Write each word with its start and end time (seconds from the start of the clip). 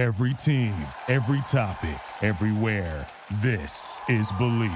Every 0.00 0.32
team, 0.32 0.74
every 1.08 1.42
topic, 1.42 2.00
everywhere. 2.22 3.06
This 3.42 4.00
is 4.08 4.32
Believe. 4.38 4.70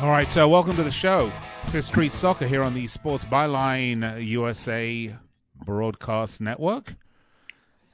All 0.00 0.08
right, 0.08 0.38
uh, 0.38 0.48
welcome 0.48 0.74
to 0.76 0.82
the 0.82 0.90
show. 0.90 1.30
Fifth 1.66 1.84
Street 1.84 2.14
Soccer 2.14 2.46
here 2.46 2.62
on 2.62 2.72
the 2.72 2.86
Sports 2.86 3.26
Byline 3.26 4.24
USA 4.24 5.14
Broadcast 5.62 6.40
Network. 6.40 6.94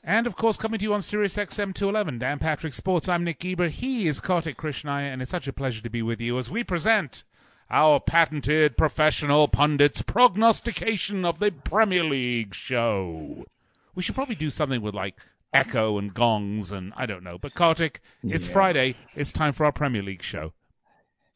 And 0.03 0.27
of 0.27 0.35
course, 0.35 0.57
coming 0.57 0.79
to 0.79 0.83
you 0.85 0.95
on 0.95 1.03
Sirius 1.03 1.37
XM 1.37 1.75
211, 1.75 2.19
Dan 2.19 2.39
Patrick 2.39 2.73
Sports. 2.73 3.09
I'm 3.09 3.23
Nick 3.25 3.41
Geber. 3.41 3.69
He 3.69 4.09
is 4.09 4.21
Kartik 4.21 4.57
Krishnaiyer, 4.57 5.13
and 5.13 5.21
it's 5.21 5.31
such 5.31 5.47
a 5.47 5.53
pleasure 5.53 5.83
to 5.83 5.91
be 5.91 6.01
with 6.03 6.21
you 6.21 6.39
as 6.39 6.51
we 6.51 6.65
present 6.65 7.23
our 7.71 8.01
patented 8.01 8.77
professional 8.79 9.47
pundits 9.47 10.03
prognostication 10.03 11.25
of 11.25 11.39
the 11.39 11.51
Premier 11.51 12.03
League 12.03 12.55
show. 12.55 13.45
We 13.95 14.03
should 14.03 14.15
probably 14.15 14.35
do 14.35 14.51
something 14.51 14.81
with 14.81 14.95
like 14.95 15.17
echo 15.53 15.99
and 15.99 16.15
gongs 16.15 16.73
and 16.73 16.93
I 16.97 17.05
don't 17.07 17.23
know. 17.23 17.37
But 17.39 17.55
Kartik, 17.55 18.01
it's 18.25 18.47
Yeah. 18.47 18.53
Friday. 18.53 18.95
It's 19.15 19.33
time 19.33 19.53
for 19.53 19.67
our 19.67 19.73
Premier 19.73 20.03
League 20.03 20.23
show. 20.23 20.55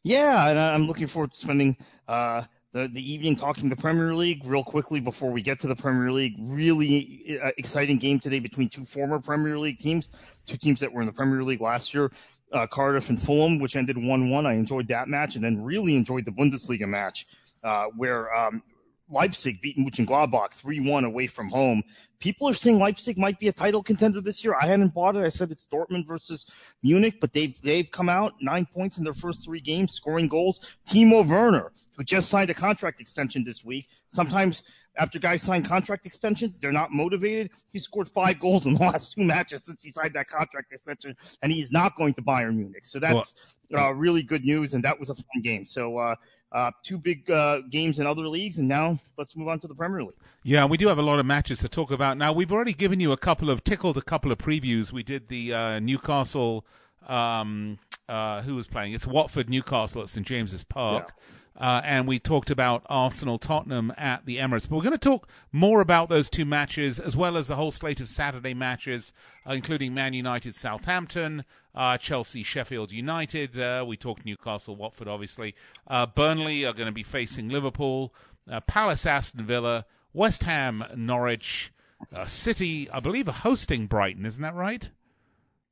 Yeah, 0.03 0.49
and 0.49 0.59
I'm 0.59 0.87
looking 0.87 1.07
forward 1.07 1.31
to 1.33 1.37
spending 1.37 1.77
uh, 2.07 2.43
the 2.75 2.89
the 2.89 3.11
evening 3.13 3.37
talking 3.37 3.69
the 3.69 3.75
Premier 3.75 4.13
League 4.13 4.41
real 4.45 4.63
quickly 4.63 4.99
before 4.99 5.31
we 5.31 5.41
get 5.41 5.59
to 5.61 5.67
the 5.67 5.75
Premier 5.75 6.11
League. 6.11 6.35
Really 6.37 7.39
uh, 7.41 7.51
exciting 7.57 7.97
game 7.97 8.19
today 8.19 8.39
between 8.39 8.67
two 8.67 8.83
former 8.83 9.17
Premier 9.17 9.57
League 9.57 9.79
teams, 9.79 10.09
two 10.45 10.57
teams 10.57 10.81
that 10.81 10.91
were 10.91 11.01
in 11.01 11.07
the 11.07 11.13
Premier 11.13 11.41
League 11.41 11.61
last 11.61 11.93
year, 11.93 12.11
uh, 12.51 12.67
Cardiff 12.67 13.07
and 13.07 13.19
Fulham, 13.19 13.59
which 13.59 13.77
ended 13.77 13.97
one 13.97 14.29
one. 14.29 14.45
I 14.45 14.53
enjoyed 14.53 14.89
that 14.89 15.07
match, 15.07 15.35
and 15.35 15.43
then 15.43 15.63
really 15.63 15.95
enjoyed 15.95 16.25
the 16.25 16.31
Bundesliga 16.31 16.85
match 16.85 17.27
uh, 17.63 17.85
where 17.95 18.35
um, 18.35 18.61
Leipzig 19.09 19.61
beat 19.61 19.77
Mönchengladbach 19.77 20.53
three 20.53 20.79
one 20.79 21.05
away 21.05 21.27
from 21.27 21.47
home. 21.49 21.83
People 22.19 22.49
are 22.49 22.53
saying 22.53 22.79
Leipzig 22.79 23.17
might 23.17 23.39
be 23.39 23.47
a 23.49 23.53
title 23.53 23.83
contender 23.83 24.19
this 24.19 24.43
year. 24.43 24.55
I 24.59 24.65
hadn't 24.65 24.93
bought 24.93 25.15
it. 25.15 25.23
I 25.23 25.29
said 25.29 25.51
it's 25.51 25.67
Dortmund 25.67 26.07
versus 26.07 26.45
Munich, 26.81 27.15
but 27.21 27.31
they've 27.31 27.59
they've 27.61 27.89
come 27.91 28.09
out 28.09 28.33
nine 28.41 28.65
points 28.65 28.97
in 28.97 29.03
their 29.03 29.13
first 29.13 29.43
three 29.43 29.59
games, 29.59 29.93
scoring 29.93 30.27
goals. 30.27 30.75
Timo 30.87 31.27
Werner, 31.27 31.71
who 31.95 32.03
just 32.03 32.29
signed 32.29 32.49
a 32.49 32.53
contract 32.53 32.99
extension 32.99 33.43
this 33.43 33.63
week. 33.63 33.89
Sometimes 34.09 34.63
after 34.97 35.19
guys 35.19 35.41
sign 35.41 35.61
contract 35.61 36.05
extensions, 36.05 36.57
they're 36.57 36.71
not 36.71 36.91
motivated. 36.91 37.51
He 37.67 37.79
scored 37.79 38.07
five 38.07 38.39
goals 38.39 38.65
in 38.65 38.73
the 38.73 38.79
last 38.91 39.13
two 39.13 39.23
matches 39.23 39.65
since 39.65 39.83
he 39.83 39.91
signed 39.91 40.13
that 40.13 40.27
contract 40.27 40.71
extension, 40.71 41.15
and 41.43 41.51
he 41.51 41.61
is 41.61 41.71
not 41.71 41.95
going 41.95 42.13
to 42.15 42.21
Bayern 42.21 42.55
Munich. 42.55 42.85
So 42.85 42.99
that's 42.99 43.33
uh, 43.77 43.93
really 43.93 44.23
good 44.23 44.45
news, 44.45 44.73
and 44.73 44.83
that 44.83 44.99
was 44.99 45.09
a 45.11 45.15
fun 45.15 45.41
game. 45.43 45.65
So. 45.65 45.97
Uh, 45.97 46.15
uh, 46.55 46.71
two 46.83 46.97
big 46.97 47.29
uh, 47.29 47.59
games 47.69 47.99
in 47.99 48.07
other 48.07 48.25
leagues, 48.27 48.59
and 48.59 48.67
now 48.67 48.97
let's 49.17 49.35
move 49.35 49.49
on 49.49 49.59
to 49.59 49.67
the 49.67 49.75
Premier 49.75 50.01
League. 50.03 50.15
Yeah, 50.43 50.63
we 50.63 50.77
do 50.77 50.87
have 50.87 50.97
a 50.97 51.01
lot 51.01 51.19
of 51.19 51.25
matches 51.25 51.59
to 51.59 51.67
talk 51.67 51.91
about. 51.91 52.17
Now, 52.17 52.31
we've 52.31 52.51
already 52.51 52.71
given 52.71 53.01
you 53.01 53.11
a 53.11 53.17
couple 53.17 53.49
of, 53.49 53.65
tickled 53.65 53.97
a 53.97 54.01
couple 54.01 54.31
of 54.31 54.37
previews. 54.37 54.93
We 54.93 55.03
did 55.03 55.27
the 55.27 55.53
uh, 55.53 55.79
Newcastle, 55.79 56.65
um, 57.07 57.77
uh, 58.07 58.41
who 58.43 58.55
was 58.55 58.67
playing? 58.67 58.93
It's 58.93 59.05
Watford 59.05 59.49
Newcastle 59.49 60.01
at 60.01 60.07
St 60.07 60.25
James's 60.25 60.63
Park. 60.63 61.13
Uh, 61.57 61.81
and 61.85 62.07
we 62.07 62.19
talked 62.19 62.49
about 62.49 62.85
Arsenal 62.87 63.37
Tottenham 63.37 63.93
at 63.97 64.25
the 64.25 64.37
Emirates. 64.37 64.67
But 64.67 64.75
we're 64.75 64.83
going 64.83 64.91
to 64.91 64.97
talk 64.97 65.27
more 65.51 65.79
about 65.79 66.09
those 66.09 66.29
two 66.29 66.43
matches, 66.43 66.99
as 66.99 67.15
well 67.15 67.37
as 67.37 67.47
the 67.47 67.55
whole 67.55 67.71
slate 67.71 68.01
of 68.01 68.09
Saturday 68.09 68.53
matches, 68.53 69.13
uh, 69.47 69.53
including 69.53 69.93
Man 69.93 70.13
United 70.13 70.53
Southampton, 70.55 71.45
uh, 71.73 71.97
Chelsea 71.97 72.43
Sheffield 72.43 72.91
United. 72.91 73.57
Uh, 73.57 73.85
we 73.87 73.95
talked 73.95 74.25
Newcastle 74.25 74.75
Watford, 74.75 75.07
obviously. 75.07 75.55
Uh, 75.87 76.05
Burnley 76.05 76.65
are 76.65 76.73
going 76.73 76.87
to 76.87 76.91
be 76.91 77.03
facing 77.03 77.47
Liverpool, 77.49 78.13
uh, 78.51 78.59
Palace 78.61 79.05
Aston 79.05 79.45
Villa, 79.45 79.85
West 80.13 80.43
Ham 80.43 80.83
Norwich, 80.95 81.71
uh, 82.13 82.25
City, 82.25 82.89
I 82.91 82.99
believe, 82.99 83.29
are 83.29 83.33
hosting 83.33 83.87
Brighton, 83.87 84.25
isn't 84.25 84.41
that 84.41 84.55
right? 84.55 84.89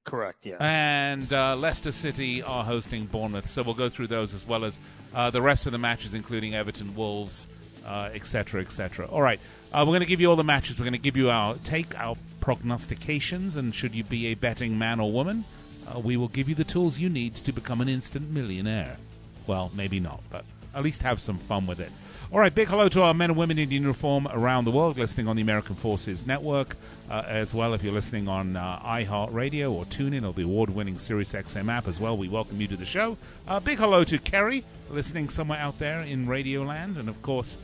Correct. 0.04 0.46
Yes. 0.46 0.58
And 0.60 1.32
uh, 1.32 1.56
Leicester 1.56 1.92
City 1.92 2.42
are 2.42 2.64
hosting 2.64 3.06
Bournemouth. 3.06 3.50
So 3.50 3.64
we'll 3.64 3.74
go 3.74 3.90
through 3.90 4.08
those 4.08 4.34
as 4.34 4.46
well 4.46 4.66
as 4.66 4.80
uh, 5.14 5.30
the 5.30 5.42
rest 5.42 5.66
of 5.66 5.72
the 5.72 5.78
matches, 5.78 6.14
including 6.14 6.56
Everton, 6.56 6.96
Wolves, 6.96 7.48
uh, 7.86 8.10
etc. 8.14 8.62
et. 8.62 9.00
All 9.10 9.22
right. 9.22 9.40
Uh, 9.72 9.80
we're 9.80 9.92
going 9.92 10.02
to 10.02 10.06
give 10.06 10.22
you 10.22 10.30
all 10.30 10.36
the 10.36 10.44
matches. 10.44 10.78
We're 10.78 10.86
going 10.86 10.94
to 10.94 11.00
give 11.00 11.18
you 11.18 11.30
our 11.30 11.56
take, 11.64 12.00
our 12.00 12.16
prognostications, 12.42 13.56
and 13.56 13.74
should 13.74 13.96
you 13.96 14.04
be 14.04 14.28
a 14.28 14.34
betting 14.36 14.78
man 14.78 15.00
or 15.00 15.12
woman, 15.12 15.46
uh, 15.88 16.00
we 16.00 16.18
will 16.18 16.28
give 16.28 16.50
you 16.50 16.56
the 16.56 16.64
tools 16.64 17.00
you 17.00 17.10
need 17.10 17.36
to 17.36 17.52
become 17.52 17.82
an 17.82 17.90
instant 17.90 18.30
millionaire. 18.32 18.98
Well, 19.48 19.72
maybe 19.76 20.00
not, 20.00 20.22
but 20.30 20.46
at 20.76 20.84
least 20.84 21.02
have 21.02 21.22
some 21.22 21.38
fun 21.38 21.68
with 21.68 21.80
it. 21.80 21.92
All 22.34 22.40
right, 22.40 22.54
big 22.54 22.68
hello 22.68 22.90
to 22.90 23.04
our 23.04 23.14
men 23.14 23.30
and 23.30 23.38
women 23.38 23.60
in 23.60 23.70
uniform 23.70 24.28
around 24.32 24.66
the 24.66 24.72
world 24.72 24.98
listening 24.98 25.28
on 25.28 25.36
the 25.36 25.44
American 25.44 25.76
Forces 25.76 26.26
Network, 26.26 26.76
uh, 27.08 27.22
as 27.28 27.54
well 27.54 27.76
if 27.76 27.84
you're 27.84 27.94
listening 27.94 28.28
on 28.28 28.56
uh, 28.56 28.80
iHeartRadio 28.80 29.72
or 29.72 29.86
TuneIn 29.86 30.28
or 30.28 30.34
the 30.34 30.42
award-winning 30.42 30.96
SiriusXM 30.96 31.72
app 31.72 31.88
as 31.88 32.00
well. 32.00 32.18
We 32.18 32.30
welcome 32.30 32.60
you 32.60 32.68
to 32.70 32.76
the 32.76 32.88
show. 32.88 33.18
Uh, 33.48 33.60
big 33.60 33.78
hello 33.78 34.04
to 34.06 34.18
Kerry, 34.18 34.64
listening 34.90 35.30
somewhere 35.30 35.60
out 35.60 35.78
there 35.78 36.02
in 36.02 36.26
Radioland, 36.26 36.98
and 36.98 37.08
of 37.08 37.22
course, 37.22 37.56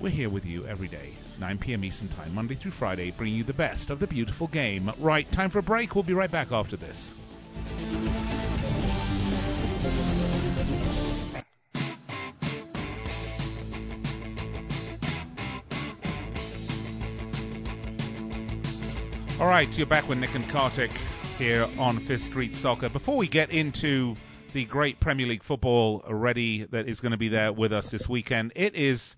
we're 0.00 0.10
here 0.10 0.28
with 0.28 0.44
you 0.44 0.66
every 0.66 0.88
day, 0.88 1.14
9 1.40 1.56
p.m. 1.56 1.82
Eastern 1.82 2.08
Time, 2.08 2.34
Monday 2.34 2.56
through 2.56 2.72
Friday, 2.72 3.10
bringing 3.10 3.38
you 3.38 3.44
the 3.44 3.54
best 3.54 3.88
of 3.88 4.00
the 4.00 4.06
beautiful 4.06 4.48
game. 4.48 4.92
Right, 4.98 5.32
time 5.32 5.48
for 5.48 5.60
a 5.60 5.62
break. 5.62 5.94
We'll 5.94 6.04
be 6.04 6.12
right 6.12 6.30
back 6.30 6.52
after 6.52 6.76
this. 6.76 7.14
All 19.38 19.48
right, 19.48 19.68
you're 19.76 19.86
back 19.86 20.08
with 20.08 20.16
Nick 20.16 20.34
and 20.34 20.48
Kartik 20.48 20.90
here 21.36 21.68
on 21.78 21.98
Fifth 21.98 22.22
Street 22.22 22.54
Soccer. 22.54 22.88
Before 22.88 23.18
we 23.18 23.28
get 23.28 23.50
into 23.50 24.16
the 24.54 24.64
great 24.64 24.98
Premier 24.98 25.26
League 25.26 25.42
football 25.42 26.02
already 26.06 26.64
that 26.64 26.88
is 26.88 27.00
going 27.00 27.12
to 27.12 27.18
be 27.18 27.28
there 27.28 27.52
with 27.52 27.70
us 27.70 27.90
this 27.90 28.08
weekend, 28.08 28.50
it 28.56 28.74
is 28.74 29.14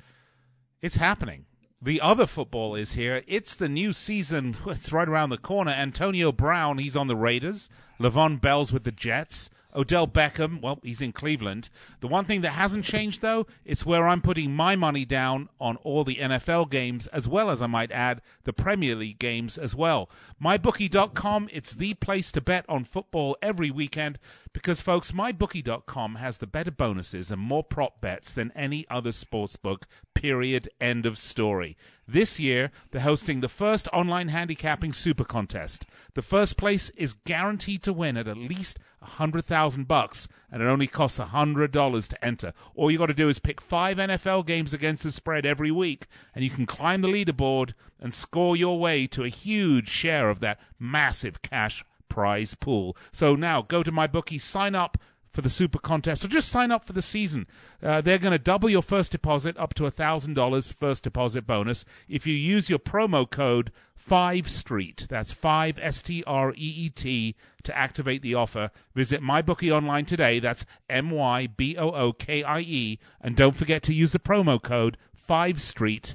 it's 0.82 0.96
happening. 0.96 1.46
The 1.80 2.00
other 2.00 2.26
football 2.26 2.74
is 2.74 2.94
here. 2.94 3.22
It's 3.28 3.54
the 3.54 3.68
new 3.68 3.92
season. 3.92 4.56
It's 4.66 4.90
right 4.90 5.08
around 5.08 5.30
the 5.30 5.38
corner. 5.38 5.70
Antonio 5.70 6.32
Brown, 6.32 6.78
he's 6.78 6.96
on 6.96 7.06
the 7.06 7.14
Raiders. 7.14 7.68
Le'Veon 8.00 8.40
Bell's 8.40 8.72
with 8.72 8.82
the 8.82 8.90
Jets. 8.90 9.50
Odell 9.78 10.08
Beckham, 10.08 10.60
well, 10.60 10.80
he's 10.82 11.00
in 11.00 11.12
Cleveland. 11.12 11.70
The 12.00 12.08
one 12.08 12.24
thing 12.24 12.40
that 12.40 12.54
hasn't 12.54 12.84
changed, 12.84 13.22
though, 13.22 13.46
it's 13.64 13.86
where 13.86 14.08
I'm 14.08 14.20
putting 14.20 14.52
my 14.52 14.74
money 14.74 15.04
down 15.04 15.48
on 15.60 15.76
all 15.78 16.02
the 16.02 16.16
NFL 16.16 16.68
games, 16.68 17.06
as 17.06 17.28
well 17.28 17.48
as, 17.48 17.62
I 17.62 17.68
might 17.68 17.92
add, 17.92 18.20
the 18.42 18.52
Premier 18.52 18.96
League 18.96 19.20
games 19.20 19.56
as 19.56 19.76
well. 19.76 20.10
MyBookie.com, 20.42 21.48
it's 21.52 21.74
the 21.74 21.94
place 21.94 22.32
to 22.32 22.40
bet 22.40 22.64
on 22.68 22.84
football 22.84 23.36
every 23.40 23.70
weekend 23.70 24.18
because, 24.53 24.81
folks, 24.81 25.12
MyBookie.com 25.12 26.16
has 26.16 26.38
the 26.38 26.47
better 26.47 26.70
bonuses 26.70 27.31
and 27.31 27.41
more 27.41 27.64
prop 27.64 28.00
bets 28.00 28.34
than 28.34 28.53
any 28.54 28.86
other 28.88 29.10
sportsbook, 29.10 29.82
period, 30.14 30.69
end 30.81 31.06
of 31.06 31.19
story. 31.19 31.76
This 32.06 32.41
year, 32.41 32.70
they're 32.91 33.03
hosting 33.03 33.41
the 33.41 33.48
first 33.48 33.87
online 33.92 34.28
handicapping 34.28 34.92
super 34.92 35.25
contest. 35.25 35.84
The 36.14 36.22
first 36.22 36.56
place 36.56 36.91
is 36.91 37.12
guaranteed 37.12 37.82
to 37.82 37.92
win 37.92 38.16
at 38.16 38.26
at 38.26 38.37
least 38.37 38.78
a 39.03 39.06
hundred 39.06 39.44
thousand 39.44 39.87
bucks, 39.88 40.26
and 40.50 40.62
it 40.62 40.66
only 40.66 40.87
costs 40.87 41.19
a 41.19 41.26
hundred 41.26 41.70
dollars 41.70 42.08
to 42.08 42.25
enter. 42.25 42.54
All 42.75 42.91
you 42.91 42.98
got 42.98 43.06
to 43.06 43.14
do 43.14 43.28
is 43.28 43.38
pick 43.38 43.60
five 43.60 43.98
NFL 43.98 44.47
games 44.47 44.72
against 44.72 45.03
the 45.03 45.10
spread 45.10 45.44
every 45.44 45.70
week, 45.70 46.06
and 46.34 46.42
you 46.42 46.50
can 46.50 46.66
climb 46.66 47.03
the 47.03 47.08
leaderboard 47.08 47.75
and 48.00 48.14
score 48.14 48.56
your 48.56 48.78
way 48.78 49.06
to 49.08 49.25
a 49.25 49.28
huge 49.28 49.88
share 49.88 50.31
of 50.31 50.41
that 50.41 50.58
massive 50.78 51.42
cash 51.42 51.84
prize 52.08 52.54
pool. 52.54 52.96
So 53.12 53.34
now 53.34 53.62
go 53.62 53.82
to 53.82 53.92
my 53.92 54.06
bookie, 54.06 54.38
sign 54.38 54.75
up 54.75 54.99
for 55.31 55.43
the 55.43 55.50
super 55.50 55.78
contest 55.78 56.25
or 56.25 56.28
just 56.28 56.49
sign 56.49 56.72
up 56.72 56.84
for 56.84 56.93
the 56.93 57.02
season. 57.02 57.46
Uh, 57.82 58.00
they're 58.00 58.19
going 58.19 58.32
to 58.32 58.38
double 58.38 58.69
your 58.69 58.82
first 58.82 59.12
deposit 59.12 59.56
up 59.58 59.75
to 59.75 59.84
$1,000 59.84 60.75
first 60.75 61.05
deposit 61.05 61.46
bonus 61.46 61.84
if 62.08 62.26
you 62.26 62.34
use 62.34 62.70
your 62.70 62.78
promo 62.78 63.31
code 63.31 63.70
5 63.94 64.50
Street. 64.50 65.06
That's 65.10 65.32
5 65.32 65.78
S 65.81 66.02
T 66.02 66.25
R 66.26 66.52
E 66.52 66.56
E 66.56 66.88
T 66.88 67.37
to 67.62 67.76
activate 67.76 68.22
the 68.22 68.34
offer. 68.34 68.70
Visit 68.94 69.22
MyBookie 69.22 69.70
online 69.70 70.06
today. 70.06 70.40
That's 70.40 70.64
M 70.88 71.10
Y 71.10 71.46
B 71.46 71.76
O 71.76 71.90
O 71.90 72.12
K 72.12 72.43
I 72.43 72.60
E. 72.60 72.99
And 73.20 73.37
don't 73.37 73.56
forget 73.56 73.82
to 73.84 73.94
use 73.94 74.12
the 74.12 74.19
promo 74.19 74.62
code 74.62 74.96
5 75.14 75.60
Street. 75.60 76.14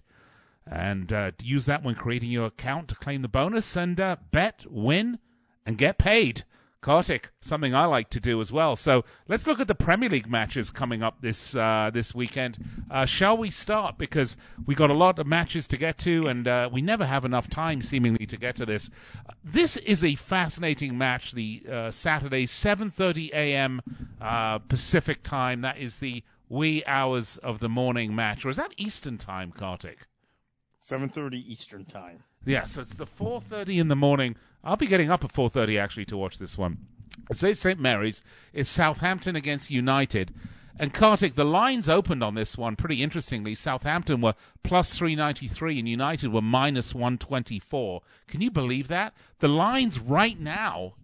And 0.66 1.14
uh, 1.14 1.32
use 1.42 1.66
that 1.68 1.84
when 1.84 1.96
creating 1.96 2.32
your 2.32 2.48
account 2.48 2.88
to 2.88 2.96
claim 2.96 3.22
the 3.22 3.28
bonus 3.28 3.76
and 3.76 4.00
uh, 4.00 4.16
bet, 4.32 4.66
win, 4.70 5.20
and 5.66 5.78
get 5.78 5.98
paid. 5.98 6.44
Kartik, 6.84 7.32
something 7.40 7.74
I 7.74 7.86
like 7.86 8.10
to 8.10 8.20
do 8.20 8.42
as 8.42 8.52
well. 8.52 8.76
So 8.76 9.06
let's 9.30 9.48
look 9.48 9.62
at 9.62 9.70
the 9.70 9.74
Premier 9.74 10.10
League 10.10 10.30
matches 10.30 10.70
coming 10.70 11.02
up 11.02 11.22
this 11.22 11.56
uh, 11.56 11.90
this 11.94 12.14
weekend. 12.14 12.58
Uh, 12.92 13.06
shall 13.06 13.38
we 13.38 13.50
start? 13.50 13.98
Because 13.98 14.36
we 14.66 14.76
got 14.76 14.90
a 14.90 14.94
lot 14.94 15.18
of 15.18 15.26
matches 15.26 15.66
to 15.68 15.78
get 15.78 15.98
to, 16.00 16.28
and 16.28 16.46
uh, 16.46 16.70
we 16.72 16.82
never 16.82 17.06
have 17.06 17.24
enough 17.24 17.50
time, 17.50 17.82
seemingly, 17.82 18.26
to 18.26 18.36
get 18.36 18.58
to 18.58 18.66
this. 18.66 18.90
This 19.42 19.78
is 19.78 20.04
a 20.04 20.16
fascinating 20.16 20.98
match. 20.98 21.32
The 21.32 21.64
uh, 21.72 21.92
Saturday, 21.92 22.46
7:30 22.46 23.30
a.m. 23.32 23.82
Uh, 24.20 24.60
Pacific 24.60 25.24
time. 25.24 25.62
That 25.62 25.78
is 25.78 25.98
the 25.98 26.22
wee 26.50 26.84
hours 26.86 27.38
of 27.38 27.60
the 27.60 27.70
morning 27.70 28.14
match, 28.14 28.44
or 28.44 28.50
is 28.50 28.58
that 28.58 28.74
Eastern 28.76 29.18
time, 29.18 29.54
Kartik? 29.54 30.08
7:30 30.82 31.36
Eastern 31.48 31.86
time. 31.86 32.20
Yeah, 32.46 32.66
so 32.66 32.82
it's 32.82 32.96
the 32.96 33.08
4:30 33.08 33.80
in 33.80 33.88
the 33.88 33.96
morning. 33.96 34.36
I'll 34.64 34.78
be 34.78 34.88
getting 34.88 35.12
up 35.12 35.24
at 35.24 35.34
4:30 35.34 35.78
actually 35.80 36.06
to 36.06 36.18
watch 36.18 36.38
this 36.38 36.58
one. 36.58 36.88
Say 37.32 37.54
St 37.54 37.80
Mary's 37.80 38.24
is 38.54 38.70
Southampton 38.70 39.36
against 39.36 39.70
United. 39.70 40.34
And 40.80 40.94
Kartik, 40.94 41.36
the 41.36 41.46
lines 41.46 41.88
opened 41.88 42.24
on 42.24 42.34
this 42.34 42.58
one 42.58 42.76
pretty 42.76 43.04
interestingly. 43.04 43.54
Southampton 43.54 44.22
were 44.22 44.34
plus 44.64 44.98
393 44.98 45.80
and 45.80 45.88
United 45.88 46.34
were 46.34 46.42
minus 46.42 46.96
124. 46.96 48.02
Can 48.28 48.42
you 48.42 48.50
believe 48.50 48.88
that? 48.88 49.14
The 49.40 49.48
lines 49.48 50.00
right 50.00 50.40
now, 50.40 50.96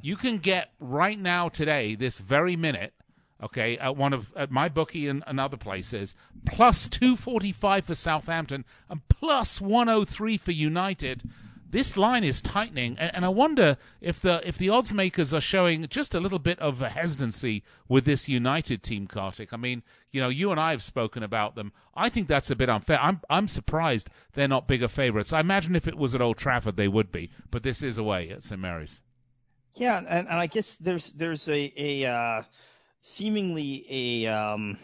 you 0.00 0.16
can 0.16 0.38
get 0.38 0.72
right 0.80 1.18
now 1.18 1.48
today, 1.48 1.94
this 1.94 2.18
very 2.18 2.56
minute, 2.56 2.92
okay, 3.40 3.78
at 3.78 3.96
one 3.96 4.12
of 4.12 4.32
at 4.34 4.50
my 4.50 4.68
bookie 4.68 5.06
and, 5.06 5.22
and 5.26 5.38
other 5.38 5.56
places, 5.56 6.16
plus 6.44 6.88
245 6.88 7.84
for 7.84 7.94
Southampton 7.94 8.64
and 8.88 9.06
plus 9.08 9.60
103 9.60 10.36
for 10.36 10.52
United. 10.52 11.22
This 11.70 11.96
line 11.96 12.24
is 12.24 12.40
tightening, 12.40 12.96
and, 12.98 13.14
and 13.14 13.24
I 13.24 13.28
wonder 13.28 13.76
if 14.00 14.20
the 14.20 14.46
if 14.46 14.58
the 14.58 14.68
odds 14.68 14.92
makers 14.92 15.32
are 15.32 15.40
showing 15.40 15.86
just 15.88 16.14
a 16.14 16.20
little 16.20 16.40
bit 16.40 16.58
of 16.58 16.82
a 16.82 16.88
hesitancy 16.88 17.62
with 17.88 18.04
this 18.04 18.28
United 18.28 18.82
team, 18.82 19.06
Kartik. 19.06 19.52
I 19.52 19.56
mean, 19.56 19.84
you 20.10 20.20
know, 20.20 20.28
you 20.28 20.50
and 20.50 20.58
I 20.58 20.72
have 20.72 20.82
spoken 20.82 21.22
about 21.22 21.54
them. 21.54 21.72
I 21.94 22.08
think 22.08 22.26
that's 22.26 22.50
a 22.50 22.56
bit 22.56 22.68
unfair. 22.68 23.00
I'm 23.00 23.20
I'm 23.30 23.46
surprised 23.46 24.10
they're 24.32 24.48
not 24.48 24.66
bigger 24.66 24.88
favourites. 24.88 25.32
I 25.32 25.40
imagine 25.40 25.76
if 25.76 25.86
it 25.86 25.96
was 25.96 26.14
at 26.14 26.20
Old 26.20 26.38
Trafford, 26.38 26.76
they 26.76 26.88
would 26.88 27.12
be, 27.12 27.30
but 27.52 27.62
this 27.62 27.82
is 27.82 27.98
away 27.98 28.30
at 28.30 28.42
St 28.42 28.60
Mary's. 28.60 29.00
Yeah, 29.76 29.98
and, 29.98 30.28
and 30.28 30.28
I 30.28 30.46
guess 30.46 30.74
there's 30.74 31.12
there's 31.12 31.48
a 31.48 31.72
a 31.76 32.04
uh, 32.06 32.42
seemingly 33.00 33.86
a 33.88 34.26
um, 34.26 34.76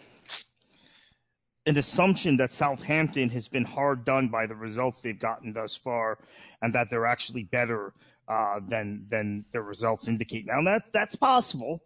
an 1.66 1.76
assumption 1.78 2.36
that 2.36 2.50
Southampton 2.50 3.28
has 3.30 3.48
been 3.48 3.64
hard 3.64 4.04
done 4.04 4.28
by 4.28 4.46
the 4.46 4.54
results 4.54 5.02
they've 5.02 5.18
gotten 5.18 5.52
thus 5.52 5.76
far, 5.76 6.18
and 6.62 6.72
that 6.74 6.88
they're 6.90 7.06
actually 7.06 7.44
better 7.44 7.92
uh, 8.28 8.60
than 8.68 9.06
than 9.10 9.44
their 9.52 9.62
results 9.62 10.08
indicate. 10.08 10.46
Now 10.46 10.62
that 10.62 10.84
that's 10.92 11.16
possible. 11.16 11.82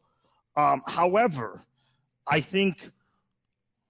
Um, 0.57 0.83
however, 0.87 1.63
I 2.27 2.41
think 2.41 2.91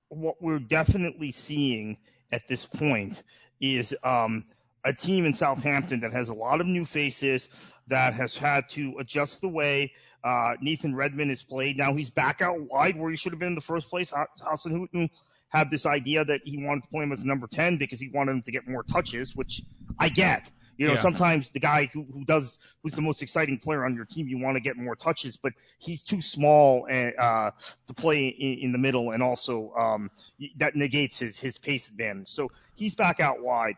what 0.08 0.40
we're 0.40 0.58
definitely 0.58 1.30
seeing 1.30 1.96
at 2.32 2.46
this 2.48 2.66
point 2.66 3.22
is 3.60 3.94
um, 4.04 4.44
a 4.84 4.92
team 4.92 5.26
in 5.26 5.34
Southampton 5.34 6.00
that 6.00 6.12
has 6.12 6.28
a 6.28 6.34
lot 6.34 6.60
of 6.60 6.66
new 6.66 6.84
faces, 6.84 7.48
that 7.88 8.14
has 8.14 8.36
had 8.36 8.68
to 8.70 8.94
adjust 8.98 9.40
the 9.40 9.48
way 9.48 9.92
uh, 10.24 10.54
Nathan 10.60 10.94
Redmond 10.94 11.30
has 11.30 11.42
played. 11.42 11.76
Now 11.76 11.94
he's 11.94 12.10
back 12.10 12.42
out 12.42 12.60
wide 12.60 12.96
where 12.96 13.10
he 13.10 13.16
should 13.16 13.32
have 13.32 13.38
been 13.38 13.48
in 13.48 13.54
the 13.54 13.60
first 13.60 13.88
place. 13.88 14.12
Hasenhüttl 14.12 15.08
had 15.50 15.70
this 15.70 15.86
idea 15.86 16.24
that 16.24 16.40
he 16.44 16.64
wanted 16.64 16.82
to 16.82 16.88
play 16.88 17.02
him 17.02 17.12
as 17.12 17.24
number 17.24 17.46
10 17.46 17.76
because 17.76 18.00
he 18.00 18.08
wanted 18.08 18.32
him 18.32 18.42
to 18.42 18.52
get 18.52 18.66
more 18.66 18.82
touches, 18.84 19.36
which 19.36 19.62
I 19.98 20.08
get. 20.08 20.50
You 20.80 20.86
know, 20.86 20.94
yeah. 20.94 21.00
sometimes 21.00 21.50
the 21.50 21.60
guy 21.60 21.90
who, 21.92 22.06
who 22.10 22.24
does, 22.24 22.58
who's 22.82 22.94
the 22.94 23.02
most 23.02 23.20
exciting 23.20 23.58
player 23.58 23.84
on 23.84 23.94
your 23.94 24.06
team, 24.06 24.28
you 24.28 24.38
want 24.38 24.56
to 24.56 24.60
get 24.60 24.78
more 24.78 24.96
touches, 24.96 25.36
but 25.36 25.52
he's 25.78 26.02
too 26.02 26.22
small 26.22 26.86
and, 26.88 27.12
uh, 27.18 27.50
to 27.86 27.92
play 27.92 28.28
in, 28.28 28.58
in, 28.60 28.72
the 28.72 28.78
middle, 28.78 29.10
and 29.10 29.22
also 29.22 29.74
um, 29.74 30.10
that 30.56 30.76
negates 30.76 31.18
his 31.18 31.38
his 31.38 31.58
pace 31.58 31.90
advantage. 31.90 32.28
So 32.28 32.50
he's 32.76 32.94
back 32.94 33.20
out 33.20 33.42
wide. 33.42 33.76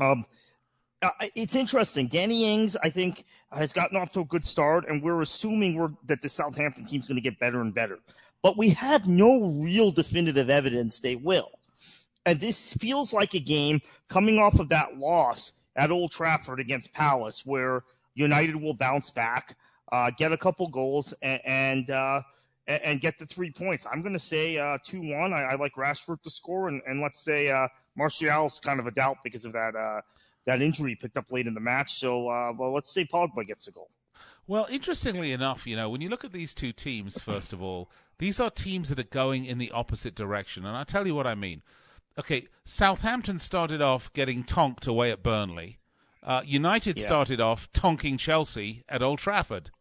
Um, 0.00 0.24
uh, 1.02 1.10
it's 1.34 1.54
interesting. 1.54 2.06
Danny 2.06 2.50
Ings, 2.50 2.78
I 2.82 2.88
think, 2.88 3.26
has 3.50 3.74
gotten 3.74 3.98
off 3.98 4.10
to 4.12 4.20
a 4.20 4.24
good 4.24 4.46
start, 4.46 4.88
and 4.88 5.02
we're 5.02 5.20
assuming 5.20 5.74
we're, 5.74 5.90
that 6.06 6.22
the 6.22 6.30
Southampton 6.30 6.86
team's 6.86 7.08
going 7.08 7.16
to 7.16 7.22
get 7.22 7.38
better 7.38 7.60
and 7.60 7.74
better. 7.74 7.98
But 8.42 8.58
we 8.58 8.70
have 8.70 9.06
no 9.06 9.46
real 9.46 9.90
definitive 9.92 10.50
evidence 10.50 10.98
they 10.98 11.16
will. 11.16 11.50
And 12.26 12.40
this 12.40 12.74
feels 12.74 13.12
like 13.12 13.34
a 13.34 13.40
game 13.40 13.80
coming 14.08 14.38
off 14.38 14.60
of 14.60 14.68
that 14.68 14.98
loss 14.98 15.52
at 15.76 15.90
Old 15.90 16.12
Trafford 16.12 16.60
against 16.60 16.92
Palace, 16.92 17.44
where 17.46 17.82
United 18.14 18.56
will 18.56 18.74
bounce 18.74 19.10
back, 19.10 19.56
uh, 19.90 20.10
get 20.16 20.32
a 20.32 20.36
couple 20.36 20.68
goals, 20.68 21.14
and 21.22 21.40
and, 21.44 21.90
uh, 21.90 22.22
and 22.68 23.00
get 23.00 23.18
the 23.18 23.26
three 23.26 23.50
points. 23.50 23.86
I'm 23.90 24.02
going 24.02 24.12
to 24.12 24.18
say 24.18 24.56
uh, 24.56 24.78
two 24.84 25.00
one. 25.00 25.32
I, 25.32 25.42
I, 25.42 25.54
like 25.56 25.74
Rashford 25.74 26.22
to 26.22 26.30
score, 26.30 26.68
and, 26.68 26.80
and 26.86 27.00
let's 27.00 27.20
say 27.20 27.50
uh, 27.50 27.66
Martial's 27.96 28.60
kind 28.60 28.78
of 28.78 28.86
a 28.86 28.92
doubt 28.92 29.18
because 29.24 29.44
of 29.44 29.52
that 29.52 29.74
uh, 29.74 30.00
that 30.46 30.62
injury 30.62 30.94
picked 30.94 31.16
up 31.16 31.30
late 31.30 31.46
in 31.46 31.54
the 31.54 31.60
match. 31.60 31.98
So, 31.98 32.28
uh, 32.28 32.52
well, 32.56 32.72
let's 32.72 32.92
say 32.92 33.04
Pogba 33.04 33.46
gets 33.46 33.66
a 33.68 33.72
goal. 33.72 33.90
Well, 34.46 34.66
interestingly 34.70 35.32
enough, 35.32 35.66
you 35.66 35.76
know, 35.76 35.88
when 35.88 36.00
you 36.00 36.08
look 36.08 36.24
at 36.24 36.32
these 36.32 36.52
two 36.52 36.72
teams, 36.72 37.18
first 37.18 37.52
of 37.52 37.62
all, 37.62 37.90
these 38.22 38.38
are 38.38 38.50
teams 38.50 38.88
that 38.88 39.00
are 39.00 39.02
going 39.02 39.44
in 39.44 39.58
the 39.58 39.72
opposite 39.72 40.14
direction. 40.14 40.64
And 40.64 40.76
I'll 40.76 40.84
tell 40.84 41.08
you 41.08 41.14
what 41.16 41.26
I 41.26 41.34
mean. 41.34 41.60
Okay, 42.16 42.46
Southampton 42.64 43.40
started 43.40 43.82
off 43.82 44.12
getting 44.12 44.44
tonked 44.44 44.86
away 44.86 45.10
at 45.10 45.24
Burnley. 45.24 45.80
Uh, 46.22 46.40
United 46.46 46.98
yeah. 46.98 47.04
started 47.04 47.40
off 47.40 47.68
tonking 47.72 48.20
Chelsea 48.20 48.84
at 48.88 49.02
Old 49.02 49.18
Trafford. 49.18 49.72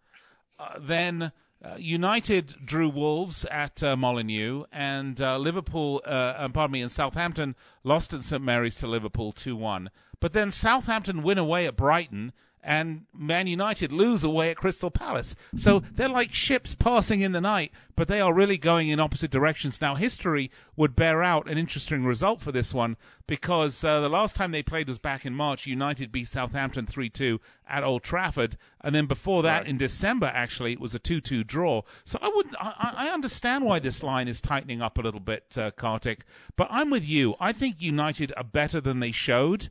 Uh, 0.60 0.80
then 0.80 1.32
uh, 1.64 1.76
United 1.78 2.56
drew 2.66 2.90
Wolves 2.90 3.46
at 3.46 3.84
uh, 3.84 3.96
Molineux, 3.96 4.64
and 4.72 5.22
uh, 5.22 5.38
Liverpool, 5.38 6.02
uh, 6.04 6.50
pardon 6.50 6.72
me, 6.72 6.82
and 6.82 6.92
Southampton 6.92 7.56
lost 7.84 8.12
at 8.12 8.24
St 8.24 8.42
Mary's 8.42 8.78
to 8.78 8.88
Liverpool 8.88 9.32
2 9.32 9.56
1. 9.56 9.92
But 10.20 10.34
then 10.34 10.50
Southampton 10.50 11.22
win 11.22 11.38
away 11.38 11.68
at 11.68 11.76
Brighton 11.76 12.34
and 12.64 13.06
Man 13.14 13.48
United 13.48 13.92
lose 13.92 14.24
away 14.24 14.52
at 14.52 14.58
Crystal 14.58 14.92
Palace. 14.92 15.36
So 15.56 15.84
they're 15.94 16.08
like 16.08 16.34
ships 16.34 16.76
passing 16.76 17.22
in 17.22 17.32
the 17.32 17.42
night, 17.42 17.72
but 17.96 18.08
they 18.08 18.22
are 18.22 18.34
really 18.34 18.58
going 18.58 18.90
in 18.90 19.00
opposite 19.00 19.32
directions. 19.32 19.82
Now, 19.82 19.96
history 19.96 20.52
would 20.76 20.96
bear 20.96 21.24
out 21.24 21.50
an 21.50 21.58
interesting 21.58 22.06
result 22.06 22.42
for 22.42 22.52
this 22.52 22.74
one 22.74 22.98
because 23.26 23.84
uh, 23.84 24.00
the 24.00 24.10
last 24.10 24.36
time 24.36 24.52
they 24.52 24.62
played 24.62 24.88
was 24.88 25.00
back 25.00 25.26
in 25.26 25.34
March. 25.34 25.66
United 25.66 26.12
beat 26.12 26.28
Southampton 26.28 26.86
3 26.86 27.10
2 27.10 27.40
at 27.68 27.84
Old 27.84 28.04
Trafford. 28.04 28.58
And 28.82 28.94
then 28.94 29.06
before 29.08 29.42
that, 29.44 29.62
right. 29.62 29.68
in 29.68 29.78
December, 29.78 30.32
actually, 30.34 30.74
it 30.74 30.80
was 30.80 30.94
a 30.94 31.00
2 31.00 31.22
2 31.22 31.44
draw. 31.44 31.82
So 32.06 32.20
I 32.22 32.32
would 32.34 32.56
I, 32.60 32.94
I, 32.98 33.08
understand 33.10 33.66
why 33.66 33.80
this 33.80 34.04
line 34.04 34.28
is 34.28 34.42
tightening 34.42 34.82
up 34.82 34.98
a 34.98 35.02
little 35.02 35.20
bit, 35.20 35.58
uh, 35.58 35.72
Kartik, 35.72 36.26
but 36.56 36.68
I'm 36.70 36.90
with 36.90 37.06
you. 37.06 37.36
I 37.40 37.54
think 37.54 37.82
United 37.82 38.34
are 38.38 38.44
better 38.44 38.82
than 38.82 39.00
they 39.00 39.12
showed 39.12 39.70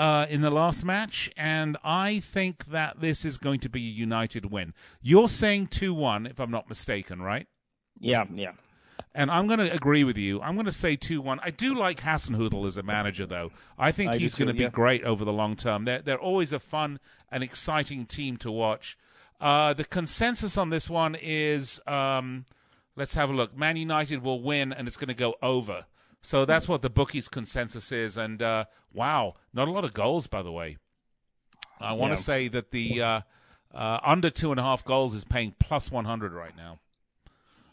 uh, 0.00 0.24
in 0.30 0.40
the 0.40 0.48
last 0.48 0.82
match, 0.82 1.30
and 1.36 1.76
I 1.84 2.20
think 2.20 2.64
that 2.70 3.02
this 3.02 3.22
is 3.22 3.36
going 3.36 3.60
to 3.60 3.68
be 3.68 3.80
a 3.80 3.90
United 3.90 4.50
win. 4.50 4.72
You're 5.02 5.28
saying 5.28 5.66
2 5.66 5.92
1, 5.92 6.24
if 6.24 6.40
I'm 6.40 6.50
not 6.50 6.70
mistaken, 6.70 7.20
right? 7.20 7.46
Yeah, 7.98 8.24
yeah. 8.34 8.52
And 9.14 9.30
I'm 9.30 9.46
going 9.46 9.58
to 9.58 9.70
agree 9.70 10.02
with 10.02 10.16
you. 10.16 10.40
I'm 10.40 10.54
going 10.54 10.64
to 10.64 10.72
say 10.72 10.96
2 10.96 11.20
1. 11.20 11.40
I 11.42 11.50
do 11.50 11.74
like 11.74 12.00
Hasenhüttl 12.00 12.66
as 12.66 12.78
a 12.78 12.82
manager, 12.82 13.26
though. 13.26 13.50
I 13.78 13.92
think 13.92 14.12
I 14.12 14.16
he's 14.16 14.34
going 14.34 14.48
to 14.48 14.54
be 14.54 14.60
yeah. 14.60 14.70
great 14.70 15.04
over 15.04 15.22
the 15.22 15.34
long 15.34 15.54
term. 15.54 15.84
They're, 15.84 16.00
they're 16.00 16.18
always 16.18 16.54
a 16.54 16.60
fun 16.60 16.98
and 17.30 17.44
exciting 17.44 18.06
team 18.06 18.38
to 18.38 18.50
watch. 18.50 18.96
Uh, 19.38 19.74
the 19.74 19.84
consensus 19.84 20.56
on 20.56 20.70
this 20.70 20.88
one 20.88 21.14
is 21.14 21.78
um, 21.86 22.46
let's 22.96 23.12
have 23.16 23.28
a 23.28 23.34
look. 23.34 23.54
Man 23.54 23.76
United 23.76 24.22
will 24.22 24.42
win, 24.42 24.72
and 24.72 24.88
it's 24.88 24.96
going 24.96 25.08
to 25.08 25.14
go 25.14 25.34
over. 25.42 25.84
So 26.22 26.44
that's 26.44 26.68
what 26.68 26.82
the 26.82 26.90
bookies' 26.90 27.28
consensus 27.28 27.92
is. 27.92 28.16
And 28.16 28.42
uh, 28.42 28.64
wow, 28.92 29.34
not 29.52 29.68
a 29.68 29.70
lot 29.70 29.84
of 29.84 29.94
goals, 29.94 30.26
by 30.26 30.42
the 30.42 30.52
way. 30.52 30.76
I 31.80 31.92
want 31.92 32.12
to 32.12 32.18
yeah. 32.18 32.24
say 32.24 32.48
that 32.48 32.72
the 32.72 33.02
uh, 33.02 33.20
uh, 33.74 33.98
under 34.04 34.30
two 34.30 34.50
and 34.50 34.60
a 34.60 34.62
half 34.62 34.84
goals 34.84 35.14
is 35.14 35.24
paying 35.24 35.54
plus 35.58 35.90
100 35.90 36.32
right 36.32 36.56
now. 36.56 36.80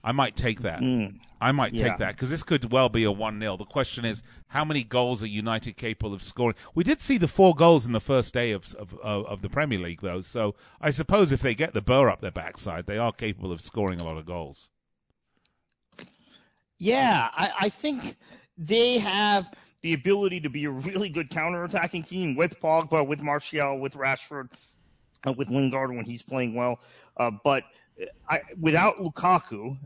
I 0.03 0.13
might 0.13 0.37
take 0.37 0.61
that. 0.61 0.79
Mm. 0.79 1.19
I 1.41 1.51
might 1.51 1.73
yeah. 1.73 1.89
take 1.89 1.97
that 1.97 2.15
because 2.15 2.29
this 2.29 2.43
could 2.43 2.71
well 2.71 2.87
be 2.87 3.03
a 3.03 3.11
1 3.11 3.39
0. 3.39 3.57
The 3.57 3.65
question 3.65 4.05
is, 4.05 4.23
how 4.47 4.63
many 4.63 4.83
goals 4.83 5.21
are 5.21 5.27
United 5.27 5.75
capable 5.75 6.13
of 6.13 6.23
scoring? 6.23 6.55
We 6.73 6.85
did 6.85 7.01
see 7.01 7.17
the 7.17 7.27
four 7.27 7.53
goals 7.53 7.85
in 7.85 7.91
the 7.91 7.99
first 7.99 8.33
day 8.33 8.51
of, 8.51 8.73
of, 8.75 8.93
of 9.03 9.41
the 9.41 9.49
Premier 9.49 9.79
League, 9.79 10.01
though. 10.01 10.21
So 10.21 10.55
I 10.79 10.91
suppose 10.91 11.31
if 11.31 11.41
they 11.41 11.53
get 11.53 11.73
the 11.73 11.81
burr 11.81 12.09
up 12.09 12.21
their 12.21 12.31
backside, 12.31 12.85
they 12.85 12.97
are 12.97 13.11
capable 13.11 13.51
of 13.51 13.59
scoring 13.59 13.99
a 13.99 14.05
lot 14.05 14.17
of 14.17 14.25
goals. 14.25 14.69
Yeah, 16.79 17.29
I, 17.33 17.51
I 17.61 17.69
think 17.69 18.17
they 18.57 18.99
have 18.99 19.53
the 19.81 19.93
ability 19.93 20.41
to 20.41 20.49
be 20.49 20.65
a 20.65 20.69
really 20.69 21.09
good 21.09 21.29
counterattacking 21.29 22.07
team 22.07 22.35
with 22.35 22.59
Pogba, 22.59 23.07
with 23.07 23.21
Martial, 23.21 23.79
with 23.79 23.93
Rashford, 23.93 24.49
uh, 25.27 25.33
with 25.33 25.49
Lingard 25.49 25.95
when 25.95 26.05
he's 26.05 26.21
playing 26.21 26.55
well. 26.55 26.79
Uh, 27.17 27.31
but 27.43 27.63
I, 28.29 28.41
without 28.59 28.97
Lukaku, 28.97 29.77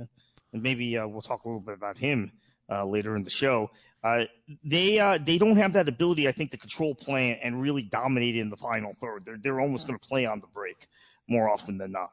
and 0.53 0.63
maybe 0.63 0.97
uh, 0.97 1.07
we'll 1.07 1.21
talk 1.21 1.45
a 1.45 1.47
little 1.47 1.61
bit 1.61 1.75
about 1.75 1.97
him 1.97 2.31
uh, 2.69 2.85
later 2.85 3.15
in 3.15 3.23
the 3.23 3.29
show. 3.29 3.71
Uh, 4.03 4.25
they 4.63 4.99
uh, 4.99 5.19
they 5.23 5.37
don't 5.37 5.57
have 5.57 5.73
that 5.73 5.87
ability, 5.87 6.27
I 6.27 6.31
think, 6.31 6.51
to 6.51 6.57
control 6.57 6.95
play 6.95 7.39
and 7.41 7.61
really 7.61 7.83
dominate 7.83 8.35
in 8.35 8.49
the 8.49 8.57
final 8.57 8.95
third. 8.99 9.23
They're 9.25 9.37
they're 9.37 9.59
almost 9.61 9.87
going 9.87 9.99
to 9.99 10.05
play 10.05 10.25
on 10.25 10.39
the 10.41 10.47
break. 10.47 10.87
more 11.27 11.49
often 11.49 11.77
than 11.77 11.91
not. 11.91 12.11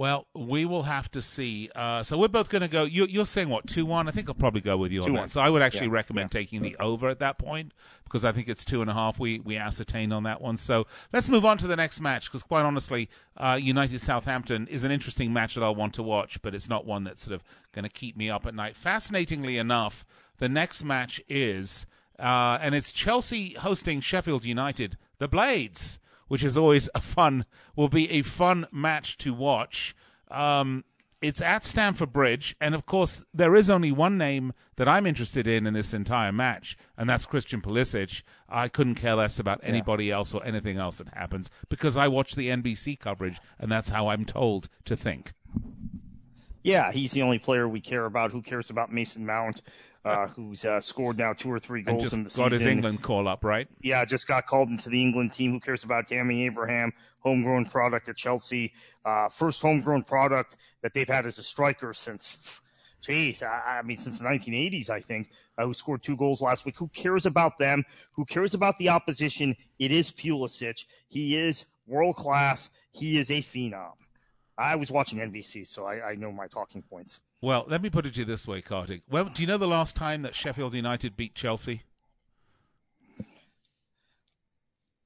Well, 0.00 0.26
we 0.34 0.64
will 0.64 0.84
have 0.84 1.10
to 1.10 1.20
see. 1.20 1.68
Uh, 1.76 2.02
so 2.02 2.16
we're 2.16 2.28
both 2.28 2.48
going 2.48 2.62
to 2.62 2.68
go. 2.68 2.84
You, 2.84 3.04
you're 3.04 3.26
saying 3.26 3.50
what 3.50 3.66
two 3.66 3.84
one? 3.84 4.08
I 4.08 4.12
think 4.12 4.30
I'll 4.30 4.34
probably 4.34 4.62
go 4.62 4.78
with 4.78 4.92
you 4.92 5.02
on 5.02 5.10
2-1. 5.10 5.14
that. 5.16 5.30
So 5.30 5.42
I 5.42 5.50
would 5.50 5.60
actually 5.60 5.88
Yeah, 5.88 5.92
recommend 5.92 6.30
yeah. 6.32 6.40
taking 6.40 6.62
the 6.62 6.74
over 6.80 7.10
at 7.10 7.18
that 7.18 7.36
point 7.36 7.74
because 8.04 8.24
I 8.24 8.32
think 8.32 8.48
it's 8.48 8.64
two 8.64 8.80
and 8.80 8.90
a 8.90 8.94
half. 8.94 9.18
We 9.18 9.40
we 9.40 9.58
ascertained 9.58 10.14
on 10.14 10.22
that 10.22 10.40
one. 10.40 10.56
So 10.56 10.86
let's 11.12 11.28
move 11.28 11.44
on 11.44 11.58
to 11.58 11.66
the 11.66 11.76
next 11.76 12.00
match 12.00 12.24
because 12.30 12.42
quite 12.42 12.62
honestly, 12.62 13.10
uh, 13.36 13.58
United 13.60 14.00
Southampton 14.00 14.66
is 14.68 14.84
an 14.84 14.90
interesting 14.90 15.34
match 15.34 15.54
that 15.54 15.62
I'll 15.62 15.74
want 15.74 15.92
to 15.96 16.02
watch, 16.02 16.40
but 16.40 16.54
it's 16.54 16.66
not 16.66 16.86
one 16.86 17.04
that's 17.04 17.22
sort 17.22 17.34
of 17.34 17.44
going 17.74 17.82
to 17.82 17.90
keep 17.90 18.16
me 18.16 18.30
up 18.30 18.46
at 18.46 18.54
night. 18.54 18.76
Fascinatingly 18.76 19.58
enough, 19.58 20.06
the 20.38 20.48
next 20.48 20.82
match 20.82 21.20
is 21.28 21.84
uh, 22.18 22.56
and 22.62 22.74
it's 22.74 22.90
Chelsea 22.90 23.52
hosting 23.52 24.00
Sheffield 24.00 24.46
United, 24.46 24.96
the 25.18 25.28
Blades, 25.28 25.98
which 26.30 26.44
is 26.44 26.56
always 26.56 26.88
a 26.94 27.00
fun, 27.00 27.44
will 27.74 27.88
be 27.88 28.08
a 28.08 28.22
fun 28.22 28.64
match 28.70 29.18
to 29.18 29.34
watch. 29.34 29.96
Um, 30.30 30.84
it's 31.20 31.40
at 31.40 31.64
Stamford 31.64 32.12
Bridge, 32.12 32.54
and 32.60 32.72
of 32.72 32.86
course, 32.86 33.24
there 33.34 33.56
is 33.56 33.68
only 33.68 33.90
one 33.90 34.16
name 34.16 34.52
that 34.76 34.86
I'm 34.86 35.06
interested 35.06 35.48
in 35.48 35.66
in 35.66 35.74
this 35.74 35.92
entire 35.92 36.30
match, 36.30 36.78
and 36.96 37.10
that's 37.10 37.26
Christian 37.26 37.60
Pulisic. 37.60 38.22
I 38.48 38.68
couldn't 38.68 38.94
care 38.94 39.16
less 39.16 39.40
about 39.40 39.58
anybody 39.64 40.12
else 40.12 40.32
or 40.32 40.40
anything 40.44 40.78
else 40.78 40.98
that 40.98 41.08
happens 41.14 41.50
because 41.68 41.96
I 41.96 42.06
watch 42.06 42.36
the 42.36 42.48
NBC 42.48 43.00
coverage, 43.00 43.38
and 43.58 43.70
that's 43.70 43.88
how 43.88 44.06
I'm 44.06 44.24
told 44.24 44.68
to 44.84 44.96
think. 44.96 45.32
Yeah, 46.62 46.92
he's 46.92 47.10
the 47.10 47.22
only 47.22 47.40
player 47.40 47.68
we 47.68 47.80
care 47.80 48.04
about. 48.04 48.30
Who 48.30 48.40
cares 48.40 48.70
about 48.70 48.92
Mason 48.92 49.26
Mount, 49.26 49.62
uh, 50.04 50.26
who's 50.28 50.64
uh, 50.64 50.80
scored 50.80 51.18
now 51.18 51.32
two 51.32 51.50
or 51.50 51.58
three 51.58 51.82
goals 51.82 52.02
just 52.02 52.14
in 52.14 52.24
the 52.24 52.30
got 52.30 52.52
his? 52.52 52.64
England 52.64 53.02
call 53.02 53.28
up, 53.28 53.44
right? 53.44 53.68
yeah, 53.82 54.04
just 54.04 54.26
got 54.26 54.46
called 54.46 54.68
into 54.68 54.88
the 54.88 55.00
England 55.00 55.32
team. 55.32 55.52
Who 55.52 55.60
cares 55.60 55.84
about 55.84 56.08
Tammy 56.08 56.46
Abraham, 56.46 56.92
homegrown 57.18 57.66
product 57.66 58.08
at 58.08 58.16
Chelsea? 58.16 58.72
Uh, 59.04 59.28
first 59.28 59.60
homegrown 59.60 60.04
product 60.04 60.56
that 60.82 60.94
they've 60.94 61.08
had 61.08 61.26
as 61.26 61.38
a 61.38 61.42
striker 61.42 61.92
since, 61.92 62.60
geez, 63.02 63.42
I, 63.42 63.78
I 63.78 63.82
mean, 63.82 63.98
since 63.98 64.18
the 64.18 64.24
1980s, 64.24 64.88
I 64.88 65.00
think, 65.00 65.30
uh, 65.58 65.66
who 65.66 65.74
scored 65.74 66.02
two 66.02 66.16
goals 66.16 66.40
last 66.40 66.64
week. 66.64 66.78
Who 66.78 66.88
cares 66.88 67.26
about 67.26 67.58
them? 67.58 67.84
Who 68.12 68.24
cares 68.24 68.54
about 68.54 68.78
the 68.78 68.88
opposition? 68.88 69.54
It 69.78 69.92
is 69.92 70.10
Pulisic. 70.10 70.84
He 71.08 71.36
is 71.36 71.66
world 71.86 72.16
class. 72.16 72.70
He 72.92 73.18
is 73.18 73.30
a 73.30 73.42
phenom. 73.42 73.92
I 74.56 74.76
was 74.76 74.90
watching 74.90 75.18
NBC, 75.18 75.66
so 75.66 75.86
I, 75.86 76.10
I 76.10 76.14
know 76.14 76.32
my 76.32 76.46
talking 76.46 76.82
points. 76.82 77.20
Well, 77.42 77.64
let 77.68 77.80
me 77.80 77.88
put 77.88 78.04
it 78.04 78.14
to 78.14 78.20
you 78.20 78.24
this 78.26 78.46
way, 78.46 78.60
Kartik. 78.60 79.02
Well, 79.08 79.24
do 79.24 79.42
you 79.42 79.48
know 79.48 79.56
the 79.56 79.66
last 79.66 79.96
time 79.96 80.22
that 80.22 80.34
Sheffield 80.34 80.74
United 80.74 81.16
beat 81.16 81.34
Chelsea? 81.34 81.84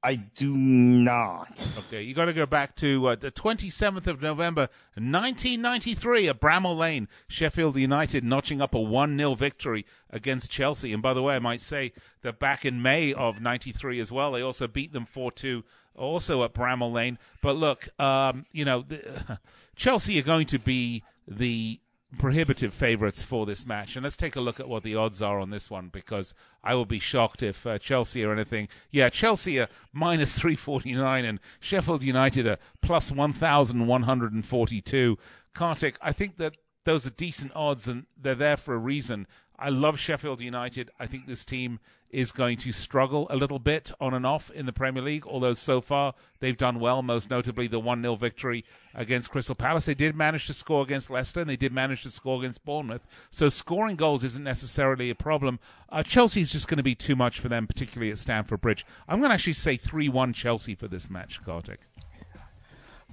I 0.05 0.17
do 0.17 0.55
not. 0.55 1.67
Okay, 1.79 2.03
you 2.03 2.12
got 2.12 2.26
to 2.26 2.35
go 2.35 2.45
back 2.45 2.76
to 2.76 3.07
uh, 3.07 3.14
the 3.14 3.31
27th 3.31 4.07
of 4.07 4.21
November, 4.21 4.69
1993, 4.97 6.29
at 6.29 6.41
Bramall 6.41 6.76
Lane, 6.76 7.09
Sheffield 7.26 7.76
United 7.76 8.23
notching 8.23 8.61
up 8.61 8.75
a 8.75 8.81
1 8.81 9.17
0 9.17 9.35
victory 9.35 9.87
against 10.11 10.50
Chelsea. 10.50 10.93
And 10.93 11.03
by 11.03 11.14
the 11.14 11.23
way, 11.23 11.37
I 11.37 11.38
might 11.38 11.62
say 11.62 11.95
that 12.21 12.38
back 12.38 12.67
in 12.67 12.83
May 12.83 13.14
of 13.14 13.41
93 13.41 13.99
as 13.99 14.12
well, 14.12 14.33
they 14.33 14.43
also 14.43 14.69
beat 14.69 14.93
them 14.93 15.07
4 15.07 15.33
2, 15.33 15.64
also 15.97 16.45
at 16.45 16.53
Bramall 16.53 16.93
Lane. 16.93 17.19
But 17.41 17.57
look, 17.57 17.88
um, 17.99 18.45
you 18.53 18.67
know, 18.67 18.85
the, 18.87 19.38
Chelsea 19.75 20.19
are 20.19 20.23
going 20.23 20.49
to 20.49 20.59
be 20.59 21.03
the 21.26 21.81
prohibitive 22.18 22.75
favourites 22.75 23.23
for 23.23 23.47
this 23.47 23.64
match. 23.66 23.97
And 23.97 24.04
let's 24.04 24.16
take 24.16 24.37
a 24.37 24.40
look 24.40 24.61
at 24.61 24.68
what 24.68 24.83
the 24.83 24.97
odds 24.97 25.23
are 25.23 25.38
on 25.38 25.50
this 25.50 25.71
one 25.71 25.88
because 25.88 26.35
I 26.62 26.75
will 26.75 26.87
be 26.87 26.99
shocked 26.99 27.42
if 27.42 27.66
uh, 27.66 27.78
Chelsea 27.78 28.25
or 28.25 28.33
anything. 28.33 28.68
Yeah, 28.90 29.11
Chelsea 29.11 29.61
are 29.61 29.68
minus 29.92 30.38
349 30.38 31.25
and 31.25 31.40
Sheffield 31.61 32.02
United 32.02 32.47
are 32.47 32.59
plus 32.83 33.11
1,142. 33.11 35.18
Kartik, 35.54 35.97
I 36.00 36.12
think 36.12 36.37
that 36.38 36.54
those 36.85 37.06
are 37.06 37.11
decent 37.11 37.52
odds 37.54 37.88
and 37.88 38.06
they're 38.21 38.35
there 38.35 38.56
for 38.56 38.75
a 38.75 38.78
reason. 38.78 39.26
I 39.59 39.71
love 39.71 39.99
Sheffield 39.99 40.40
United. 40.40 40.90
I 40.99 41.06
think 41.06 41.26
this 41.26 41.44
team 41.44 41.80
is 42.14 42.30
going 42.30 42.56
to 42.59 42.73
struggle 42.73 43.26
a 43.28 43.37
little 43.37 43.59
bit 43.59 43.90
on 44.00 44.14
and 44.14 44.25
off 44.25 44.50
in 44.52 44.66
the 44.66 44.73
Premier 44.73 45.02
League, 45.02 45.26
although 45.26 45.52
so 45.52 45.80
far 45.80 46.14
they've 46.38 46.56
done 46.56 46.78
well, 46.78 47.02
most 47.02 47.28
notably 47.28 47.66
the 47.66 47.80
1 47.80 48.02
0 48.02 48.14
victory 48.14 48.64
against 48.94 49.30
Crystal 49.30 49.54
Palace. 49.54 49.85
They 49.85 49.94
did 49.94 50.14
manage 50.14 50.47
to 50.47 50.54
score 50.54 50.83
against 50.85 51.11
Leicester 51.11 51.40
and 51.40 51.50
they 51.50 51.56
did 51.56 51.73
manage 51.73 52.04
to 52.04 52.11
score 52.11 52.38
against 52.38 52.64
Bournemouth. 52.64 53.04
So 53.30 53.49
scoring 53.49 53.97
goals 53.97 54.23
isn't 54.23 54.44
necessarily 54.44 55.11
a 55.11 55.14
problem. 55.14 55.59
Uh, 55.90 56.04
Chelsea's 56.04 56.52
just 56.52 56.68
going 56.68 56.78
to 56.78 56.85
be 56.85 56.94
too 56.94 57.16
much 57.16 57.40
for 57.40 57.49
them, 57.49 57.66
particularly 57.66 58.12
at 58.12 58.18
Stamford 58.18 58.61
Bridge. 58.61 58.87
I'm 59.09 59.18
going 59.18 59.30
to 59.30 59.35
actually 59.35 59.54
say 59.54 59.76
3 59.76 60.09
1 60.09 60.33
Chelsea 60.33 60.75
for 60.75 60.87
this 60.87 61.11
match, 61.11 61.42
Kartik. 61.44 61.80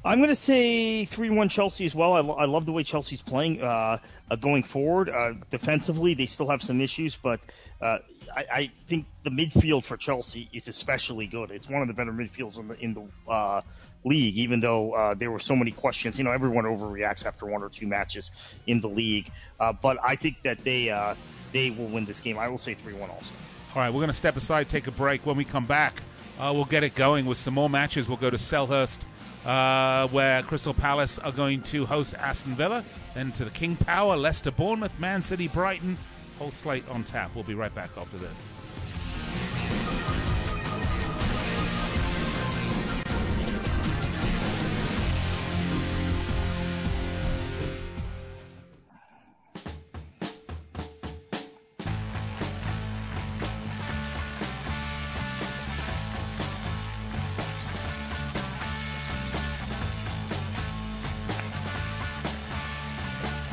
I'm 0.03 0.17
going 0.17 0.29
to 0.29 0.35
say 0.35 1.05
3 1.05 1.29
1 1.29 1.49
Chelsea 1.49 1.85
as 1.85 1.93
well. 1.93 2.13
I, 2.13 2.19
I 2.43 2.45
love 2.45 2.65
the 2.65 2.71
way 2.71 2.83
Chelsea's 2.83 3.21
playing 3.21 3.61
uh, 3.61 3.99
uh, 4.31 4.35
going 4.35 4.63
forward. 4.63 5.09
Uh, 5.09 5.33
defensively, 5.51 6.15
they 6.15 6.25
still 6.25 6.47
have 6.47 6.63
some 6.63 6.81
issues, 6.81 7.15
but 7.15 7.39
uh, 7.81 7.99
I, 8.35 8.45
I 8.51 8.71
think 8.87 9.05
the 9.23 9.29
midfield 9.29 9.83
for 9.83 9.97
Chelsea 9.97 10.49
is 10.53 10.67
especially 10.67 11.27
good. 11.27 11.51
It's 11.51 11.69
one 11.69 11.81
of 11.81 11.87
the 11.87 11.93
better 11.93 12.11
midfields 12.11 12.57
in 12.57 12.67
the, 12.67 12.79
in 12.79 12.93
the 12.93 13.31
uh, 13.31 13.61
league, 14.03 14.37
even 14.37 14.59
though 14.59 14.93
uh, 14.93 15.13
there 15.13 15.31
were 15.31 15.39
so 15.39 15.55
many 15.55 15.71
questions. 15.71 16.17
You 16.17 16.23
know, 16.23 16.31
everyone 16.31 16.65
overreacts 16.65 17.25
after 17.25 17.45
one 17.45 17.63
or 17.63 17.69
two 17.69 17.87
matches 17.87 18.31
in 18.67 18.81
the 18.81 18.89
league. 18.89 19.31
Uh, 19.59 19.73
but 19.73 19.97
I 20.03 20.15
think 20.15 20.41
that 20.43 20.59
they, 20.59 20.89
uh, 20.89 21.15
they 21.51 21.71
will 21.71 21.87
win 21.87 22.05
this 22.05 22.19
game. 22.19 22.37
I 22.37 22.47
will 22.47 22.57
say 22.57 22.73
3 22.73 22.93
1 22.93 23.09
also. 23.09 23.33
All 23.73 23.81
right, 23.81 23.89
we're 23.89 23.99
going 23.99 24.07
to 24.07 24.13
step 24.13 24.35
aside, 24.35 24.69
take 24.69 24.87
a 24.87 24.91
break. 24.91 25.25
When 25.25 25.37
we 25.37 25.45
come 25.45 25.65
back, 25.65 26.01
uh, 26.39 26.51
we'll 26.53 26.65
get 26.65 26.83
it 26.83 26.95
going 26.95 27.25
with 27.25 27.37
some 27.37 27.53
more 27.53 27.69
matches. 27.69 28.07
We'll 28.07 28.17
go 28.17 28.29
to 28.29 28.37
Selhurst, 28.37 28.99
uh, 29.45 30.07
where 30.09 30.43
Crystal 30.43 30.73
Palace 30.73 31.19
are 31.19 31.31
going 31.31 31.61
to 31.63 31.85
host 31.85 32.13
Aston 32.15 32.55
Villa. 32.55 32.83
Then 33.13 33.31
to 33.33 33.45
the 33.45 33.51
King 33.51 33.75
Power, 33.77 34.17
Leicester, 34.17 34.51
Bournemouth, 34.51 34.99
Man 34.99 35.21
City, 35.21 35.47
Brighton. 35.47 35.97
Whole 36.41 36.49
slate 36.49 36.83
on 36.89 37.03
tap. 37.03 37.29
We'll 37.35 37.43
be 37.43 37.53
right 37.53 37.71
back 37.75 37.91
after 37.95 38.17
this. 38.17 38.31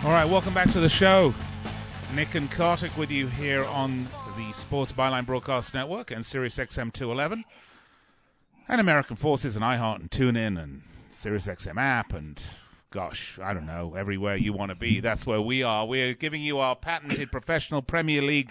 All 0.02 0.10
right, 0.10 0.24
welcome 0.24 0.54
back 0.54 0.72
to 0.72 0.80
the 0.80 0.88
show. 0.88 1.34
Nick 2.14 2.34
and 2.34 2.50
Kartik 2.50 2.96
with 2.96 3.10
you 3.10 3.26
here 3.26 3.64
on 3.64 4.08
the 4.36 4.52
Sports 4.52 4.92
Byline 4.92 5.26
Broadcast 5.26 5.74
Network 5.74 6.10
and 6.10 6.24
Sirius 6.24 6.56
XM 6.56 6.92
211, 6.92 7.44
and 8.66 8.80
American 8.80 9.14
Forces 9.14 9.56
and 9.56 9.64
iHeart 9.64 10.00
and 10.00 10.10
TuneIn 10.10 10.60
and 10.60 10.82
Sirius 11.12 11.46
XM 11.46 11.76
app 11.76 12.12
and 12.12 12.40
gosh, 12.90 13.38
I 13.42 13.52
don't 13.52 13.66
know, 13.66 13.94
everywhere 13.94 14.36
you 14.36 14.52
want 14.52 14.70
to 14.70 14.74
be. 14.74 15.00
That's 15.00 15.26
where 15.26 15.40
we 15.40 15.62
are. 15.62 15.86
We're 15.86 16.14
giving 16.14 16.40
you 16.40 16.58
our 16.58 16.74
patented 16.74 17.30
professional 17.30 17.82
Premier 17.82 18.22
League 18.22 18.50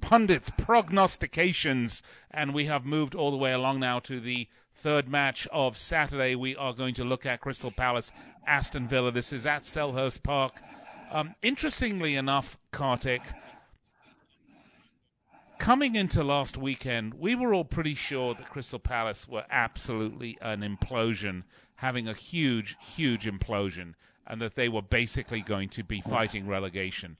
pundits 0.00 0.50
prognostications, 0.58 2.02
and 2.30 2.54
we 2.54 2.66
have 2.66 2.84
moved 2.84 3.14
all 3.14 3.30
the 3.30 3.36
way 3.36 3.52
along 3.52 3.80
now 3.80 3.98
to 4.00 4.20
the 4.20 4.48
third 4.76 5.08
match 5.08 5.48
of 5.50 5.78
Saturday. 5.78 6.34
We 6.34 6.54
are 6.54 6.72
going 6.72 6.94
to 6.94 7.04
look 7.04 7.24
at 7.26 7.40
Crystal 7.40 7.70
Palace, 7.70 8.12
Aston 8.46 8.86
Villa. 8.86 9.10
This 9.10 9.32
is 9.32 9.46
at 9.46 9.64
Selhurst 9.64 10.22
Park. 10.22 10.60
Um, 11.10 11.34
interestingly 11.42 12.16
enough, 12.16 12.58
Kartik, 12.70 13.22
coming 15.58 15.96
into 15.96 16.22
last 16.22 16.56
weekend, 16.56 17.14
we 17.14 17.34
were 17.34 17.54
all 17.54 17.64
pretty 17.64 17.94
sure 17.94 18.34
that 18.34 18.50
Crystal 18.50 18.78
Palace 18.78 19.26
were 19.26 19.44
absolutely 19.50 20.38
an 20.40 20.60
implosion, 20.60 21.44
having 21.76 22.08
a 22.08 22.12
huge, 22.14 22.76
huge 22.94 23.24
implosion, 23.24 23.94
and 24.26 24.40
that 24.42 24.54
they 24.54 24.68
were 24.68 24.82
basically 24.82 25.40
going 25.40 25.68
to 25.70 25.82
be 25.82 26.00
fighting 26.00 26.46
relegation. 26.46 27.16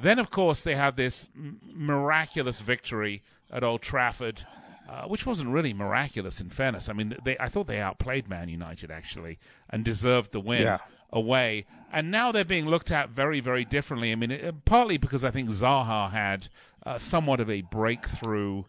Then, 0.00 0.18
of 0.18 0.30
course, 0.30 0.62
they 0.62 0.74
had 0.74 0.96
this 0.96 1.24
m- 1.34 1.60
miraculous 1.64 2.60
victory 2.60 3.22
at 3.50 3.64
Old 3.64 3.82
Trafford, 3.82 4.44
uh, 4.88 5.02
which 5.04 5.24
wasn't 5.24 5.50
really 5.50 5.72
miraculous, 5.72 6.40
in 6.40 6.50
fairness. 6.50 6.88
I 6.88 6.92
mean, 6.92 7.16
they, 7.24 7.36
I 7.38 7.48
thought 7.48 7.66
they 7.66 7.80
outplayed 7.80 8.28
Man 8.28 8.48
United, 8.48 8.90
actually, 8.90 9.38
and 9.68 9.84
deserved 9.84 10.32
the 10.32 10.40
win 10.40 10.62
Yeah. 10.62 10.78
Away. 11.12 11.66
And 11.92 12.10
now 12.10 12.30
they're 12.30 12.44
being 12.44 12.66
looked 12.66 12.90
at 12.90 13.10
very, 13.10 13.40
very 13.40 13.64
differently. 13.64 14.12
I 14.12 14.14
mean, 14.14 14.30
it, 14.30 14.64
partly 14.64 14.96
because 14.96 15.24
I 15.24 15.30
think 15.30 15.50
Zaha 15.50 16.10
had 16.10 16.48
uh, 16.86 16.98
somewhat 16.98 17.40
of 17.40 17.50
a 17.50 17.62
breakthrough 17.62 18.64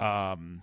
um, 0.00 0.62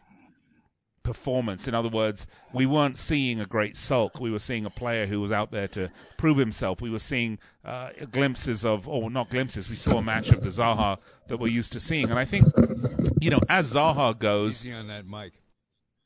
performance. 1.03 1.68
In 1.68 1.75
other 1.75 1.89
words, 1.89 2.25
we 2.53 2.65
weren't 2.65 2.98
seeing 2.98 3.39
a 3.39 3.46
great 3.46 3.77
sulk. 3.77 4.20
We 4.20 4.32
were 4.32 4.39
seeing 4.39 4.65
a 4.65 4.70
player 4.70 5.06
who 5.06 5.22
was 5.22 5.32
out 5.32 5.51
there 5.51 5.68
to 5.70 5.89
prove 6.18 6.38
himself. 6.38 6.82
We 6.82 6.89
were 6.89 7.00
seeing 7.00 7.39
uh, 7.63 7.89
glimpses 8.12 8.65
of, 8.65 8.88
or 8.88 9.10
not 9.10 9.30
glimpses, 9.30 9.70
we 9.70 9.75
saw 9.75 9.98
a 10.00 10.01
match 10.01 10.30
of 10.30 10.42
the 10.44 10.50
Zaha 10.50 10.98
that 11.27 11.38
we're 11.38 11.48
used 11.48 11.72
to 11.74 11.80
seeing. 11.80 12.10
And 12.10 12.20
I 12.20 12.25
think, 12.25 12.48
you 13.22 13.30
know, 13.30 13.39
as 13.50 13.74
Zaha 13.74 14.18
goes, 14.18 14.65
Easy 14.65 14.74
on 14.74 14.88
that 14.88 15.08
mic. 15.08 15.34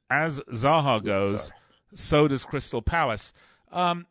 as 0.10 0.40
Zaha 0.52 1.04
goes, 1.04 1.52
So 1.96 2.28
does 2.28 2.44
Crystal 2.44 2.82
Palace. 2.82 3.34
Um, 3.72 4.06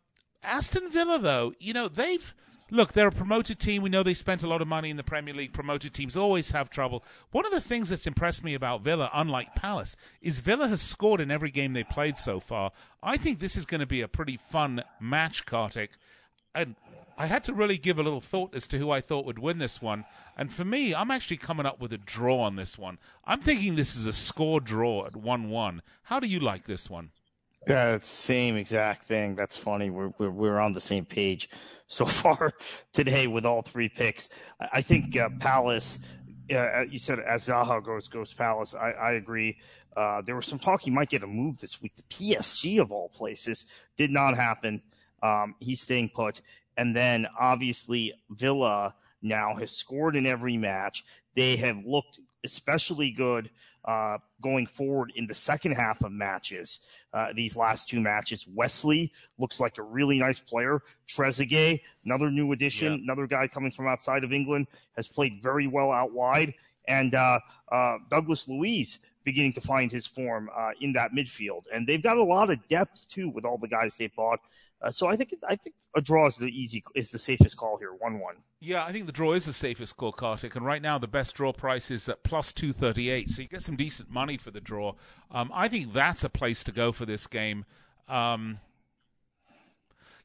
Aston 0.46 0.90
Villa, 0.90 1.18
though, 1.18 1.52
you 1.58 1.72
know, 1.72 1.88
they've 1.88 2.32
look, 2.70 2.92
they're 2.92 3.08
a 3.08 3.12
promoted 3.12 3.58
team. 3.58 3.82
We 3.82 3.90
know 3.90 4.02
they 4.02 4.14
spent 4.14 4.42
a 4.42 4.48
lot 4.48 4.62
of 4.62 4.68
money 4.68 4.90
in 4.90 4.96
the 4.96 5.04
Premier 5.04 5.34
League. 5.34 5.52
Promoted 5.52 5.94
teams 5.94 6.16
always 6.16 6.50
have 6.50 6.70
trouble. 6.70 7.04
One 7.30 7.46
of 7.46 7.52
the 7.52 7.60
things 7.60 7.88
that's 7.88 8.06
impressed 8.06 8.42
me 8.42 8.54
about 8.54 8.82
Villa, 8.82 9.10
unlike 9.12 9.54
Palace, 9.54 9.96
is 10.20 10.38
Villa 10.38 10.68
has 10.68 10.82
scored 10.82 11.20
in 11.20 11.30
every 11.30 11.50
game 11.50 11.72
they 11.72 11.84
played 11.84 12.16
so 12.16 12.40
far. 12.40 12.72
I 13.02 13.16
think 13.16 13.38
this 13.38 13.56
is 13.56 13.66
going 13.66 13.80
to 13.80 13.86
be 13.86 14.00
a 14.00 14.08
pretty 14.08 14.36
fun 14.36 14.82
match, 15.00 15.46
Kartik. 15.46 15.90
And 16.54 16.74
I 17.18 17.26
had 17.26 17.44
to 17.44 17.54
really 17.54 17.78
give 17.78 17.98
a 17.98 18.02
little 18.02 18.20
thought 18.20 18.54
as 18.54 18.66
to 18.68 18.78
who 18.78 18.90
I 18.90 19.00
thought 19.00 19.26
would 19.26 19.38
win 19.38 19.58
this 19.58 19.80
one. 19.80 20.04
And 20.36 20.52
for 20.52 20.64
me, 20.64 20.94
I'm 20.94 21.10
actually 21.10 21.38
coming 21.38 21.66
up 21.66 21.80
with 21.80 21.92
a 21.92 21.98
draw 21.98 22.40
on 22.40 22.56
this 22.56 22.76
one. 22.76 22.98
I'm 23.24 23.40
thinking 23.40 23.74
this 23.76 23.96
is 23.96 24.06
a 24.06 24.12
score 24.12 24.60
draw 24.60 25.06
at 25.06 25.16
1 25.16 25.48
1. 25.48 25.82
How 26.04 26.20
do 26.20 26.26
you 26.26 26.40
like 26.40 26.66
this 26.66 26.90
one? 26.90 27.10
Yeah, 27.66 27.98
same 28.00 28.56
exact 28.56 29.08
thing. 29.08 29.34
That's 29.34 29.56
funny. 29.56 29.90
We're, 29.90 30.12
we're, 30.18 30.30
we're 30.30 30.60
on 30.60 30.72
the 30.72 30.80
same 30.80 31.04
page 31.04 31.50
so 31.88 32.04
far 32.06 32.52
today 32.92 33.26
with 33.26 33.44
all 33.44 33.62
three 33.62 33.88
picks. 33.88 34.28
I 34.72 34.82
think 34.82 35.16
uh, 35.16 35.30
Palace. 35.40 35.98
Uh, 36.52 36.82
you 36.82 37.00
said 37.00 37.18
as 37.18 37.48
Zaha 37.48 37.84
goes, 37.84 38.06
goes 38.06 38.32
Palace. 38.32 38.74
I, 38.74 38.92
I 38.92 39.12
agree. 39.12 39.58
Uh, 39.96 40.22
there 40.22 40.36
was 40.36 40.46
some 40.46 40.58
talk 40.60 40.82
he 40.82 40.90
might 40.90 41.08
get 41.08 41.24
a 41.24 41.26
move 41.26 41.58
this 41.58 41.82
week. 41.82 41.92
The 41.96 42.02
PSG 42.04 42.80
of 42.80 42.92
all 42.92 43.08
places 43.08 43.66
did 43.96 44.10
not 44.10 44.36
happen. 44.36 44.80
Um, 45.22 45.56
he's 45.58 45.80
staying 45.80 46.10
put. 46.10 46.42
And 46.76 46.94
then 46.94 47.26
obviously 47.40 48.12
Villa 48.30 48.94
now 49.22 49.54
has 49.56 49.72
scored 49.72 50.14
in 50.14 50.26
every 50.26 50.56
match. 50.56 51.04
They 51.34 51.56
have 51.56 51.78
looked 51.84 52.20
especially 52.44 53.10
good 53.10 53.50
uh, 53.86 54.18
going 54.42 54.66
forward 54.66 55.12
in 55.14 55.26
the 55.26 55.34
second 55.34 55.72
half 55.72 56.02
of 56.02 56.12
matches. 56.12 56.80
Uh, 57.12 57.28
these 57.34 57.56
last 57.56 57.88
two 57.88 58.00
matches, 58.00 58.46
Wesley 58.52 59.12
looks 59.38 59.60
like 59.60 59.78
a 59.78 59.82
really 59.82 60.18
nice 60.18 60.40
player. 60.40 60.82
Trezeguet, 61.08 61.80
another 62.04 62.30
new 62.30 62.52
addition, 62.52 62.92
yeah. 62.92 62.98
another 63.02 63.26
guy 63.26 63.46
coming 63.46 63.70
from 63.70 63.86
outside 63.86 64.24
of 64.24 64.32
England, 64.32 64.66
has 64.96 65.08
played 65.08 65.40
very 65.42 65.66
well 65.66 65.92
out 65.92 66.12
wide. 66.12 66.54
And 66.88 67.14
uh, 67.14 67.40
uh 67.70 67.98
Douglas 68.10 68.48
Luiz 68.48 68.98
beginning 69.26 69.52
to 69.52 69.60
find 69.60 69.92
his 69.92 70.06
form 70.06 70.48
uh, 70.56 70.70
in 70.80 70.94
that 70.94 71.10
midfield. 71.12 71.64
And 71.74 71.86
they've 71.86 72.02
got 72.02 72.16
a 72.16 72.22
lot 72.22 72.48
of 72.48 72.66
depth 72.68 73.06
too 73.10 73.28
with 73.28 73.44
all 73.44 73.58
the 73.58 73.68
guys 73.68 73.96
they 73.96 74.06
bought. 74.16 74.40
Uh, 74.80 74.90
so 74.90 75.06
I 75.06 75.16
think 75.16 75.34
I 75.48 75.56
think 75.56 75.74
a 75.94 76.00
draw 76.00 76.26
is 76.26 76.36
the 76.36 76.46
easy 76.46 76.84
is 76.94 77.10
the 77.10 77.18
safest 77.18 77.56
call 77.56 77.78
here, 77.78 77.94
one 77.98 78.18
one. 78.20 78.36
Yeah, 78.60 78.84
I 78.84 78.92
think 78.92 79.06
the 79.06 79.12
draw 79.12 79.32
is 79.32 79.46
the 79.46 79.52
safest 79.52 79.96
call, 79.96 80.12
Kartik. 80.12 80.54
And 80.54 80.64
right 80.64 80.82
now 80.82 80.98
the 80.98 81.08
best 81.08 81.34
draw 81.34 81.52
price 81.52 81.90
is 81.90 82.08
at 82.08 82.22
plus 82.22 82.52
two 82.52 82.72
thirty 82.72 83.08
eight, 83.10 83.30
so 83.30 83.42
you 83.42 83.48
get 83.48 83.62
some 83.62 83.76
decent 83.76 84.10
money 84.10 84.36
for 84.36 84.50
the 84.50 84.60
draw. 84.60 84.94
Um, 85.30 85.50
I 85.54 85.68
think 85.68 85.92
that's 85.92 86.24
a 86.24 86.28
place 86.28 86.62
to 86.64 86.72
go 86.72 86.92
for 86.92 87.06
this 87.06 87.26
game. 87.26 87.64
Um, 88.06 88.60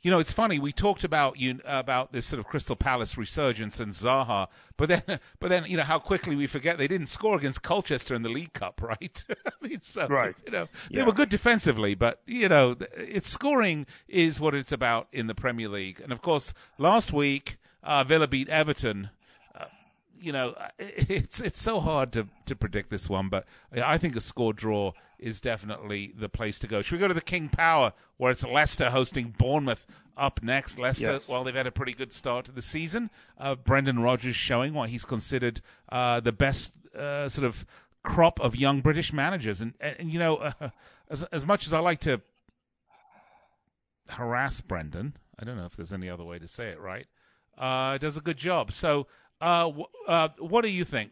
you 0.01 0.09
know, 0.09 0.19
it's 0.19 0.31
funny. 0.31 0.57
We 0.57 0.71
talked 0.71 1.03
about 1.03 1.37
you 1.37 1.59
about 1.65 2.11
this 2.11 2.25
sort 2.25 2.39
of 2.39 2.47
Crystal 2.47 2.75
Palace 2.75 3.17
resurgence 3.17 3.79
and 3.79 3.93
Zaha, 3.93 4.47
but 4.77 4.89
then, 4.89 5.03
but 5.39 5.49
then, 5.49 5.65
you 5.65 5.77
know, 5.77 5.83
how 5.83 5.99
quickly 5.99 6.35
we 6.35 6.47
forget 6.47 6.77
they 6.77 6.87
didn't 6.87 7.07
score 7.07 7.37
against 7.37 7.61
Colchester 7.61 8.15
in 8.15 8.23
the 8.23 8.29
League 8.29 8.53
Cup, 8.53 8.81
right? 8.83 9.23
I 9.29 9.67
mean, 9.67 9.81
so 9.81 10.07
right. 10.07 10.35
You 10.45 10.51
know, 10.51 10.67
yeah. 10.89 10.99
they 10.99 11.05
were 11.05 11.13
good 11.13 11.29
defensively, 11.29 11.95
but 11.95 12.21
you 12.25 12.49
know, 12.49 12.75
it's 12.97 13.29
scoring 13.29 13.85
is 14.07 14.39
what 14.39 14.55
it's 14.55 14.71
about 14.71 15.07
in 15.11 15.27
the 15.27 15.35
Premier 15.35 15.69
League. 15.69 16.01
And 16.01 16.11
of 16.11 16.21
course, 16.21 16.53
last 16.77 17.13
week 17.13 17.57
uh, 17.83 18.03
Villa 18.03 18.27
beat 18.27 18.49
Everton 18.49 19.09
you 20.21 20.31
know, 20.31 20.55
it's 20.79 21.39
it's 21.39 21.61
so 21.61 21.79
hard 21.79 22.11
to, 22.13 22.27
to 22.45 22.55
predict 22.55 22.89
this 22.89 23.09
one, 23.09 23.29
but 23.29 23.45
I 23.73 23.97
think 23.97 24.15
a 24.15 24.21
score 24.21 24.53
draw 24.53 24.93
is 25.19 25.39
definitely 25.39 26.13
the 26.17 26.29
place 26.29 26.59
to 26.59 26.67
go. 26.67 26.81
Should 26.81 26.93
we 26.93 26.99
go 26.99 27.07
to 27.07 27.13
the 27.13 27.21
King 27.21 27.49
Power, 27.49 27.93
where 28.17 28.31
it's 28.31 28.43
Leicester 28.43 28.89
hosting 28.89 29.35
Bournemouth 29.37 29.85
up 30.17 30.41
next? 30.43 30.79
Leicester, 30.79 31.13
yes. 31.13 31.29
well, 31.29 31.43
they've 31.43 31.55
had 31.55 31.67
a 31.67 31.71
pretty 31.71 31.93
good 31.93 32.13
start 32.13 32.45
to 32.45 32.51
the 32.51 32.61
season. 32.61 33.09
Uh, 33.37 33.55
Brendan 33.55 33.99
Rodgers 33.99 34.35
showing 34.35 34.73
why 34.73 34.87
he's 34.87 35.05
considered 35.05 35.61
uh, 35.89 36.19
the 36.19 36.31
best 36.31 36.71
uh, 36.97 37.27
sort 37.29 37.45
of 37.45 37.65
crop 38.03 38.39
of 38.39 38.55
young 38.55 38.81
British 38.81 39.13
managers, 39.13 39.61
and 39.61 39.73
and, 39.79 39.95
and 39.99 40.11
you 40.11 40.19
know, 40.19 40.37
uh, 40.37 40.69
as 41.09 41.23
as 41.23 41.45
much 41.45 41.67
as 41.67 41.73
I 41.73 41.79
like 41.79 41.99
to 42.01 42.21
harass 44.09 44.61
Brendan, 44.61 45.15
I 45.39 45.45
don't 45.45 45.57
know 45.57 45.65
if 45.65 45.75
there's 45.75 45.93
any 45.93 46.09
other 46.09 46.23
way 46.23 46.39
to 46.39 46.47
say 46.47 46.69
it, 46.69 46.79
right? 46.79 47.07
Uh, 47.57 47.97
does 47.97 48.17
a 48.17 48.21
good 48.21 48.37
job. 48.37 48.71
So 48.71 49.07
uh, 49.41 49.71
uh, 50.07 50.29
what 50.39 50.61
do 50.61 50.69
you 50.69 50.85
think? 50.85 51.11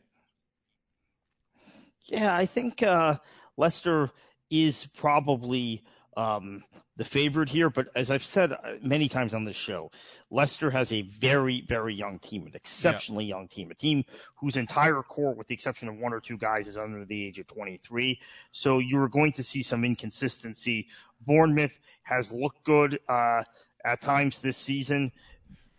Yeah, 2.05 2.35
I 2.35 2.45
think 2.45 2.81
uh, 2.83 3.17
Leicester 3.57 4.11
is 4.49 4.85
probably 4.95 5.83
um, 6.17 6.63
the 6.97 7.05
favorite 7.05 7.49
here. 7.49 7.69
But 7.69 7.87
as 7.95 8.11
I've 8.11 8.23
said 8.23 8.51
uh, 8.51 8.57
many 8.81 9.07
times 9.07 9.33
on 9.33 9.45
this 9.45 9.55
show, 9.55 9.91
Leicester 10.29 10.69
has 10.69 10.91
a 10.91 11.01
very, 11.03 11.61
very 11.61 11.93
young 11.93 12.19
team, 12.19 12.45
an 12.45 12.51
exceptionally 12.55 13.25
yeah. 13.25 13.37
young 13.37 13.47
team, 13.47 13.71
a 13.71 13.75
team 13.75 14.03
whose 14.35 14.57
entire 14.57 15.01
core, 15.01 15.33
with 15.33 15.47
the 15.47 15.53
exception 15.53 15.87
of 15.87 15.97
one 15.97 16.13
or 16.13 16.19
two 16.19 16.37
guys, 16.37 16.67
is 16.67 16.77
under 16.77 17.05
the 17.05 17.27
age 17.27 17.39
of 17.39 17.47
23. 17.47 18.19
So 18.51 18.79
you're 18.79 19.07
going 19.07 19.31
to 19.33 19.43
see 19.43 19.63
some 19.63 19.85
inconsistency. 19.85 20.87
Bournemouth 21.25 21.79
has 22.03 22.31
looked 22.31 22.63
good 22.63 22.99
uh, 23.07 23.43
at 23.85 24.01
times 24.01 24.41
this 24.41 24.57
season. 24.57 25.11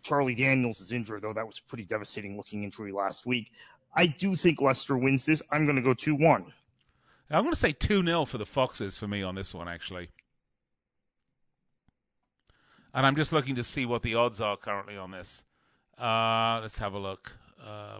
Charlie 0.03 0.35
Daniels 0.35 0.81
is 0.81 0.93
injured, 0.93 1.23
though 1.23 1.33
that 1.33 1.47
was 1.47 1.59
a 1.59 1.69
pretty 1.69 1.85
devastating 1.85 2.37
looking 2.37 2.65
injury 2.65 2.93
last 2.93 3.27
week. 3.27 3.53
I 3.95 4.07
do 4.07 4.37
think 4.37 4.61
Leicester 4.61 4.97
wins 4.97 5.27
this. 5.27 5.43
I'm 5.51 5.65
going 5.65 5.77
to 5.77 5.83
go 5.83 5.95
2 5.95 6.15
1. 6.15 6.53
I'm 7.33 7.43
going 7.43 7.53
to 7.53 7.59
say 7.59 7.73
2 7.73 8.05
0 8.05 8.25
for 8.25 8.39
the 8.39 8.47
Foxes 8.47 8.99
for 8.99 9.07
me 9.07 9.23
on 9.23 9.35
this 9.35 9.55
one, 9.55 9.69
actually. 9.69 10.11
And 12.93 13.07
I'm 13.07 13.15
just 13.15 13.33
looking 13.33 13.55
to 13.55 13.65
see 13.65 13.87
what 13.87 14.03
the 14.03 14.17
odds 14.17 14.41
are 14.41 14.57
currently 14.57 14.97
on 14.97 15.13
this. 15.13 15.45
Uh, 15.97 16.59
let's 16.61 16.79
have 16.79 16.93
a 16.93 16.99
look. 16.99 17.33
Uh, 17.65 17.99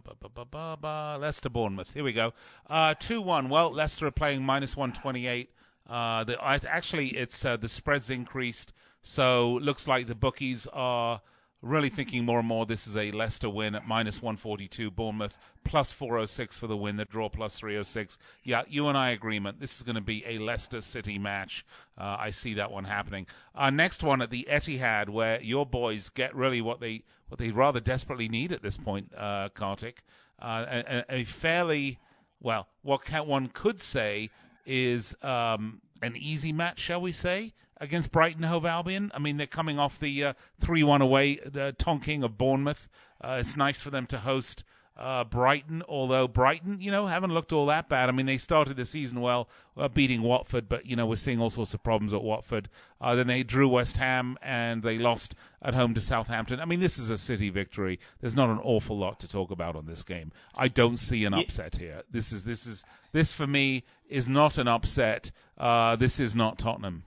Leicester 1.21 1.49
Bournemouth. 1.49 1.93
Here 1.93 2.03
we 2.03 2.13
go. 2.13 2.33
Uh, 2.69 2.95
2 2.99 3.21
1. 3.21 3.49
Well, 3.49 3.73
Leicester 3.73 4.07
are 4.07 4.11
playing 4.11 4.43
minus 4.43 4.77
128. 4.77 5.51
Uh, 5.89 6.25
the, 6.25 6.43
actually, 6.43 7.09
it's 7.09 7.45
uh, 7.45 7.57
the 7.57 7.69
spread's 7.69 8.11
increased. 8.11 8.73
So 9.03 9.59
looks 9.63 9.87
like 9.87 10.07
the 10.07 10.15
bookies 10.15 10.67
are 10.73 11.21
really 11.63 11.91
thinking 11.91 12.25
more 12.25 12.39
and 12.39 12.49
more 12.49 12.65
this 12.65 12.87
is 12.87 12.97
a 12.97 13.11
Leicester 13.11 13.51
win 13.51 13.75
at 13.75 13.87
minus 13.87 14.23
142, 14.23 14.91
Bournemouth 14.91 15.37
plus 15.65 15.93
406 15.93 16.57
for 16.57 16.67
the 16.67 16.77
win, 16.77 16.97
the 16.97 17.05
draw 17.05 17.29
plus 17.29 17.59
306. 17.59 18.19
Yeah, 18.43 18.63
you 18.69 18.89
and 18.89 18.97
I 18.97 19.11
agreement. 19.11 19.61
This 19.61 19.77
is 19.77 19.83
going 19.83 19.97
to 19.97 20.01
be 20.01 20.25
a 20.27 20.39
Leicester 20.39 20.81
City 20.81 21.19
match. 21.19 21.65
Uh, 21.99 22.17
I 22.19 22.31
see 22.31 22.55
that 22.55 22.71
one 22.71 22.85
happening. 22.85 23.27
Our 23.55 23.71
next 23.71 24.03
one 24.03 24.23
at 24.23 24.31
the 24.31 24.47
Etihad, 24.51 25.11
where 25.11 25.41
your 25.43 25.67
boys 25.67 26.09
get 26.09 26.35
really 26.35 26.61
what 26.61 26.81
they 26.81 27.03
what 27.29 27.39
they 27.39 27.51
rather 27.51 27.79
desperately 27.79 28.29
need 28.29 28.51
at 28.51 28.63
this 28.63 28.77
point, 28.77 29.13
uh, 29.17 29.51
Kartik. 29.55 30.03
Uh, 30.43 30.65
a, 30.69 31.05
a, 31.09 31.25
fairly 31.25 32.01
well, 32.41 32.67
what 32.83 33.07
one 33.27 33.49
could 33.49 33.81
say 33.81 34.31
is 34.67 35.15
um, 35.23 35.81
an 36.03 36.17
easy 36.17 36.53
match, 36.53 36.81
shall 36.81 37.01
we 37.01 37.13
say? 37.13 37.53
Against 37.81 38.13
Brighton 38.13 38.45
Hove 38.45 38.67
Albion. 38.67 39.11
I 39.15 39.19
mean, 39.19 39.39
they're 39.39 39.47
coming 39.47 39.79
off 39.79 39.99
the 39.99 40.25
uh, 40.25 40.33
three 40.61 40.83
one 40.83 41.01
away 41.01 41.41
uh, 41.41 41.73
tonking 41.79 42.23
of 42.23 42.39
Bournemouth. 42.39 42.89
Uh, 43.23 43.39
it's 43.41 43.57
nice 43.57 43.81
for 43.81 43.91
them 43.91 44.07
to 44.07 44.19
host 44.19 44.63
uh, 44.99 45.25
Brighton, 45.25 45.83
although 45.89 46.29
Brighton, 46.29 46.81
you 46.81 46.91
know, 46.91 47.07
haven't 47.07 47.33
looked 47.33 47.53
all 47.53 47.65
that 47.67 47.89
bad. 47.89 48.11
I 48.11 48.13
mean, 48.13 48.27
they 48.27 48.37
started 48.37 48.77
the 48.77 48.85
season 48.85 49.23
well, 49.23 49.49
uh, 49.77 49.89
beating 49.89 50.21
Watford, 50.21 50.69
but 50.69 50.85
you 50.85 50.95
know, 50.95 51.07
we're 51.07 51.17
seeing 51.17 51.41
all 51.41 51.49
sorts 51.49 51.73
of 51.73 51.83
problems 51.83 52.13
at 52.13 52.23
Watford. 52.23 52.69
Uh, 53.01 53.15
then 53.15 53.27
they 53.27 53.43
drew 53.43 53.67
West 53.67 53.97
Ham 53.97 54.37
and 54.43 54.83
they 54.83 54.99
lost 54.99 55.35
at 55.63 55.75
home 55.75 55.95
to 55.95 56.03
Southampton. 56.03 56.61
I 56.61 56.67
mean, 56.67 56.81
this 56.81 56.99
is 56.99 57.09
a 57.09 57.17
City 57.17 57.49
victory. 57.49 57.99
There's 58.21 58.37
not 58.37 58.51
an 58.51 58.59
awful 58.63 58.99
lot 58.99 59.19
to 59.21 59.29
talk 59.29 59.51
about 59.51 59.75
on 59.75 59.87
this 59.87 60.03
game. 60.03 60.33
I 60.55 60.69
don't 60.69 60.99
see 60.99 61.25
an 61.25 61.33
upset 61.33 61.77
here. 61.77 62.03
This 62.11 62.31
is 62.31 62.45
this 62.45 62.67
is 62.67 62.85
this 63.13 63.33
for 63.33 63.47
me 63.47 63.85
is 64.09 64.29
not 64.29 64.59
an 64.59 64.69
upset. 64.69 65.31
this 65.59 66.21
is 66.21 66.35
not 66.35 66.59
Tottenham. 66.59 67.05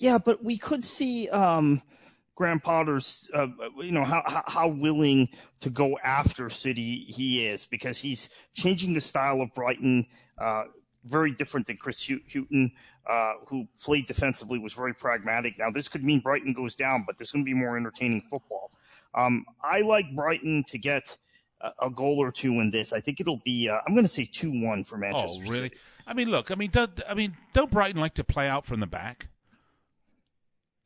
Yeah, 0.00 0.16
but 0.16 0.42
we 0.42 0.56
could 0.56 0.84
see 0.84 1.28
um, 1.28 1.82
Graham 2.34 2.58
Potter's, 2.58 3.30
uh, 3.34 3.48
you 3.82 3.92
know, 3.92 4.02
how, 4.02 4.22
how 4.46 4.66
willing 4.66 5.28
to 5.60 5.68
go 5.68 5.98
after 6.02 6.48
City 6.48 7.04
he 7.06 7.46
is 7.46 7.66
because 7.66 7.98
he's 7.98 8.30
changing 8.54 8.94
the 8.94 9.00
style 9.00 9.42
of 9.42 9.52
Brighton. 9.54 10.06
Uh, 10.38 10.64
very 11.04 11.32
different 11.32 11.66
than 11.66 11.76
Chris 11.76 12.06
Hughton, 12.06 12.72
uh, 13.08 13.32
who 13.46 13.66
played 13.80 14.06
defensively, 14.06 14.58
was 14.58 14.72
very 14.72 14.94
pragmatic. 14.94 15.58
Now, 15.58 15.70
this 15.70 15.86
could 15.88 16.02
mean 16.02 16.20
Brighton 16.20 16.52
goes 16.54 16.76
down, 16.76 17.04
but 17.06 17.18
there's 17.18 17.32
going 17.32 17.44
to 17.44 17.48
be 17.48 17.54
more 17.54 17.76
entertaining 17.76 18.22
football. 18.22 18.70
Um, 19.14 19.44
I 19.62 19.80
like 19.80 20.04
Brighton 20.14 20.64
to 20.68 20.78
get 20.78 21.16
a, 21.60 21.72
a, 21.82 21.90
goal 21.90 22.18
or 22.18 22.30
two 22.30 22.60
in 22.60 22.70
this. 22.70 22.92
I 22.92 23.00
think 23.00 23.20
it'll 23.20 23.40
be, 23.44 23.68
uh, 23.68 23.80
I'm 23.86 23.94
going 23.94 24.04
to 24.04 24.08
say 24.08 24.24
2 24.24 24.62
1 24.62 24.84
for 24.84 24.98
Manchester 24.98 25.42
Oh, 25.42 25.50
really? 25.50 25.68
City. 25.68 25.76
I 26.06 26.14
mean, 26.14 26.30
look, 26.30 26.50
I 26.50 26.54
mean, 26.54 26.70
do, 26.70 26.86
I 27.08 27.14
mean, 27.14 27.36
don't 27.52 27.70
Brighton 27.70 28.00
like 28.00 28.14
to 28.14 28.24
play 28.24 28.48
out 28.48 28.66
from 28.66 28.80
the 28.80 28.86
back? 28.86 29.28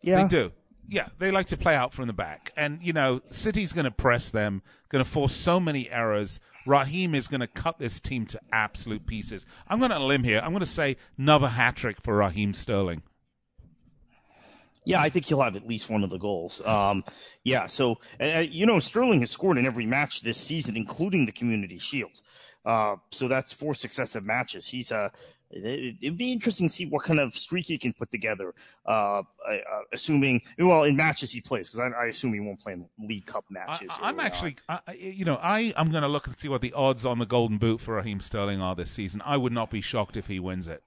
Yeah, 0.04 0.22
they 0.22 0.28
do. 0.28 0.52
Yeah, 0.86 1.08
they 1.18 1.30
like 1.30 1.46
to 1.46 1.56
play 1.56 1.74
out 1.74 1.94
from 1.94 2.06
the 2.06 2.12
back. 2.12 2.52
And, 2.56 2.78
you 2.82 2.92
know, 2.92 3.22
City's 3.30 3.72
going 3.72 3.86
to 3.86 3.90
press 3.90 4.28
them, 4.28 4.62
going 4.90 5.02
to 5.02 5.10
force 5.10 5.34
so 5.34 5.58
many 5.58 5.90
errors. 5.90 6.40
Raheem 6.66 7.14
is 7.14 7.26
going 7.26 7.40
to 7.40 7.46
cut 7.46 7.78
this 7.78 8.00
team 8.00 8.26
to 8.26 8.40
absolute 8.52 9.06
pieces. 9.06 9.46
I'm 9.66 9.78
going 9.78 9.90
to 9.90 9.98
limb 9.98 10.24
here. 10.24 10.40
I'm 10.40 10.50
going 10.50 10.60
to 10.60 10.66
say 10.66 10.96
another 11.16 11.48
hat 11.48 11.76
trick 11.76 12.02
for 12.02 12.16
Raheem 12.16 12.52
Sterling. 12.52 13.02
Yeah, 14.86 15.00
I 15.00 15.08
think 15.08 15.24
he'll 15.24 15.40
have 15.40 15.56
at 15.56 15.66
least 15.66 15.88
one 15.88 16.04
of 16.04 16.10
the 16.10 16.18
goals. 16.18 16.60
Um, 16.66 17.04
yeah, 17.42 17.66
so 17.66 17.96
uh, 18.20 18.40
you 18.40 18.66
know 18.66 18.78
Sterling 18.80 19.20
has 19.20 19.30
scored 19.30 19.56
in 19.56 19.64
every 19.64 19.86
match 19.86 20.20
this 20.20 20.36
season, 20.36 20.76
including 20.76 21.24
the 21.24 21.32
Community 21.32 21.78
Shield. 21.78 22.20
Uh, 22.64 22.96
so 23.10 23.28
that's 23.28 23.52
four 23.52 23.74
successive 23.74 24.24
matches. 24.24 24.66
He's 24.66 24.90
a 24.90 24.96
uh, 24.96 25.08
It'd 25.56 26.18
be 26.18 26.32
interesting 26.32 26.68
to 26.68 26.74
see 26.74 26.86
what 26.86 27.04
kind 27.04 27.20
of 27.20 27.36
streak 27.36 27.66
he 27.66 27.78
can 27.78 27.92
put 27.92 28.10
together. 28.10 28.54
Uh, 28.86 29.22
uh, 29.48 29.58
assuming, 29.92 30.42
well, 30.58 30.82
in 30.82 30.96
matches 30.96 31.30
he 31.30 31.40
plays, 31.40 31.68
because 31.68 31.80
I, 31.80 32.04
I, 32.04 32.06
assume 32.06 32.34
he 32.34 32.40
won't 32.40 32.58
play 32.58 32.72
in 32.72 32.86
League 32.98 33.26
Cup 33.26 33.44
matches. 33.50 33.90
I, 34.02 34.08
am 34.08 34.18
actually, 34.18 34.56
I, 34.68 34.80
you 34.98 35.24
know, 35.24 35.36
I 35.36 35.72
am 35.76 35.92
going 35.92 36.02
to 36.02 36.08
look 36.08 36.26
and 36.26 36.36
see 36.36 36.48
what 36.48 36.60
the 36.60 36.72
odds 36.72 37.06
on 37.06 37.18
the 37.18 37.26
Golden 37.26 37.58
Boot 37.58 37.80
for 37.80 37.94
Raheem 37.94 38.20
Sterling 38.20 38.60
are 38.60 38.74
this 38.74 38.90
season. 38.90 39.22
I 39.24 39.36
would 39.36 39.52
not 39.52 39.70
be 39.70 39.80
shocked 39.80 40.16
if 40.16 40.26
he 40.26 40.40
wins 40.40 40.66
it. 40.66 40.82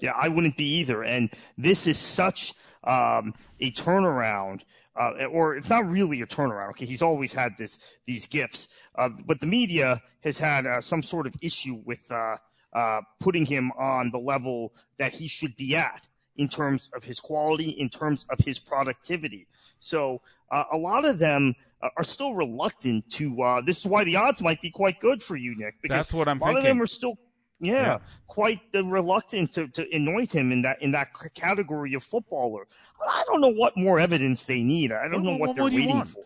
Yeah, 0.00 0.12
I 0.12 0.28
wouldn't 0.28 0.56
be 0.56 0.66
either. 0.78 1.02
And 1.02 1.30
this 1.56 1.86
is 1.86 1.98
such 1.98 2.52
um, 2.84 3.34
a 3.60 3.72
turnaround. 3.72 4.62
Uh, 4.98 5.26
or 5.30 5.56
it's 5.56 5.70
not 5.70 5.88
really 5.88 6.20
a 6.22 6.26
turnaround. 6.26 6.70
Okay, 6.70 6.84
he's 6.86 7.02
always 7.02 7.32
had 7.32 7.52
this 7.56 7.78
these 8.06 8.26
gifts, 8.26 8.68
uh, 8.96 9.08
but 9.26 9.38
the 9.40 9.46
media 9.46 10.00
has 10.24 10.36
had 10.36 10.66
uh, 10.66 10.80
some 10.80 11.02
sort 11.02 11.26
of 11.26 11.34
issue 11.40 11.80
with 11.84 12.00
uh, 12.10 12.36
uh, 12.72 13.00
putting 13.20 13.46
him 13.46 13.70
on 13.78 14.10
the 14.10 14.18
level 14.18 14.74
that 14.98 15.12
he 15.12 15.28
should 15.28 15.56
be 15.56 15.76
at 15.76 16.06
in 16.36 16.48
terms 16.48 16.90
of 16.94 17.04
his 17.04 17.20
quality, 17.20 17.70
in 17.70 17.88
terms 17.88 18.26
of 18.30 18.40
his 18.40 18.58
productivity. 18.58 19.46
So 19.78 20.20
uh, 20.50 20.64
a 20.72 20.76
lot 20.76 21.04
of 21.04 21.18
them 21.18 21.54
are 21.96 22.04
still 22.04 22.34
reluctant 22.34 23.08
to. 23.12 23.62
this 23.64 23.78
is 23.78 23.86
why 23.86 24.02
the 24.02 24.16
odds 24.16 24.42
might 24.42 24.60
be 24.60 24.70
quite 24.70 24.98
good 24.98 25.22
for 25.22 25.36
you, 25.36 25.56
Nick. 25.56 25.76
Because 25.80 25.96
That's 25.96 26.12
what 26.14 26.26
I'm 26.26 26.38
a 26.38 26.40
lot 26.40 26.46
thinking. 26.54 26.58
of 26.58 26.64
them 26.64 26.82
are 26.82 26.88
still 26.88 27.18
yeah, 27.60 27.72
yeah, 27.74 27.98
quite 28.26 28.60
reluctant 28.72 29.52
to, 29.54 29.68
to 29.68 29.86
anoint 29.94 30.32
him 30.32 30.52
in 30.52 30.62
that 30.62 30.80
in 30.80 30.92
that 30.92 31.08
category 31.34 31.94
of 31.94 32.04
footballer. 32.04 32.66
I 33.06 33.24
don't 33.26 33.40
know 33.40 33.48
what 33.48 33.76
more 33.76 33.98
evidence 33.98 34.44
they 34.44 34.62
need. 34.62 34.92
I 34.92 35.08
don't 35.08 35.24
know 35.24 35.32
what, 35.32 35.48
what 35.48 35.56
they're 35.56 35.64
waiting 35.64 36.04
for. 36.04 36.24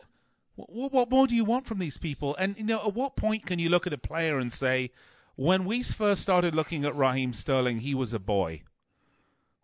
What, 0.57 0.92
what, 0.92 1.11
more 1.11 1.27
do 1.27 1.35
you 1.35 1.45
want 1.45 1.66
from 1.66 1.79
these 1.79 1.97
people? 1.97 2.37
And 2.37 2.57
you 2.59 2.64
know, 2.64 2.81
at 2.81 2.95
what 2.95 3.16
point 3.16 3.47
can 3.47 3.59
you 3.59 3.71
look 3.71 3.87
at 3.87 3.92
a 3.92 3.99
player 3.99 4.38
and 4.38 4.53
say, 4.53 4.90
when 5.35 5.64
we 5.64 5.83
first 5.83 6.21
started 6.21 6.55
looking 6.55 6.85
at 6.85 6.95
Raheem 6.95 7.33
Sterling, 7.33 7.81
he 7.81 7.95
was 7.95 8.12
a 8.12 8.18
boy. 8.18 8.62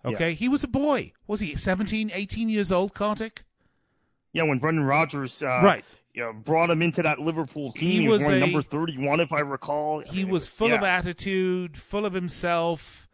Okay, 0.05 0.31
yeah. 0.31 0.35
he 0.35 0.49
was 0.49 0.65
a 0.65 0.69
boy. 0.69 1.13
Was 1.27 1.41
he 1.41 1.57
17, 1.57 2.11
18 2.15 2.49
years 2.49 2.73
old, 2.73 2.95
Kartik? 2.95 3.45
Yeah, 4.33 4.45
when 4.45 4.59
Brendan 4.59 4.85
Rodgers 4.85 5.43
uh, 5.43 5.61
right 5.63 5.85
you 6.19 6.25
know, 6.25 6.33
brought 6.33 6.69
him 6.69 6.83
into 6.83 7.01
that 7.01 7.21
Liverpool 7.21 7.71
team. 7.71 7.91
He, 7.91 8.01
he 8.01 8.09
was, 8.09 8.19
was 8.25 8.29
a, 8.29 8.41
number 8.41 8.61
31, 8.61 9.21
if 9.21 9.33
I 9.33 9.39
recall. 9.39 10.01
He 10.01 10.09
I 10.09 10.13
mean, 10.25 10.33
was, 10.33 10.43
was, 10.43 10.51
full 10.51 10.69
yeah. 10.71 10.75
of 10.75 10.83
attitude, 10.83 11.77
full 11.77 12.05
of 12.05 12.13
himself, 12.13 13.07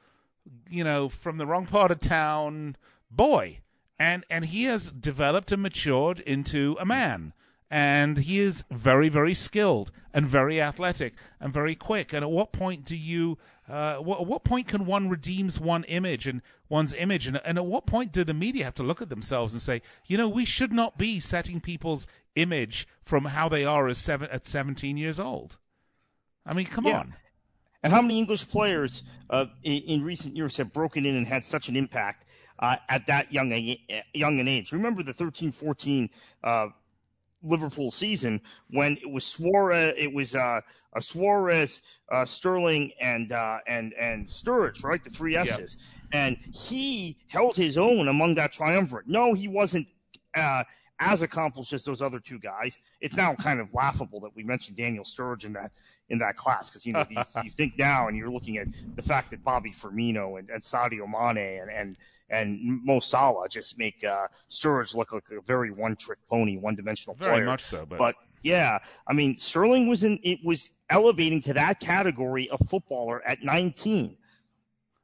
you 0.70 0.82
know, 0.82 1.10
from 1.10 1.36
the 1.36 1.44
wrong 1.44 1.66
part 1.66 1.90
of 1.90 2.00
town, 2.00 2.76
boy. 3.10 3.58
And, 3.98 4.24
and 4.30 4.46
he 4.46 4.64
has 4.64 4.90
developed 4.90 5.52
and 5.52 5.62
matured 5.62 6.20
into 6.20 6.78
a 6.80 6.86
man. 6.86 7.34
And 7.70 8.18
he 8.18 8.38
is 8.38 8.64
very, 8.70 9.10
very 9.10 9.34
skilled 9.34 9.90
and 10.14 10.26
very 10.26 10.58
athletic 10.58 11.12
and 11.38 11.52
very 11.52 11.74
quick. 11.74 12.14
And 12.14 12.24
at 12.24 12.30
what 12.30 12.52
point 12.52 12.86
do 12.86 12.96
you 12.96 13.36
uh, 13.68 13.96
what, 13.96 14.20
at 14.20 14.26
what 14.26 14.44
point 14.44 14.68
can 14.68 14.84
one 14.84 15.08
redeems 15.08 15.58
one 15.58 15.84
image 15.84 16.26
and 16.26 16.42
one's 16.68 16.92
image, 16.94 17.26
and, 17.26 17.40
and 17.44 17.56
at 17.56 17.64
what 17.64 17.86
point 17.86 18.12
do 18.12 18.22
the 18.22 18.34
media 18.34 18.64
have 18.64 18.74
to 18.74 18.82
look 18.82 19.00
at 19.00 19.08
themselves 19.08 19.54
and 19.54 19.62
say, 19.62 19.80
you 20.06 20.18
know, 20.18 20.28
we 20.28 20.44
should 20.44 20.72
not 20.72 20.98
be 20.98 21.18
setting 21.18 21.60
people's 21.60 22.06
image 22.36 22.86
from 23.02 23.26
how 23.26 23.48
they 23.48 23.64
are 23.64 23.88
as 23.88 23.98
seven 23.98 24.28
at 24.30 24.46
17 24.46 24.96
years 24.96 25.20
old? 25.20 25.58
I 26.46 26.52
mean, 26.52 26.66
come 26.66 26.86
yeah. 26.86 27.00
on. 27.00 27.14
And 27.82 27.92
how 27.92 28.00
many 28.00 28.18
English 28.18 28.48
players 28.48 29.02
uh, 29.30 29.46
in, 29.62 29.82
in, 29.82 30.04
recent 30.04 30.34
years 30.34 30.56
have 30.56 30.72
broken 30.72 31.04
in 31.04 31.16
and 31.16 31.26
had 31.26 31.44
such 31.44 31.68
an 31.68 31.76
impact 31.76 32.24
uh, 32.58 32.76
at 32.88 33.06
that 33.06 33.30
young 33.30 33.50
young 34.14 34.40
an 34.40 34.48
age? 34.48 34.72
Remember 34.72 35.02
the 35.02 35.12
13 35.12 35.52
14 35.52 36.08
uh, 36.42 36.68
Liverpool 37.42 37.90
season 37.90 38.40
when 38.70 38.96
it 39.02 39.10
was 39.10 39.24
Suarez, 39.24 39.94
it 39.98 40.12
was 40.12 40.34
uh, 40.34 40.60
uh 40.96 41.00
Suarez, 41.00 41.82
uh, 42.10 42.24
Sterling, 42.24 42.90
and 43.00 43.32
uh, 43.32 43.58
and 43.66 43.92
and 44.00 44.26
Sturridge, 44.26 44.82
right? 44.82 45.04
The 45.04 45.10
three 45.10 45.36
S's, 45.36 45.76
and 46.12 46.36
he 46.52 47.18
held 47.28 47.56
his 47.56 47.76
own 47.76 48.08
among 48.08 48.34
that 48.36 48.52
triumvirate. 48.52 49.08
No, 49.08 49.34
he 49.34 49.46
wasn't 49.46 49.86
uh, 50.34 50.64
as 51.00 51.22
accomplished 51.22 51.72
as 51.72 51.85
those 51.85 52.02
other 52.02 52.20
two 52.20 52.38
guys. 52.38 52.78
It's 53.00 53.16
now 53.16 53.35
kind 53.35 53.61
of 53.61 53.72
laughable 53.74 54.20
that 54.20 54.35
we 54.35 54.42
mentioned 54.42 54.76
Daniel 54.76 55.04
Sturridge 55.04 55.44
in 55.44 55.52
that 55.54 55.72
in 56.11 56.18
that 56.18 56.37
class 56.37 56.70
because 56.70 56.85
you 56.85 56.92
know 56.92 57.04
these, 57.09 57.26
you 57.42 57.50
think 57.50 57.78
now 57.78 58.09
and 58.09 58.16
you're 58.16 58.30
looking 58.30 58.59
at 58.59 58.68
the 58.94 59.02
fact 59.02 59.30
that 59.30 59.42
Bobby 59.42 59.72
Firmino 59.72 60.38
and, 60.38 60.50
and 60.50 60.62
Sadio 60.62 61.07
Mane 61.09 61.61
and 61.61 61.70
and 61.70 61.96
and 62.30 62.85
Mo 62.85 63.00
Salah 63.00 63.48
just 63.48 63.78
make 63.78 64.02
uh, 64.04 64.28
Sturridge 64.50 64.94
look 64.94 65.12
like 65.12 65.24
a 65.30 65.40
very 65.42 65.70
one-trick 65.70 66.18
pony, 66.28 66.57
one-dimensional 66.57 67.16
player. 67.16 67.35
Very 67.35 67.46
much 67.46 67.64
so, 67.64 67.85
but. 67.87 67.98
but 67.98 68.14
yeah, 68.42 68.78
I 69.07 69.14
mean 69.14 69.37
Sterling 69.37 69.88
was 69.88 70.04
in 70.04 70.18
it 70.22 70.38
was 70.44 70.70
elevating 70.90 71.40
to 71.42 71.54
that 71.54 71.80
category 71.80 72.48
of 72.50 72.61
footballer 72.68 73.26
at 73.26 73.42
19. 73.42 74.16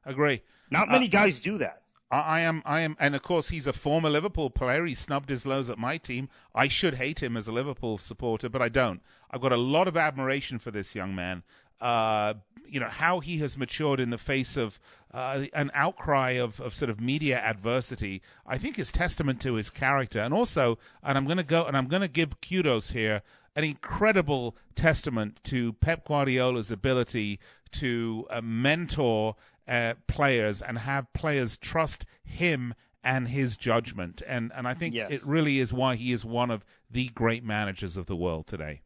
Agree. 0.05 0.41
Not 0.69 0.89
many 0.89 1.07
uh, 1.07 1.09
guys 1.09 1.39
do 1.39 1.57
that. 1.57 1.80
I 2.11 2.41
am, 2.41 2.61
I 2.65 2.81
am, 2.81 2.97
and 2.99 3.15
of 3.15 3.21
course 3.21 3.49
he's 3.49 3.67
a 3.67 3.73
former 3.73 4.09
Liverpool 4.09 4.49
player. 4.49 4.85
He 4.85 4.95
snubbed 4.95 5.29
his 5.29 5.45
lows 5.45 5.69
at 5.69 5.77
my 5.77 5.97
team. 5.97 6.27
I 6.53 6.67
should 6.67 6.95
hate 6.95 7.23
him 7.23 7.37
as 7.37 7.47
a 7.47 7.53
Liverpool 7.53 7.97
supporter, 7.97 8.49
but 8.49 8.61
I 8.61 8.67
don't. 8.67 9.01
I've 9.29 9.41
got 9.41 9.53
a 9.53 9.57
lot 9.57 9.87
of 9.87 9.95
admiration 9.95 10.59
for 10.59 10.71
this 10.71 10.93
young 10.93 11.15
man. 11.15 11.43
Uh, 11.79 12.33
you 12.67 12.79
know 12.79 12.89
how 12.89 13.21
he 13.21 13.37
has 13.39 13.57
matured 13.57 13.99
in 13.99 14.11
the 14.11 14.17
face 14.17 14.55
of 14.55 14.79
uh, 15.13 15.45
an 15.53 15.71
outcry 15.73 16.31
of, 16.31 16.59
of 16.59 16.75
sort 16.75 16.89
of 16.89 16.99
media 16.99 17.39
adversity. 17.39 18.21
I 18.45 18.57
think 18.57 18.77
is 18.77 18.91
testament 18.91 19.41
to 19.41 19.55
his 19.55 19.69
character, 19.69 20.19
and 20.19 20.33
also, 20.33 20.77
and 21.01 21.17
I'm 21.17 21.25
going 21.25 21.37
to 21.37 21.43
go 21.43 21.65
and 21.65 21.77
I'm 21.77 21.87
going 21.87 22.01
to 22.01 22.07
give 22.07 22.41
kudos 22.41 22.91
here, 22.91 23.23
an 23.55 23.63
incredible 23.63 24.55
testament 24.75 25.39
to 25.45 25.73
Pep 25.73 26.05
Guardiola's 26.05 26.71
ability 26.71 27.39
to 27.71 28.27
uh, 28.29 28.41
mentor 28.41 29.35
uh, 29.67 29.95
players 30.07 30.61
and 30.61 30.79
have 30.79 31.11
players 31.13 31.57
trust 31.57 32.05
him 32.23 32.73
and 33.03 33.27
his 33.29 33.57
judgment. 33.57 34.21
And 34.27 34.51
and 34.55 34.67
I 34.67 34.73
think 34.73 34.93
yes. 34.93 35.11
it 35.11 35.25
really 35.25 35.59
is 35.59 35.73
why 35.73 35.95
he 35.95 36.11
is 36.11 36.23
one 36.23 36.51
of 36.51 36.65
the 36.89 37.09
great 37.09 37.43
managers 37.43 37.97
of 37.97 38.05
the 38.05 38.15
world 38.15 38.47
today. 38.47 38.81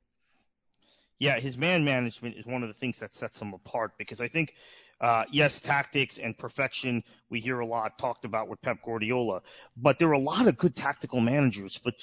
Yeah, 1.20 1.40
his 1.40 1.58
man 1.58 1.86
management 1.86 2.36
is 2.36 2.46
one 2.46 2.62
of 2.62 2.68
the 2.68 2.74
things 2.74 3.00
that 3.00 3.14
sets 3.14 3.42
him 3.42 3.54
apart 3.54 3.94
because 3.98 4.20
I 4.20 4.28
think, 4.28 4.54
uh, 5.00 5.24
yes, 5.32 5.62
tactics 5.62 6.18
and 6.18 6.38
perfection 6.38 7.04
we 7.30 7.40
hear 7.40 7.60
a 7.60 7.66
lot 7.66 7.98
talked 7.98 8.26
about 8.26 8.50
with 8.50 8.62
Pep 8.62 8.80
Guardiola, 8.84 9.42
but 9.78 9.98
there 9.98 10.10
are 10.10 10.14
a 10.14 10.20
lot 10.20 10.48
of 10.48 10.58
good 10.58 10.76
tactical 10.76 11.22
managers. 11.22 11.80
But 11.82 11.96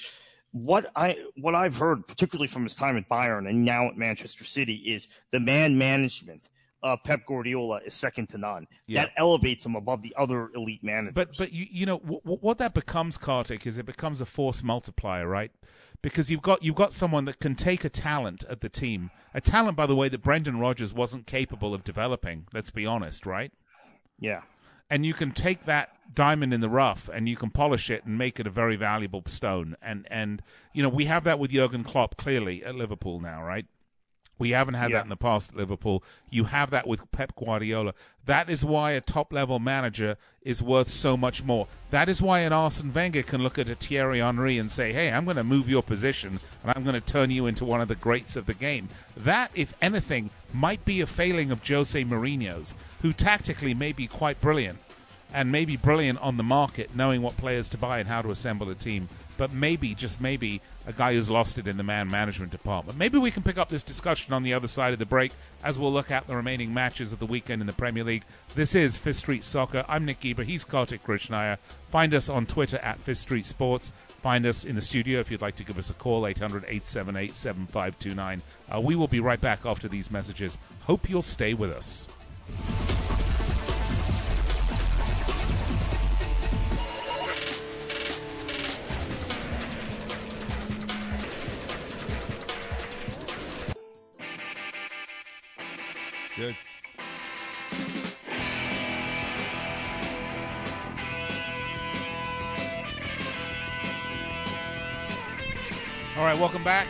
what 0.51 0.91
I 0.95 1.17
what 1.35 1.55
I've 1.55 1.77
heard, 1.77 2.07
particularly 2.07 2.47
from 2.47 2.63
his 2.63 2.75
time 2.75 2.97
at 2.97 3.09
Bayern 3.09 3.47
and 3.47 3.65
now 3.65 3.87
at 3.87 3.97
Manchester 3.97 4.43
City, 4.45 4.75
is 4.75 5.07
the 5.31 5.39
man 5.39 5.77
management 5.77 6.49
uh, 6.83 6.97
Pep 6.97 7.25
Guardiola 7.25 7.79
is 7.85 7.93
second 7.93 8.27
to 8.29 8.37
none. 8.37 8.67
Yeah. 8.87 9.05
That 9.05 9.13
elevates 9.17 9.65
him 9.65 9.75
above 9.75 10.01
the 10.01 10.13
other 10.17 10.49
elite 10.55 10.83
managers. 10.83 11.13
But 11.13 11.37
but 11.37 11.53
you 11.53 11.65
you 11.69 11.85
know 11.85 11.99
w- 11.99 12.21
what 12.23 12.57
that 12.57 12.73
becomes, 12.73 13.17
Kartik, 13.17 13.65
is 13.65 13.77
it 13.77 13.85
becomes 13.85 14.21
a 14.21 14.25
force 14.25 14.61
multiplier, 14.61 15.27
right? 15.27 15.51
Because 16.01 16.29
you've 16.29 16.41
got 16.41 16.61
you've 16.61 16.75
got 16.75 16.93
someone 16.93 17.25
that 17.25 17.39
can 17.39 17.55
take 17.55 17.85
a 17.85 17.89
talent 17.89 18.43
at 18.49 18.61
the 18.61 18.69
team, 18.69 19.11
a 19.33 19.39
talent, 19.41 19.77
by 19.77 19.85
the 19.85 19.95
way, 19.95 20.09
that 20.09 20.21
Brendan 20.21 20.59
Rodgers 20.59 20.93
wasn't 20.93 21.25
capable 21.25 21.73
of 21.73 21.83
developing. 21.83 22.45
Let's 22.53 22.69
be 22.69 22.85
honest, 22.85 23.25
right? 23.25 23.51
Yeah. 24.19 24.41
And 24.89 25.05
you 25.05 25.13
can 25.13 25.31
take 25.31 25.65
that 25.65 25.97
diamond 26.13 26.53
in 26.53 26.61
the 26.61 26.69
rough 26.69 27.09
and 27.11 27.27
you 27.27 27.35
can 27.35 27.49
polish 27.49 27.89
it 27.89 28.05
and 28.05 28.17
make 28.17 28.39
it 28.39 28.45
a 28.45 28.51
very 28.51 28.75
valuable 28.75 29.23
stone. 29.27 29.75
And 29.81 30.05
and 30.11 30.43
you 30.73 30.83
know 30.83 30.89
we 30.89 31.05
have 31.05 31.23
that 31.23 31.39
with 31.39 31.51
Jurgen 31.51 31.85
Klopp 31.85 32.17
clearly 32.17 32.63
at 32.63 32.75
Liverpool 32.75 33.21
now, 33.21 33.41
right? 33.41 33.65
We 34.43 34.49
haven't 34.49 34.73
had 34.73 34.91
yeah. 34.91 34.97
that 34.97 35.05
in 35.05 35.09
the 35.09 35.15
past 35.15 35.51
at 35.51 35.55
Liverpool. 35.55 36.03
You 36.29 36.43
have 36.43 36.69
that 36.71 36.85
with 36.85 37.09
Pep 37.13 37.33
Guardiola. 37.33 37.93
That 38.25 38.49
is 38.49 38.65
why 38.65 38.91
a 38.91 38.99
top 38.99 39.31
level 39.31 39.57
manager 39.57 40.17
is 40.41 40.61
worth 40.61 40.91
so 40.91 41.15
much 41.15 41.45
more. 41.45 41.69
That 41.91 42.09
is 42.09 42.21
why 42.21 42.41
an 42.41 42.51
Arsene 42.51 42.93
Wenger 42.93 43.23
can 43.23 43.41
look 43.41 43.57
at 43.57 43.69
a 43.69 43.75
Thierry 43.75 44.19
Henry 44.19 44.57
and 44.57 44.69
say, 44.69 44.91
hey, 44.91 45.13
I'm 45.13 45.23
going 45.23 45.37
to 45.37 45.45
move 45.45 45.69
your 45.69 45.81
position 45.81 46.41
and 46.61 46.73
I'm 46.75 46.83
going 46.83 46.99
to 46.99 47.07
turn 47.07 47.31
you 47.31 47.45
into 47.45 47.63
one 47.63 47.79
of 47.79 47.87
the 47.87 47.95
greats 47.95 48.35
of 48.35 48.45
the 48.45 48.53
game. 48.53 48.89
That, 49.15 49.49
if 49.55 49.73
anything, 49.81 50.29
might 50.53 50.83
be 50.83 50.99
a 50.99 51.07
failing 51.07 51.49
of 51.49 51.65
Jose 51.65 52.03
Mourinho's, 52.03 52.73
who 53.01 53.13
tactically 53.13 53.73
may 53.73 53.93
be 53.93 54.07
quite 54.07 54.41
brilliant 54.41 54.79
and 55.31 55.53
maybe 55.53 55.77
brilliant 55.77 56.19
on 56.19 56.35
the 56.35 56.43
market, 56.43 56.93
knowing 56.93 57.21
what 57.21 57.37
players 57.37 57.69
to 57.69 57.77
buy 57.77 57.99
and 57.99 58.09
how 58.09 58.21
to 58.21 58.31
assemble 58.31 58.69
a 58.69 58.75
team. 58.75 59.07
But 59.37 59.53
maybe, 59.53 59.95
just 59.95 60.19
maybe, 60.19 60.59
a 60.85 60.93
guy 60.93 61.13
who's 61.13 61.29
lost 61.29 61.57
it 61.57 61.67
in 61.67 61.77
the 61.77 61.83
man 61.83 62.09
management 62.09 62.51
department. 62.51 62.97
Maybe 62.97 63.17
we 63.17 63.31
can 63.31 63.43
pick 63.43 63.57
up 63.57 63.69
this 63.69 63.83
discussion 63.83 64.33
on 64.33 64.43
the 64.43 64.53
other 64.53 64.67
side 64.67 64.93
of 64.93 64.99
the 64.99 65.05
break 65.05 65.31
as 65.63 65.79
we'll 65.79 65.93
look 65.93 66.11
at 66.11 66.27
the 66.27 66.35
remaining 66.35 66.73
matches 66.73 67.13
of 67.13 67.19
the 67.19 67.25
weekend 67.25 67.61
in 67.61 67.67
the 67.67 67.73
Premier 67.73 68.03
League. 68.03 68.23
This 68.55 68.75
is 68.75 68.97
Fifth 68.97 69.17
Street 69.17 69.43
Soccer. 69.43 69.85
I'm 69.87 70.05
Nick 70.05 70.19
Geber. 70.19 70.43
He's 70.43 70.63
Kartik 70.63 71.03
Krishnaiyer. 71.03 71.57
Find 71.89 72.13
us 72.13 72.29
on 72.29 72.45
Twitter 72.45 72.77
at 72.77 72.99
Fifth 72.99 73.19
Street 73.19 73.45
Sports. 73.45 73.91
Find 74.21 74.45
us 74.45 74.63
in 74.63 74.75
the 74.75 74.81
studio 74.81 75.19
if 75.19 75.29
you'd 75.29 75.41
like 75.41 75.57
to 75.57 75.65
give 75.65 75.77
us 75.77 75.89
a 75.89 75.93
call, 75.93 76.25
800 76.25 76.63
878 76.63 77.35
7529. 77.35 78.41
Uh, 78.73 78.79
we 78.79 78.95
will 78.95 79.07
be 79.07 79.19
right 79.19 79.41
back 79.41 79.65
after 79.65 79.87
these 79.87 80.09
messages. 80.09 80.57
Hope 80.83 81.09
you'll 81.09 81.21
stay 81.21 81.53
with 81.53 81.71
us. 81.71 82.07
Good. 96.35 96.55
All 106.17 106.23
right, 106.23 106.39
welcome 106.39 106.63
back. 106.63 106.87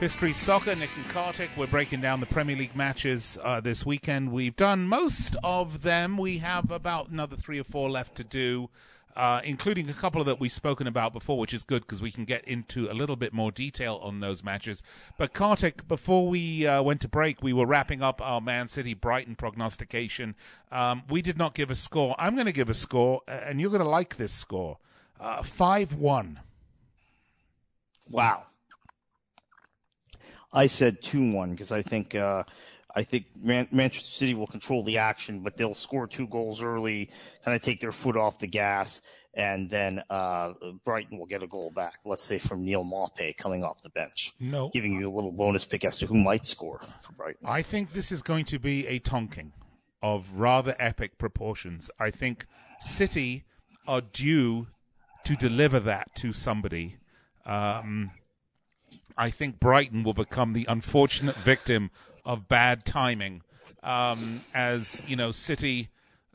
History 0.00 0.32
Soccer, 0.32 0.74
Nick 0.74 0.90
and 0.96 1.08
Kartik. 1.08 1.50
We're 1.56 1.66
breaking 1.66 2.00
down 2.00 2.20
the 2.20 2.26
Premier 2.26 2.56
League 2.56 2.76
matches 2.76 3.38
uh, 3.42 3.60
this 3.60 3.84
weekend. 3.84 4.30
We've 4.32 4.56
done 4.56 4.88
most 4.88 5.36
of 5.42 5.82
them. 5.82 6.16
We 6.16 6.38
have 6.38 6.70
about 6.70 7.08
another 7.08 7.36
three 7.36 7.58
or 7.58 7.64
four 7.64 7.90
left 7.90 8.14
to 8.16 8.24
do, 8.24 8.68
uh, 9.16 9.40
including 9.42 9.88
a 9.88 9.94
couple 9.94 10.22
that 10.24 10.38
we've 10.38 10.52
spoken 10.52 10.86
about 10.86 11.12
before, 11.12 11.38
which 11.38 11.54
is 11.54 11.62
good 11.62 11.82
because 11.82 12.02
we 12.02 12.10
can 12.12 12.24
get 12.24 12.44
into 12.44 12.90
a 12.90 12.94
little 12.94 13.16
bit 13.16 13.32
more 13.32 13.50
detail 13.50 13.98
on 14.02 14.20
those 14.20 14.44
matches. 14.44 14.82
But 15.18 15.32
Kartik, 15.32 15.88
before 15.88 16.28
we 16.28 16.66
uh, 16.66 16.82
went 16.82 17.00
to 17.00 17.08
break, 17.08 17.42
we 17.42 17.52
were 17.52 17.66
wrapping 17.66 18.02
up 18.02 18.20
our 18.20 18.40
Man 18.40 18.68
City 18.68 18.94
Brighton 18.94 19.34
prognostication. 19.34 20.34
Um, 20.70 21.02
we 21.08 21.22
did 21.22 21.38
not 21.38 21.54
give 21.54 21.70
a 21.70 21.74
score. 21.74 22.14
I'm 22.18 22.34
going 22.34 22.46
to 22.46 22.52
give 22.52 22.68
a 22.68 22.74
score, 22.74 23.22
and 23.26 23.60
you're 23.60 23.70
going 23.70 23.82
to 23.82 23.88
like 23.88 24.16
this 24.16 24.32
score. 24.32 24.78
Uh, 25.18 25.42
5 25.42 25.94
1. 25.94 26.40
Wow. 28.10 28.44
I 30.52 30.68
said 30.68 31.02
two 31.02 31.32
one 31.32 31.50
because 31.50 31.70
I 31.70 31.82
think 31.82 32.14
uh, 32.14 32.44
I 32.96 33.02
think 33.04 33.26
Man- 33.40 33.68
Manchester 33.70 34.10
City 34.10 34.34
will 34.34 34.46
control 34.46 34.82
the 34.82 34.96
action, 34.98 35.40
but 35.40 35.56
they'll 35.56 35.74
score 35.74 36.06
two 36.06 36.26
goals 36.26 36.62
early, 36.62 37.10
kind 37.44 37.54
of 37.54 37.60
take 37.62 37.78
their 37.78 37.92
foot 37.92 38.16
off 38.16 38.38
the 38.38 38.46
gas, 38.46 39.02
and 39.34 39.68
then 39.68 40.02
uh, 40.08 40.54
Brighton 40.84 41.18
will 41.18 41.26
get 41.26 41.42
a 41.42 41.46
goal 41.46 41.70
back. 41.70 41.98
Let's 42.06 42.24
say 42.24 42.38
from 42.38 42.64
Neal 42.64 42.84
Maupay 42.84 43.36
coming 43.36 43.62
off 43.62 43.82
the 43.82 43.90
bench, 43.90 44.32
No. 44.40 44.70
giving 44.70 44.92
you 44.94 45.06
a 45.06 45.12
little 45.14 45.30
bonus 45.30 45.64
pick 45.66 45.84
as 45.84 45.98
to 45.98 46.06
who 46.06 46.14
might 46.14 46.46
score 46.46 46.80
for 47.02 47.12
Brighton. 47.12 47.46
I 47.46 47.60
think 47.60 47.92
this 47.92 48.10
is 48.10 48.22
going 48.22 48.46
to 48.46 48.58
be 48.58 48.86
a 48.86 48.98
tonking 48.98 49.50
of 50.02 50.32
rather 50.34 50.74
epic 50.78 51.18
proportions. 51.18 51.90
I 52.00 52.10
think 52.10 52.46
City 52.80 53.44
are 53.86 54.00
due 54.00 54.68
to 55.24 55.36
deliver 55.36 55.80
that 55.80 56.14
to 56.16 56.32
somebody. 56.32 56.96
Um, 57.44 58.12
I 59.18 59.28
think 59.30 59.60
Brighton 59.60 60.02
will 60.02 60.14
become 60.14 60.54
the 60.54 60.64
unfortunate 60.68 61.36
victim 61.36 61.90
of 62.26 62.48
bad 62.48 62.84
timing. 62.84 63.40
Um, 63.82 64.40
as 64.52 65.00
you 65.06 65.16
know, 65.16 65.32
City 65.32 65.88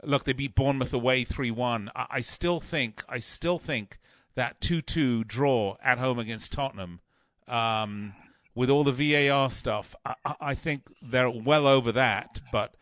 look 0.04 0.24
they 0.24 0.34
beat 0.34 0.56
Bournemouth 0.56 0.94
away 0.94 1.24
three 1.24 1.52
one. 1.52 1.92
I, 1.96 2.06
I 2.10 2.22
still 2.22 2.60
think 2.60 3.04
I 3.08 3.20
still 3.20 3.60
think 3.60 4.00
that 4.36 4.60
two 4.62 4.82
two 4.82 5.24
draw 5.26 5.76
at 5.84 6.00
home 6.00 6.18
against 6.18 6.54
Tottenham. 6.54 7.02
Um, 7.48 8.14
with 8.56 8.70
all 8.70 8.84
the 8.84 8.92
VAR 9.30 9.50
stuff, 9.52 9.96
I, 10.06 10.16
I- 10.40 10.56
think 10.56 10.84
they're 11.02 11.30
well 11.30 11.68
over 11.68 11.92
that. 11.92 12.40
But 12.52 12.74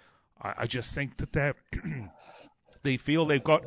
I, 0.42 0.54
I 0.60 0.68
just 0.68 0.94
think 0.94 1.18
that 1.18 1.34
they're 1.34 1.56
they 2.84 2.98
feel 2.98 3.26
they've 3.26 3.44
got. 3.44 3.64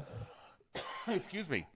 excuse 1.09 1.51
me. 1.51 1.67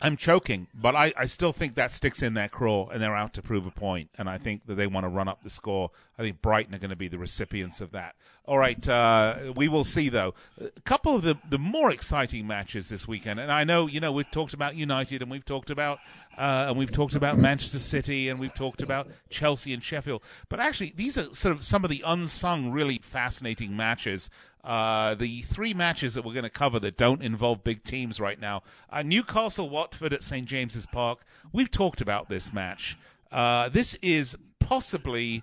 I'm 0.00 0.16
choking, 0.16 0.68
but 0.72 0.94
I, 0.94 1.12
I 1.16 1.26
still 1.26 1.52
think 1.52 1.74
that 1.74 1.90
sticks 1.90 2.22
in 2.22 2.34
their 2.34 2.48
craw, 2.48 2.88
and 2.88 3.02
they're 3.02 3.16
out 3.16 3.34
to 3.34 3.42
prove 3.42 3.66
a 3.66 3.72
point. 3.72 4.10
And 4.16 4.30
I 4.30 4.38
think 4.38 4.66
that 4.66 4.76
they 4.76 4.86
want 4.86 5.04
to 5.04 5.08
run 5.08 5.26
up 5.26 5.42
the 5.42 5.50
score. 5.50 5.90
I 6.16 6.22
think 6.22 6.40
Brighton 6.40 6.72
are 6.74 6.78
going 6.78 6.90
to 6.90 6.96
be 6.96 7.08
the 7.08 7.18
recipients 7.18 7.80
of 7.80 7.90
that. 7.90 8.14
All 8.44 8.58
right, 8.58 8.88
uh, 8.88 9.52
we 9.56 9.66
will 9.66 9.84
see 9.84 10.08
though. 10.08 10.34
A 10.60 10.80
couple 10.82 11.16
of 11.16 11.22
the, 11.22 11.36
the 11.50 11.58
more 11.58 11.90
exciting 11.90 12.46
matches 12.46 12.88
this 12.88 13.08
weekend, 13.08 13.40
and 13.40 13.50
I 13.50 13.64
know 13.64 13.86
you 13.86 13.98
know 13.98 14.12
we've 14.12 14.30
talked 14.30 14.54
about 14.54 14.76
United, 14.76 15.20
and 15.20 15.30
we've 15.30 15.44
talked 15.44 15.68
about 15.68 15.98
uh, 16.38 16.66
and 16.68 16.78
we've 16.78 16.92
talked 16.92 17.16
about 17.16 17.36
Manchester 17.36 17.80
City, 17.80 18.28
and 18.28 18.38
we've 18.38 18.54
talked 18.54 18.80
about 18.80 19.08
Chelsea 19.28 19.74
and 19.74 19.82
Sheffield. 19.82 20.22
But 20.48 20.60
actually, 20.60 20.94
these 20.96 21.18
are 21.18 21.34
sort 21.34 21.56
of 21.56 21.64
some 21.64 21.84
of 21.84 21.90
the 21.90 22.02
unsung, 22.06 22.70
really 22.70 23.00
fascinating 23.02 23.76
matches. 23.76 24.30
Uh, 24.64 25.14
the 25.14 25.42
three 25.42 25.72
matches 25.72 26.14
that 26.14 26.24
we're 26.24 26.34
going 26.34 26.42
to 26.42 26.50
cover 26.50 26.78
that 26.80 26.96
don't 26.96 27.22
involve 27.22 27.62
big 27.64 27.84
teams 27.84 28.18
right 28.20 28.40
now 28.40 28.62
uh, 28.90 29.02
Newcastle 29.02 29.70
Watford 29.70 30.12
at 30.12 30.22
St. 30.22 30.46
James's 30.46 30.86
Park. 30.86 31.20
We've 31.52 31.70
talked 31.70 32.00
about 32.00 32.28
this 32.28 32.52
match. 32.52 32.98
Uh, 33.30 33.68
this 33.68 33.94
is 34.02 34.36
possibly 34.58 35.42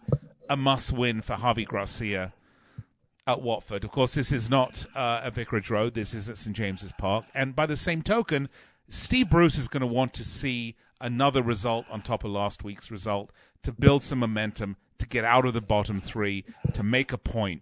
a 0.50 0.58
must 0.58 0.92
win 0.92 1.22
for 1.22 1.36
Javi 1.36 1.66
Gracia 1.66 2.34
at 3.28 3.42
Watford. 3.42 3.84
Of 3.84 3.92
course, 3.92 4.14
this 4.14 4.32
is 4.32 4.50
not 4.50 4.86
uh, 4.96 5.22
at 5.24 5.34
Vicarage 5.34 5.70
Road, 5.70 5.94
this 5.94 6.14
is 6.14 6.30
at 6.30 6.38
St. 6.38 6.56
James's 6.56 6.92
Park. 6.98 7.26
And 7.34 7.56
by 7.56 7.66
the 7.66 7.78
same 7.78 8.02
token, 8.02 8.50
Steve 8.90 9.30
Bruce 9.30 9.58
is 9.58 9.68
going 9.68 9.82
to 9.82 9.88
want 9.88 10.14
to 10.16 10.26
see 10.26 10.76
another 11.02 11.42
result 11.42 11.86
on 11.90 12.02
top 12.02 12.24
of 12.24 12.32
last 12.32 12.64
week's 12.64 12.92
result 12.92 13.32
to 13.64 13.72
build 13.72 14.04
some 14.04 14.20
momentum, 14.20 14.78
to 15.00 15.08
get 15.08 15.26
out 15.26 15.46
of 15.46 15.54
the 15.54 15.62
bottom 15.62 16.00
three, 16.00 16.46
to 16.74 16.84
make 16.84 17.12
a 17.12 17.18
point. 17.18 17.62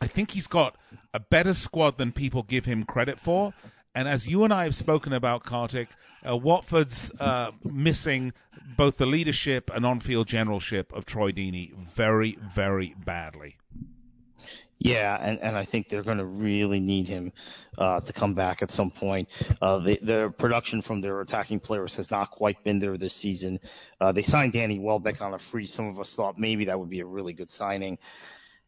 I 0.00 0.06
think 0.06 0.32
he's 0.32 0.46
got 0.46 0.76
a 1.12 1.20
better 1.20 1.54
squad 1.54 1.98
than 1.98 2.12
people 2.12 2.42
give 2.42 2.64
him 2.64 2.84
credit 2.84 3.18
for. 3.18 3.52
And 3.94 4.06
as 4.08 4.26
you 4.26 4.44
and 4.44 4.52
I 4.52 4.64
have 4.64 4.76
spoken 4.76 5.12
about, 5.12 5.44
Kartik, 5.44 5.88
uh, 6.26 6.36
Watford's 6.36 7.10
uh, 7.18 7.50
missing 7.64 8.32
both 8.76 8.96
the 8.98 9.06
leadership 9.06 9.70
and 9.74 9.84
on-field 9.84 10.28
generalship 10.28 10.92
of 10.92 11.04
Troy 11.04 11.32
Deeney 11.32 11.74
very, 11.74 12.38
very 12.40 12.94
badly. 13.04 13.56
Yeah, 14.78 15.18
and, 15.20 15.38
and 15.40 15.58
I 15.58 15.64
think 15.66 15.88
they're 15.88 16.02
going 16.02 16.18
to 16.18 16.24
really 16.24 16.80
need 16.80 17.06
him 17.06 17.32
uh, 17.76 18.00
to 18.00 18.12
come 18.14 18.32
back 18.32 18.62
at 18.62 18.70
some 18.70 18.90
point. 18.90 19.28
Uh, 19.60 19.78
the, 19.78 20.32
production 20.38 20.80
from 20.80 21.02
their 21.02 21.20
attacking 21.20 21.60
players 21.60 21.94
has 21.96 22.10
not 22.10 22.30
quite 22.30 22.62
been 22.64 22.78
there 22.78 22.96
this 22.96 23.12
season. 23.12 23.60
Uh, 24.00 24.10
they 24.10 24.22
signed 24.22 24.54
Danny 24.54 24.78
Welbeck 24.78 25.20
on 25.20 25.34
a 25.34 25.38
free. 25.38 25.66
Some 25.66 25.88
of 25.88 26.00
us 26.00 26.14
thought 26.14 26.38
maybe 26.38 26.64
that 26.64 26.80
would 26.80 26.88
be 26.88 27.00
a 27.00 27.06
really 27.06 27.34
good 27.34 27.50
signing. 27.50 27.98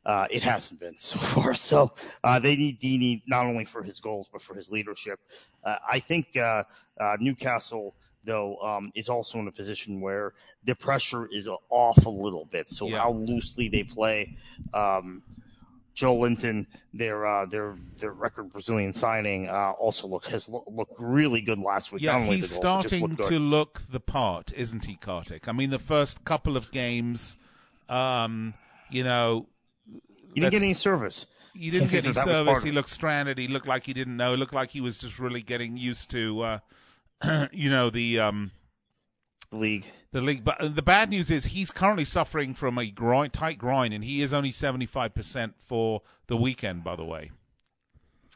Uh, 0.05 0.27
it 0.31 0.43
hasn't 0.43 0.81
been 0.81 0.97
so 0.99 1.19
far. 1.35 1.55
So 1.55 1.93
uh, 2.25 2.39
they 2.39 2.57
need 2.57 2.81
Deeney 2.81 3.23
not 3.27 3.47
only 3.47 3.65
for 3.65 3.83
his 3.83 4.01
goals 4.01 4.29
but 4.33 4.43
for 4.43 4.55
his 4.55 4.71
leadership. 4.71 5.21
Uh, 5.65 5.77
I 5.89 5.99
think 6.01 6.37
uh, 6.37 6.65
uh, 7.01 7.17
Newcastle 7.21 7.95
though 8.25 8.57
um, 8.59 8.93
is 8.95 9.09
also 9.09 9.39
in 9.39 9.49
a 9.49 9.53
position 9.53 10.01
where 10.01 10.33
the 10.65 10.75
pressure 10.75 11.27
is 11.33 11.49
off 11.71 12.07
a 12.07 12.11
little 12.11 12.45
bit. 12.47 12.69
So 12.69 12.89
Yeah. 12.89 12.99
how 12.99 13.13
loosely 13.13 13.69
they 13.69 13.83
play. 13.83 14.37
Um, 14.73 15.23
Joelinton, 15.95 16.67
their 16.95 17.27
uh, 17.27 17.45
their 17.47 17.77
their 17.99 18.13
record 18.13 18.51
Brazilian 18.51 18.95
signing, 18.95 19.49
uh, 19.49 19.73
also 19.73 20.07
look 20.07 20.25
has 20.27 20.49
lo- 20.49 20.65
looked 20.67 20.95
really 20.99 21.43
good 21.43 21.59
last 21.59 21.93
week. 21.93 22.01
Yeah, 22.01 22.25
he's 22.25 22.51
goal, 22.51 22.61
starting 22.61 23.17
to 23.17 23.39
look 23.39 23.83
the 23.91 24.01
part, 24.01 24.53
isn't 24.55 24.87
he, 24.87 24.95
Kartik? 24.97 25.49
I 25.49 25.53
mean, 25.53 25.69
the 25.69 25.79
first 25.79 26.25
couple 26.25 26.57
of 26.57 26.71
games, 26.71 27.37
um, 27.91 28.55
you 28.91 29.05
know, 29.05 29.49
He 30.35 30.41
didn't 30.41 30.53
get 30.53 30.63
any 30.63 30.75
service. 30.75 31.27
he 31.55 31.71
didn't 31.71 31.91
get 31.91 32.05
any 32.05 32.13
That 32.15 32.27
was 32.27 32.35
part 32.35 32.47
service. 32.47 32.63
He 32.63 32.73
looked 32.73 32.89
stranded. 32.89 33.39
He 33.39 33.49
looked 33.49 33.67
like 33.69 33.85
he 33.87 33.93
didn't 33.93 34.17
know. 34.17 34.33
He 34.33 34.37
looked 34.39 34.55
like 34.55 34.71
he 34.71 34.81
was 34.81 34.99
just 34.99 35.19
really 35.19 35.43
getting 35.43 35.77
used 35.77 36.11
to, 36.11 36.43
uh, 36.43 37.47
you 37.53 37.69
know, 37.71 37.91
the 37.91 38.19
um, 38.21 38.51
League. 39.51 39.91
the 40.13 40.21
league. 40.23 40.45
But 40.45 40.75
the 40.75 40.83
bad 40.83 41.11
news 41.11 41.31
is 41.31 41.47
he's 41.47 41.71
currently 41.71 42.07
suffering 42.07 42.55
from 42.55 42.79
a 42.79 42.87
groin, 42.91 43.31
tight 43.31 43.59
groin, 43.59 43.93
and 43.93 44.03
he 44.03 44.23
is 44.23 44.33
only 44.33 44.51
seventy 44.53 44.87
five 44.87 45.15
percent 45.15 45.55
for 45.59 46.01
the 46.27 46.37
weekend. 46.39 46.83
By 46.85 46.97
the 46.97 47.05
way, 47.05 47.31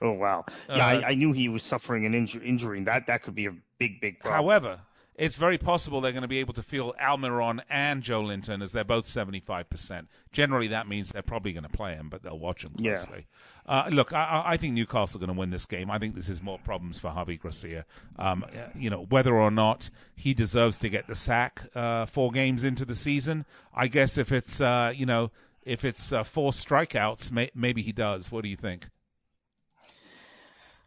Oh 0.03 0.13
wow! 0.13 0.45
Yeah, 0.69 0.75
Uh, 0.75 1.01
I, 1.01 1.09
I 1.11 1.15
knew 1.15 1.33
he 1.33 1.49
was 1.49 1.63
suffering 1.63 2.05
an 2.05 2.13
inju- 2.13 2.45
injury, 2.45 2.77
and 2.79 2.87
that 2.87 3.07
that 3.07 3.23
could 3.23 3.35
be 3.35 3.47
a 3.47 3.53
big, 3.79 3.99
big 4.03 4.21
problem. 4.21 4.45
However, 4.45 4.81
it's 5.19 5.37
very 5.37 5.57
possible 5.59 6.01
they're 6.01 6.13
going 6.13 6.23
to 6.23 6.29
be 6.29 6.39
able 6.39 6.53
to 6.55 6.63
field 6.63 6.95
Almiron 7.03 7.61
and 7.71 8.03
Joelinton 8.03 8.63
as 8.63 8.73
they're 8.73 8.85
both 8.85 9.07
75%. 9.07 10.07
Generally, 10.33 10.69
that 10.69 10.87
means 10.87 11.11
they're 11.11 11.23
probably 11.23 11.53
going 11.53 11.63
to 11.65 11.71
play 11.71 11.95
him, 11.95 12.09
but 12.09 12.23
they'll 12.23 12.39
watch 12.39 12.65
him 12.65 12.73
Yeah. 12.77 12.97
closely. 12.99 13.27
Uh, 13.65 13.89
look, 13.91 14.13
I- 14.13 14.43
I, 14.45 14.57
think 14.57 14.75
Newcastle 14.75 15.19
are 15.19 15.27
going 15.27 15.35
to 15.35 15.39
win 15.41 15.51
this 15.51 15.65
game. 15.67 15.91
I 15.91 15.99
think 15.99 16.15
this 16.15 16.29
is 16.29 16.43
more 16.43 16.59
problems 16.59 16.99
for 16.99 17.11
Javi 17.11 17.39
Gracia. 17.39 17.85
Um, 18.19 18.45
you 18.77 18.91
know, 18.91 19.07
whether 19.09 19.35
or 19.35 19.51
not 19.51 19.91
he 20.15 20.35
deserves 20.35 20.79
to 20.79 20.89
get 20.89 21.07
the 21.09 21.15
sack 21.17 21.63
uh, 21.75 22.07
four 22.07 22.31
games 22.31 22.63
into 22.63 22.85
the 22.85 22.95
season, 22.95 23.45
I 23.75 23.89
guess 23.89 24.17
if 24.19 24.31
it's, 24.31 24.61
uh, 24.61 24.93
you 24.95 25.07
know, 25.07 25.31
if 25.65 25.85
it's 25.85 26.13
uh, 26.13 26.23
four 26.23 26.53
strikeouts, 26.53 27.33
may- 27.33 27.51
maybe 27.55 27.83
he 27.83 27.91
does. 27.93 28.31
What 28.31 28.43
do 28.45 28.49
you 28.49 28.57
think? 28.57 28.89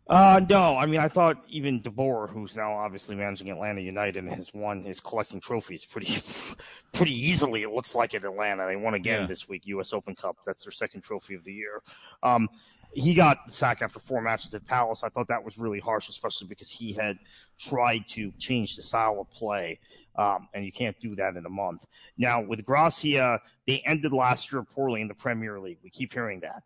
Uh, 0.09 0.41
no, 0.49 0.75
I 0.75 0.87
mean, 0.87 0.99
I 0.99 1.07
thought 1.07 1.37
even 1.47 1.81
DeBoer, 1.81 2.29
who's 2.31 2.55
now 2.55 2.73
obviously 2.73 3.15
managing 3.15 3.51
Atlanta 3.51 3.79
United 3.81 4.17
and 4.17 4.33
has 4.33 4.51
won 4.55 4.81
his 4.81 4.99
collecting 4.99 5.39
trophies 5.39 5.85
pretty, 5.85 6.17
pretty 6.93 7.13
easily. 7.13 7.61
It 7.61 7.69
looks 7.71 7.93
like 7.93 8.15
at 8.15 8.23
Atlanta. 8.23 8.65
They 8.65 8.75
won 8.75 8.95
again 8.95 9.21
Yeah. 9.21 9.27
this 9.27 9.47
week, 9.47 9.67
U.S. 9.67 9.93
Open 9.93 10.15
Cup. 10.15 10.37
That's 10.47 10.63
their 10.63 10.71
second 10.71 11.01
trophy 11.01 11.35
of 11.35 11.43
the 11.43 11.53
year. 11.53 11.83
Um, 12.23 12.49
he 12.91 13.13
got 13.13 13.45
the 13.45 13.53
sack 13.53 13.83
after 13.83 13.99
four 13.99 14.19
matches 14.19 14.55
at 14.55 14.65
Palace. 14.65 15.03
I 15.03 15.09
thought 15.09 15.27
that 15.27 15.43
was 15.43 15.59
really 15.59 15.79
harsh, 15.79 16.09
especially 16.09 16.47
because 16.47 16.71
he 16.71 16.91
had 16.91 17.19
tried 17.59 18.07
to 18.09 18.31
change 18.39 18.75
the 18.77 18.81
style 18.81 19.19
of 19.21 19.29
play. 19.29 19.79
Um, 20.15 20.47
and 20.55 20.65
you 20.65 20.71
can't 20.71 20.99
do 20.99 21.15
that 21.17 21.35
in 21.35 21.45
a 21.45 21.49
month. 21.49 21.85
Now, 22.17 22.41
with 22.41 22.65
Gracia, 22.65 23.39
they 23.67 23.83
ended 23.85 24.11
last 24.11 24.51
year 24.51 24.63
poorly 24.63 25.01
in 25.01 25.07
the 25.07 25.13
Premier 25.13 25.59
League. 25.59 25.77
We 25.83 25.91
keep 25.91 26.11
hearing 26.13 26.39
that. 26.39 26.63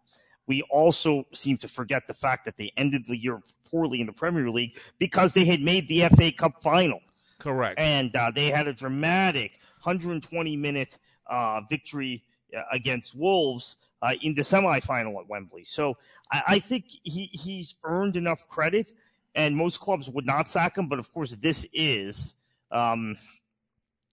We 0.47 0.62
also 0.63 1.25
seem 1.34 1.58
to 1.58 1.67
forget 1.67 2.08
the 2.08 2.13
fact 2.13 2.45
that 2.45 2.58
they 2.58 2.71
ended 2.77 3.06
the 3.08 3.17
year 3.17 3.41
poorly 3.69 4.01
in 4.01 4.08
the 4.08 4.13
Premier 4.13 4.49
League 4.49 4.77
because 4.99 5.34
they 5.34 5.45
had 5.45 5.62
made 5.62 5.88
the 5.88 6.08
FA 6.10 6.32
Cup 6.32 6.62
final 6.62 6.99
Correct. 7.39 7.79
and 7.79 8.15
uh, 8.15 8.32
they 8.34 8.49
had 8.51 8.67
a 8.67 8.73
dramatic 8.73 9.51
120 9.82 10.58
minute 10.58 10.97
uh, 11.27 11.62
victory 11.69 12.23
uh, 12.56 12.62
against 12.71 13.15
Wolves 13.15 13.77
uh, 14.01 14.13
in 14.21 14.36
the 14.36 14.41
semifinal 14.41 15.19
at 15.19 15.27
Wembley. 15.27 15.63
So 15.63 15.97
I, 16.32 16.43
I 16.47 16.60
think 16.60 16.86
he, 16.88 17.25
he's 17.32 17.75
earned 17.84 18.17
enough 18.17 18.47
credit, 18.47 18.91
and 19.36 19.56
most 19.56 19.79
clubs 19.79 20.10
would 20.10 20.25
not 20.25 20.47
sack 20.47 20.77
him. 20.77 20.88
But 20.88 20.99
of 20.99 21.12
course, 21.13 21.36
this 21.41 21.65
is 21.73 22.36
um, 22.71 23.17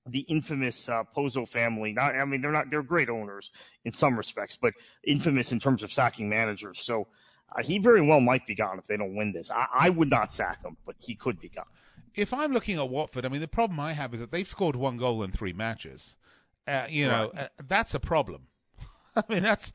the 0.07 0.21
infamous 0.21 0.89
uh, 0.89 1.05
Pozo 1.17 1.47
family. 1.49 1.93
Not, 1.93 2.15
I 2.17 2.25
mean, 2.25 2.41
they're 2.41 2.53
not 2.53 2.71
they're 2.71 2.83
great 2.83 3.09
owners 3.11 3.51
in 3.85 3.93
some 3.93 4.17
respects, 4.17 4.57
but 4.61 4.73
infamous 5.05 5.53
in 5.53 5.61
terms 5.61 5.83
of 5.83 5.93
sacking 5.93 6.29
managers. 6.29 6.81
So. 6.81 7.09
Uh, 7.53 7.65
he 7.65 7.81
very 7.81 8.01
well 8.01 8.21
might 8.21 8.47
be 8.47 8.55
gone 8.55 8.79
if 8.79 8.87
they 8.87 8.97
don't 8.97 9.17
win 9.17 9.33
this. 9.33 9.51
I, 9.51 9.67
I 9.75 9.91
would 9.91 10.09
not 10.09 10.31
sack 10.31 10.63
him, 10.65 10.77
but 10.87 10.95
he 11.01 11.17
could 11.17 11.41
be 11.41 11.49
gone. 11.49 11.65
if 12.15 12.33
I'm 12.33 12.53
looking 12.53 12.79
at 12.79 12.89
Watford, 12.89 13.27
I 13.27 13.29
mean, 13.29 13.41
the 13.41 13.49
problem 13.49 13.81
I 13.81 13.93
have 13.93 14.15
is 14.15 14.21
that 14.21 14.31
they've 14.31 14.47
scored 14.47 14.77
one 14.77 14.97
goal 14.99 15.21
in 15.25 15.33
three 15.33 15.53
matches. 15.53 16.15
Uh, 16.69 16.85
you 16.89 17.09
know, 17.09 17.33
uh, 17.37 17.49
that's 17.67 17.93
a 17.93 17.99
problem. 17.99 18.43
I 19.17 19.25
mean, 19.29 19.43
that's. 19.43 19.73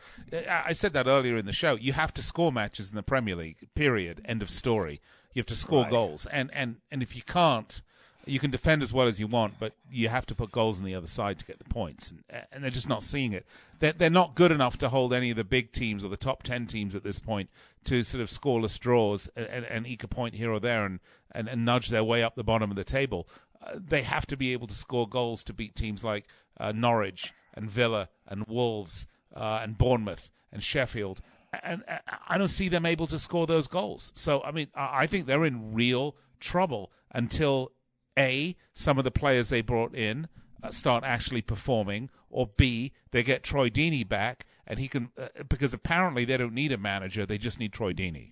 I 0.50 0.72
said 0.72 0.94
that 0.94 1.06
earlier 1.06 1.36
in 1.36 1.46
the 1.46 1.52
show. 1.52 1.76
You 1.76 1.92
have 1.92 2.14
to 2.14 2.24
score 2.24 2.50
matches 2.50 2.88
in 2.88 2.96
the 2.96 3.04
Premier 3.04 3.36
League. 3.36 3.68
Period. 3.76 4.22
End 4.24 4.42
of 4.42 4.50
story. 4.50 5.02
You 5.34 5.42
have 5.42 5.48
to 5.48 5.58
score 5.58 5.82
Right. 5.84 5.92
goals, 5.92 6.26
and 6.28 6.50
and 6.54 6.78
and 6.90 7.04
if 7.04 7.14
you 7.14 7.24
can't, 7.24 7.82
you 8.26 8.40
can 8.40 8.52
defend 8.52 8.82
as 8.84 8.92
well 8.92 9.08
as 9.08 9.20
you 9.20 9.28
want, 9.28 9.56
but 9.60 9.74
you 9.90 10.10
have 10.10 10.26
to 10.28 10.36
put 10.36 10.52
goals 10.52 10.80
on 10.80 10.86
the 10.86 10.96
other 10.96 11.08
side 11.08 11.40
to 11.40 11.46
get 11.46 11.58
the 11.58 11.66
points, 11.66 12.12
and, 12.12 12.24
and 12.52 12.64
they're 12.64 12.72
just 12.72 12.90
not 12.90 13.04
seeing 13.04 13.34
it. 13.34 13.46
They're, 13.80 13.94
they're 13.94 14.10
not 14.10 14.36
good 14.36 14.52
enough 14.52 14.78
to 14.80 14.90
hold 14.90 15.14
any 15.14 15.32
of 15.32 15.38
the 15.38 15.44
big 15.44 15.72
teams 15.72 16.04
or 16.04 16.10
the 16.10 16.18
top 16.18 16.44
ten 16.44 16.68
teams 16.68 16.96
at 16.96 17.04
this 17.04 17.20
point 17.20 17.50
to 17.84 18.04
sort 18.04 18.22
of 18.22 18.30
scoreless 18.30 18.80
draws 18.80 19.30
and, 19.36 19.46
and, 19.48 19.66
and 19.66 19.88
eke 19.88 20.04
a 20.04 20.08
point 20.08 20.36
here 20.36 20.52
or 20.52 20.60
there 20.60 20.86
and, 20.86 21.00
and, 21.32 21.48
and 21.48 21.66
nudge 21.66 21.90
their 21.90 22.04
way 22.04 22.24
up 22.24 22.36
the 22.36 22.44
bottom 22.44 22.70
of 22.72 22.78
the 22.78 22.84
table. 22.84 23.28
Uh, 23.62 23.78
they 23.78 24.02
have 24.04 24.26
to 24.28 24.38
be 24.38 24.54
able 24.54 24.68
to 24.68 24.76
score 24.76 25.08
goals 25.08 25.44
to 25.44 25.54
beat 25.54 25.76
teams 25.76 26.04
like 26.04 26.26
uh, 26.60 26.72
Norwich 26.72 27.34
and 27.54 27.70
Villa 27.70 28.10
and 28.28 28.46
Wolves 28.48 29.06
uh, 29.36 29.60
and 29.62 29.78
Bournemouth 29.78 30.30
and 30.52 30.64
Sheffield. 30.64 31.22
And 31.64 31.84
uh, 31.88 32.00
I 32.28 32.38
don't 32.38 32.50
see 32.50 32.70
them 32.70 32.86
able 32.86 33.08
to 33.08 33.20
score 33.20 33.48
those 33.48 33.68
goals. 33.68 34.12
So, 34.16 34.42
I 34.44 34.52
mean, 34.52 34.68
I 34.76 35.04
I 35.04 35.08
think 35.08 35.26
they're 35.26 35.46
in 35.46 35.74
real 35.74 36.16
trouble 36.40 36.92
until 37.12 37.72
A, 38.18 38.56
some 38.74 38.98
of 38.98 39.04
the 39.04 39.12
players 39.12 39.50
they 39.50 39.62
brought 39.62 39.94
in 39.96 40.28
uh, 40.64 40.72
start 40.72 41.04
actually 41.04 41.42
performing, 41.42 42.10
or 42.30 42.50
B, 42.58 42.92
they 43.12 43.24
get 43.24 43.44
Troy 43.44 43.70
Deeney 43.70 44.08
back 44.08 44.46
and 44.68 44.80
he 44.80 44.88
can, 44.88 45.10
uh, 45.18 45.28
because 45.48 45.74
apparently 45.74 46.26
they 46.26 46.38
don't 46.38 46.54
need 46.54 46.72
a 46.72 46.78
manager, 46.78 47.26
they 47.26 47.38
just 47.38 47.60
need 47.60 47.72
Troy 47.72 47.94
Deeney. 47.94 48.32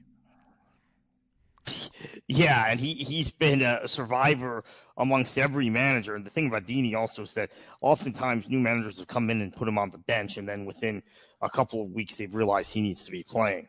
Yeah, 2.28 2.66
and 2.68 2.80
he 2.80 2.94
he's 2.96 3.32
been 3.32 3.62
a 3.62 3.88
survivor 3.88 4.66
amongst 4.98 5.38
every 5.38 5.70
manager. 5.70 6.14
And 6.16 6.26
the 6.26 6.30
thing 6.30 6.48
about 6.48 6.68
Deeney 6.68 6.94
also 6.94 7.24
is 7.24 7.34
that 7.36 7.52
oftentimes 7.82 8.50
new 8.50 8.60
managers 8.60 8.98
have 9.00 9.08
come 9.08 9.30
in 9.30 9.42
and 9.42 9.56
put 9.56 9.68
him 9.68 9.78
on 9.78 9.90
the 9.90 9.98
bench, 9.98 10.36
and 10.36 10.48
then 10.48 10.66
within 10.66 11.02
a 11.42 11.50
couple 11.50 11.82
of 11.82 11.92
weeks 11.92 12.16
they've 12.16 12.34
realized 12.34 12.74
he 12.74 12.82
needs 12.82 13.06
to 13.06 13.12
be 13.12 13.24
playing. 13.24 13.68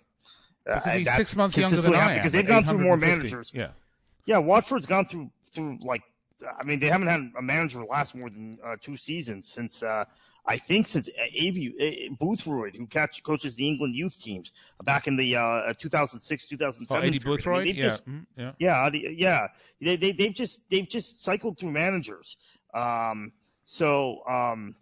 Uh, 0.68 0.74
Because 0.74 0.92
and 0.92 0.98
he's 1.00 1.14
six 1.14 1.36
months 1.36 1.56
younger 1.56 1.76
than 1.76 1.94
I 1.94 2.12
am. 2.12 2.18
Because 2.18 2.32
they've 2.32 2.46
gone 2.46 2.64
through 2.64 2.78
more 2.78 2.96
managers. 2.96 3.52
Yeah. 3.54 3.68
Yeah, 4.26 4.38
Watford's 4.38 4.86
gone 4.86 5.04
through 5.04 5.30
through 5.54 5.78
like 5.80 6.02
I 6.60 6.64
mean 6.64 6.80
they 6.80 6.88
haven't 6.88 7.08
had 7.08 7.30
a 7.38 7.42
manager 7.42 7.84
last 7.84 8.14
more 8.14 8.28
than 8.30 8.58
uh, 8.64 8.76
two 8.80 8.96
seasons 8.96 9.48
since 9.48 9.82
uh, 9.82 10.04
I 10.46 10.58
think 10.58 10.86
since 10.86 11.08
uh, 11.08 11.22
Boothroyd 12.20 12.76
who 12.76 12.86
catch, 12.86 13.22
coaches 13.22 13.54
the 13.54 13.66
England 13.66 13.94
youth 13.94 14.20
teams 14.20 14.52
back 14.84 15.06
in 15.06 15.16
the 15.16 15.36
uh, 15.36 15.72
2006 15.78 16.44
Oh, 16.44 16.50
2007. 16.50 17.06
Eddie 17.08 17.18
period. 17.18 17.40
I 17.40 17.42
Boothroyd? 17.42 17.64
mean, 17.64 17.76
yeah. 17.76 17.82
just- 17.82 18.06
Mm, 18.06 18.26
yeah. 18.36 18.52
yeah, 18.58 18.90
yeah. 19.26 19.46
They, 19.80 19.96
they 19.96 20.12
they've 20.12 20.34
just 20.34 20.60
they've 20.68 20.88
just 20.88 21.22
cycled 21.22 21.58
through 21.58 21.70
managers. 21.70 22.36
Um, 22.74 23.32
so 23.64 24.20
um, 24.28 24.74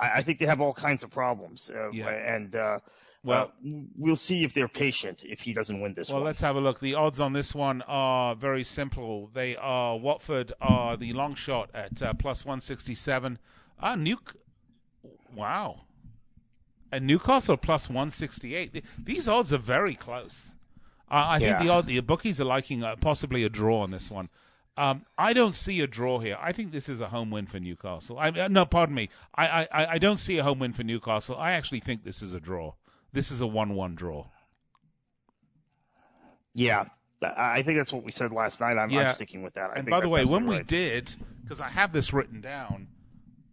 I, 0.00 0.18
I 0.18 0.22
think 0.22 0.38
they 0.38 0.46
have 0.46 0.60
all 0.60 0.74
kinds 0.74 1.02
of 1.02 1.10
problems. 1.10 1.70
Uh, 1.74 1.90
Yeah. 1.90 2.08
and 2.08 2.54
uh, 2.54 2.78
Well- 3.24 3.52
uh, 3.64 3.70
we'll 3.96 4.16
see 4.16 4.44
if 4.44 4.54
they're 4.54 4.68
patient 4.68 5.24
if 5.26 5.40
he 5.40 5.52
doesn't 5.52 5.80
win 5.80 5.94
this 5.94 6.08
Well, 6.08 6.18
one. 6.20 6.26
let's 6.26 6.40
have 6.40 6.56
a 6.56 6.60
look. 6.60 6.80
The 6.80 6.94
odds 6.94 7.18
on 7.20 7.32
this 7.32 7.54
one 7.54 7.82
are 7.88 8.34
very 8.34 8.64
simple. 8.64 9.30
They 9.34 9.56
are 9.56 9.96
Watford 9.98 10.52
are 10.60 10.96
the 10.96 11.12
long 11.12 11.34
shot 11.34 11.70
at 11.74 12.00
uh, 12.02 12.14
plus 12.14 12.44
167. 12.44 13.38
Ah, 13.80 13.94
New. 13.96 14.18
Wow. 15.34 15.82
And 16.90 17.06
Newcastle 17.06 17.56
plus 17.56 17.88
168. 17.88 18.82
These 19.02 19.28
odds 19.28 19.52
are 19.52 19.58
very 19.58 19.94
close. 19.94 20.50
Uh, 21.10 21.24
I 21.28 21.38
think 21.38 21.50
Yeah. 21.50 21.62
the 21.62 21.68
odd, 21.70 21.86
the 21.86 22.00
bookies 22.00 22.40
are 22.40 22.44
liking 22.44 22.82
uh, 22.82 22.96
possibly 22.96 23.42
a 23.44 23.48
draw 23.48 23.80
on 23.82 23.90
this 23.90 24.10
one. 24.10 24.28
Um, 24.78 25.06
I 25.18 25.32
don't 25.32 25.56
see 25.56 25.80
a 25.80 25.88
draw 25.88 26.20
here. 26.20 26.38
I 26.40 26.52
think 26.52 26.70
this 26.70 26.88
is 26.88 27.00
a 27.00 27.08
home 27.08 27.32
win 27.32 27.46
for 27.46 27.58
Newcastle. 27.58 28.16
I, 28.16 28.28
uh, 28.28 28.46
no, 28.46 28.64
pardon 28.64 28.94
me. 28.94 29.08
I, 29.34 29.66
I, 29.72 29.86
I 29.94 29.98
don't 29.98 30.18
see 30.18 30.38
a 30.38 30.44
home 30.44 30.60
win 30.60 30.72
for 30.72 30.84
Newcastle. 30.84 31.36
I 31.36 31.50
actually 31.52 31.80
think 31.80 32.04
this 32.04 32.22
is 32.22 32.32
a 32.32 32.38
draw. 32.38 32.74
This 33.12 33.32
is 33.32 33.40
a 33.40 33.46
one-one 33.46 33.96
draw. 33.96 34.26
Yeah, 36.54 36.84
I 37.20 37.62
think 37.62 37.76
that's 37.76 37.92
what 37.92 38.04
we 38.04 38.12
said 38.12 38.30
last 38.30 38.60
night. 38.60 38.78
I'm, 38.78 38.90
Yeah. 38.90 39.08
I'm 39.08 39.14
sticking 39.14 39.42
with 39.42 39.54
that. 39.54 39.70
I 39.70 39.80
and 39.80 39.90
by 39.90 40.00
the 40.00 40.08
way, 40.08 40.24
when 40.24 40.44
absolutely 40.44 40.58
we 40.58 40.62
did, 40.62 41.14
because 41.42 41.60
I 41.60 41.70
have 41.70 41.92
this 41.92 42.12
written 42.12 42.40
down, 42.40 42.86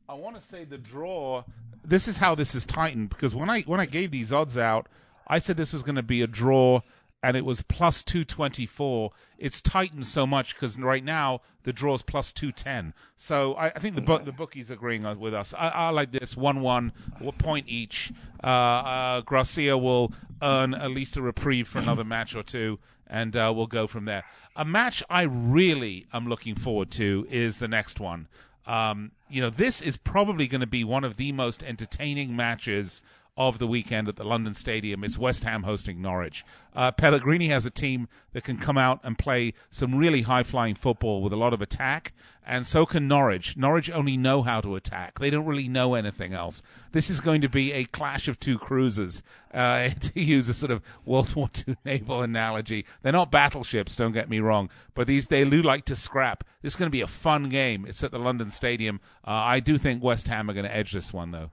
I 0.08 0.14
want 0.14 0.40
to 0.40 0.48
say 0.48 0.64
the 0.64 0.78
draw. 0.78 1.44
This 1.84 2.08
is 2.08 2.18
how 2.18 2.36
this 2.36 2.54
is 2.54 2.66
tightened 2.66 3.10
because 3.10 3.34
when 3.34 3.50
I 3.50 3.62
when 3.62 3.80
I 3.80 3.88
gave 3.88 4.12
these 4.12 4.32
odds 4.32 4.58
out, 4.58 4.88
I 5.28 5.40
said 5.40 5.58
this 5.58 5.74
was 5.74 5.82
going 5.82 5.96
to 5.96 6.04
be 6.04 6.22
a 6.22 6.28
draw, 6.28 6.82
and 7.26 7.36
it 7.36 7.44
was 7.44 7.64
plus 7.64 8.04
two 8.04 8.24
twenty 8.24 8.68
four. 8.68 9.12
It's 9.40 9.60
tightened 9.60 10.06
so 10.06 10.28
much 10.28 10.54
because 10.54 10.78
right 10.78 11.04
now 11.04 11.42
the 11.64 11.74
draw 11.74 11.96
is 11.96 12.04
plus 12.04 12.32
two 12.32 12.52
ten. 12.52 12.94
So 13.18 13.56
I, 13.56 13.68
I 13.70 13.80
think 13.80 13.96
the 13.96 14.02
book 14.02 14.26
the 14.26 14.32
bookies 14.32 14.70
agreeing 14.70 15.06
on- 15.06 15.20
with 15.20 15.34
us. 15.34 15.54
I, 15.58 15.70
I 15.70 15.90
like 15.90 16.12
this 16.12 16.38
one 16.38 16.62
one 16.62 16.92
point 17.40 17.68
each. 17.68 18.14
Uh, 18.44 18.48
uh, 18.48 19.22
Gracia 19.22 19.76
will 19.76 20.14
earn 20.42 20.76
at 20.76 20.92
least 20.92 21.18
a 21.18 21.22
reprieve 21.22 21.68
for 21.68 21.80
another 21.80 22.04
match 22.04 22.36
or 22.36 22.44
two 22.44 22.78
and 23.08 23.36
uh, 23.36 23.52
we'll 23.56 23.68
go 23.68 23.88
from 23.88 24.06
there. 24.06 24.24
A 24.56 24.66
match 24.66 25.04
I 25.10 25.24
really 25.24 26.08
am 26.14 26.28
looking 26.28 26.56
forward 26.56 26.92
to 26.92 27.28
is 27.30 27.60
the 27.60 27.68
next 27.68 28.00
one. 28.00 28.28
Um, 28.66 29.12
you 29.30 29.42
know, 29.42 29.50
this 29.50 29.82
is 29.82 29.96
probably 29.98 30.48
going 30.48 30.62
to 30.62 30.68
be 30.68 30.84
one 30.84 31.04
of 31.04 31.18
the 31.18 31.32
most 31.32 31.64
entertaining 31.64 32.36
matches 32.36 33.02
of 33.38 33.60
the 33.60 33.68
weekend 33.68 34.08
at 34.08 34.16
the 34.16 34.24
London 34.24 34.54
Stadium. 34.54 35.04
It's 35.04 35.18
West 35.18 35.44
Ham 35.44 35.64
hosting 35.64 36.02
Norwich. 36.02 36.46
Uh, 36.74 36.92
Pellegrini 36.92 37.50
has 37.50 37.66
a 37.66 37.70
team 37.70 38.08
that 38.34 38.44
can 38.44 38.58
come 38.58 38.78
out 38.78 39.00
and 39.04 39.18
play 39.18 39.54
some 39.70 39.96
really 39.96 40.22
high 40.22 40.44
flying 40.44 40.76
football 40.76 41.22
with 41.22 41.34
a 41.34 41.38
lot 41.38 41.54
of 41.54 41.62
attack, 41.62 42.14
and 42.46 42.66
so 42.66 42.86
can 42.86 43.08
Norwich. 43.08 43.58
Norwich 43.58 43.90
only 43.90 44.16
know 44.16 44.44
how 44.44 44.62
to 44.62 44.76
attack, 44.76 45.20
they 45.20 45.30
don't 45.30 45.46
really 45.46 45.68
know 45.68 45.96
anything 45.96 46.34
else. 46.34 46.62
This 46.94 47.10
is 47.10 47.20
going 47.20 47.42
to 47.42 47.50
be 47.50 47.74
a 47.74 47.86
clash 47.86 48.30
of 48.30 48.40
two 48.40 48.58
cruisers, 48.58 49.22
uh, 49.54 49.90
to 50.00 50.22
use 50.22 50.48
a 50.48 50.54
sort 50.54 50.72
of 50.72 50.82
World 51.06 51.36
War 51.36 51.50
II 51.68 51.76
naval 51.84 52.22
analogy. 52.22 52.86
They're 53.02 53.12
not 53.12 53.32
battleships, 53.32 53.98
don't 53.98 54.14
get 54.14 54.30
me 54.30 54.40
wrong, 54.40 54.70
but 54.94 55.08
these 55.08 55.28
they 55.28 55.44
do 55.44 55.62
like 55.62 55.84
to 55.86 55.96
scrap. 55.96 56.46
This 56.62 56.74
is 56.74 56.78
going 56.78 56.88
to 56.88 56.98
be 56.98 57.02
a 57.02 57.08
fun 57.08 57.50
game. 57.50 57.86
It's 57.86 58.04
at 58.04 58.12
the 58.12 58.20
London 58.20 58.50
Stadium. 58.50 59.02
Uh, 59.28 59.32
I 59.32 59.60
do 59.60 59.78
think 59.78 60.02
West 60.02 60.28
Ham 60.30 60.50
are 60.50 60.54
going 60.54 60.66
to 60.66 60.76
edge 60.76 60.94
this 60.94 61.12
one, 61.12 61.32
though. 61.32 61.52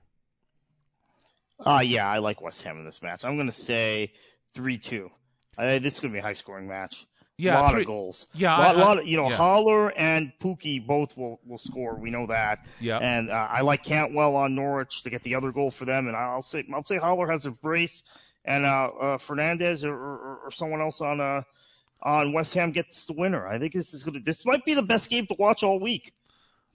Uh, 1.66 1.81
yeah, 1.85 2.09
I 2.11 2.18
like 2.18 2.40
West 2.40 2.62
Ham 2.62 2.79
in 2.79 2.85
this 2.85 3.03
match. 3.03 3.25
I'm 3.25 3.37
going 3.37 3.46
to 3.46 3.53
say 3.53 4.12
3 4.55 4.79
2. 4.79 5.11
Uh, 5.59 5.79
this 5.79 5.94
is 5.94 6.01
going 6.01 6.12
to 6.12 6.16
be 6.16 6.20
a 6.20 6.22
high 6.22 6.35
scoring 6.35 6.66
match. 6.68 7.07
Yeah, 7.38 7.59
a 7.59 7.62
lot 7.62 7.72
three- 7.72 7.81
of 7.83 7.87
goals. 7.87 8.27
yeah, 8.35 8.57
a 8.57 8.59
lot, 8.59 8.77
I- 8.77 8.81
I- 8.81 8.85
lot 8.85 8.98
of, 8.98 9.07
you 9.07 9.16
know, 9.16 9.29
yeah. 9.29 9.37
Haller 9.37 9.90
and 9.98 10.33
Pukki 10.40 10.85
both 10.87 11.16
will, 11.16 11.40
will 11.46 11.59
score. 11.59 11.96
We 11.96 12.11
know 12.11 12.27
that. 12.27 12.66
Yeah. 12.81 12.98
And 12.98 13.31
uh, 13.31 13.48
I 13.51 13.62
like 13.62 13.83
Cantwell 13.83 14.37
on 14.37 14.55
Norwich 14.55 15.03
to 15.03 15.11
get 15.11 15.22
the 15.22 15.35
other 15.35 15.51
goal 15.51 15.70
for 15.70 15.85
them. 15.85 16.09
And 16.09 16.16
I'll 16.16 16.42
say 16.42 16.64
I'll 16.72 16.85
say 16.85 16.98
Haller 16.98 17.29
has 17.31 17.46
a 17.46 17.51
brace, 17.51 18.03
and 18.44 18.64
uh, 18.66 18.90
uh, 19.01 19.18
Fernandez 19.18 19.85
or, 19.85 19.94
or, 19.94 20.38
or 20.44 20.51
someone 20.53 20.81
else 20.81 21.01
on 21.01 21.20
uh, 21.20 21.42
on 22.03 22.33
West 22.33 22.55
Ham 22.55 22.70
gets 22.70 23.07
the 23.07 23.14
winner. 23.14 23.46
I 23.46 23.59
think 23.59 23.72
this 23.72 23.92
is 23.94 24.03
going 24.05 24.14
to 24.14 24.20
this 24.20 24.44
might 24.44 24.64
be 24.64 24.75
the 24.75 24.83
best 24.83 25.09
game 25.11 25.27
to 25.29 25.35
watch 25.38 25.62
all 25.62 25.81
week. 25.81 26.12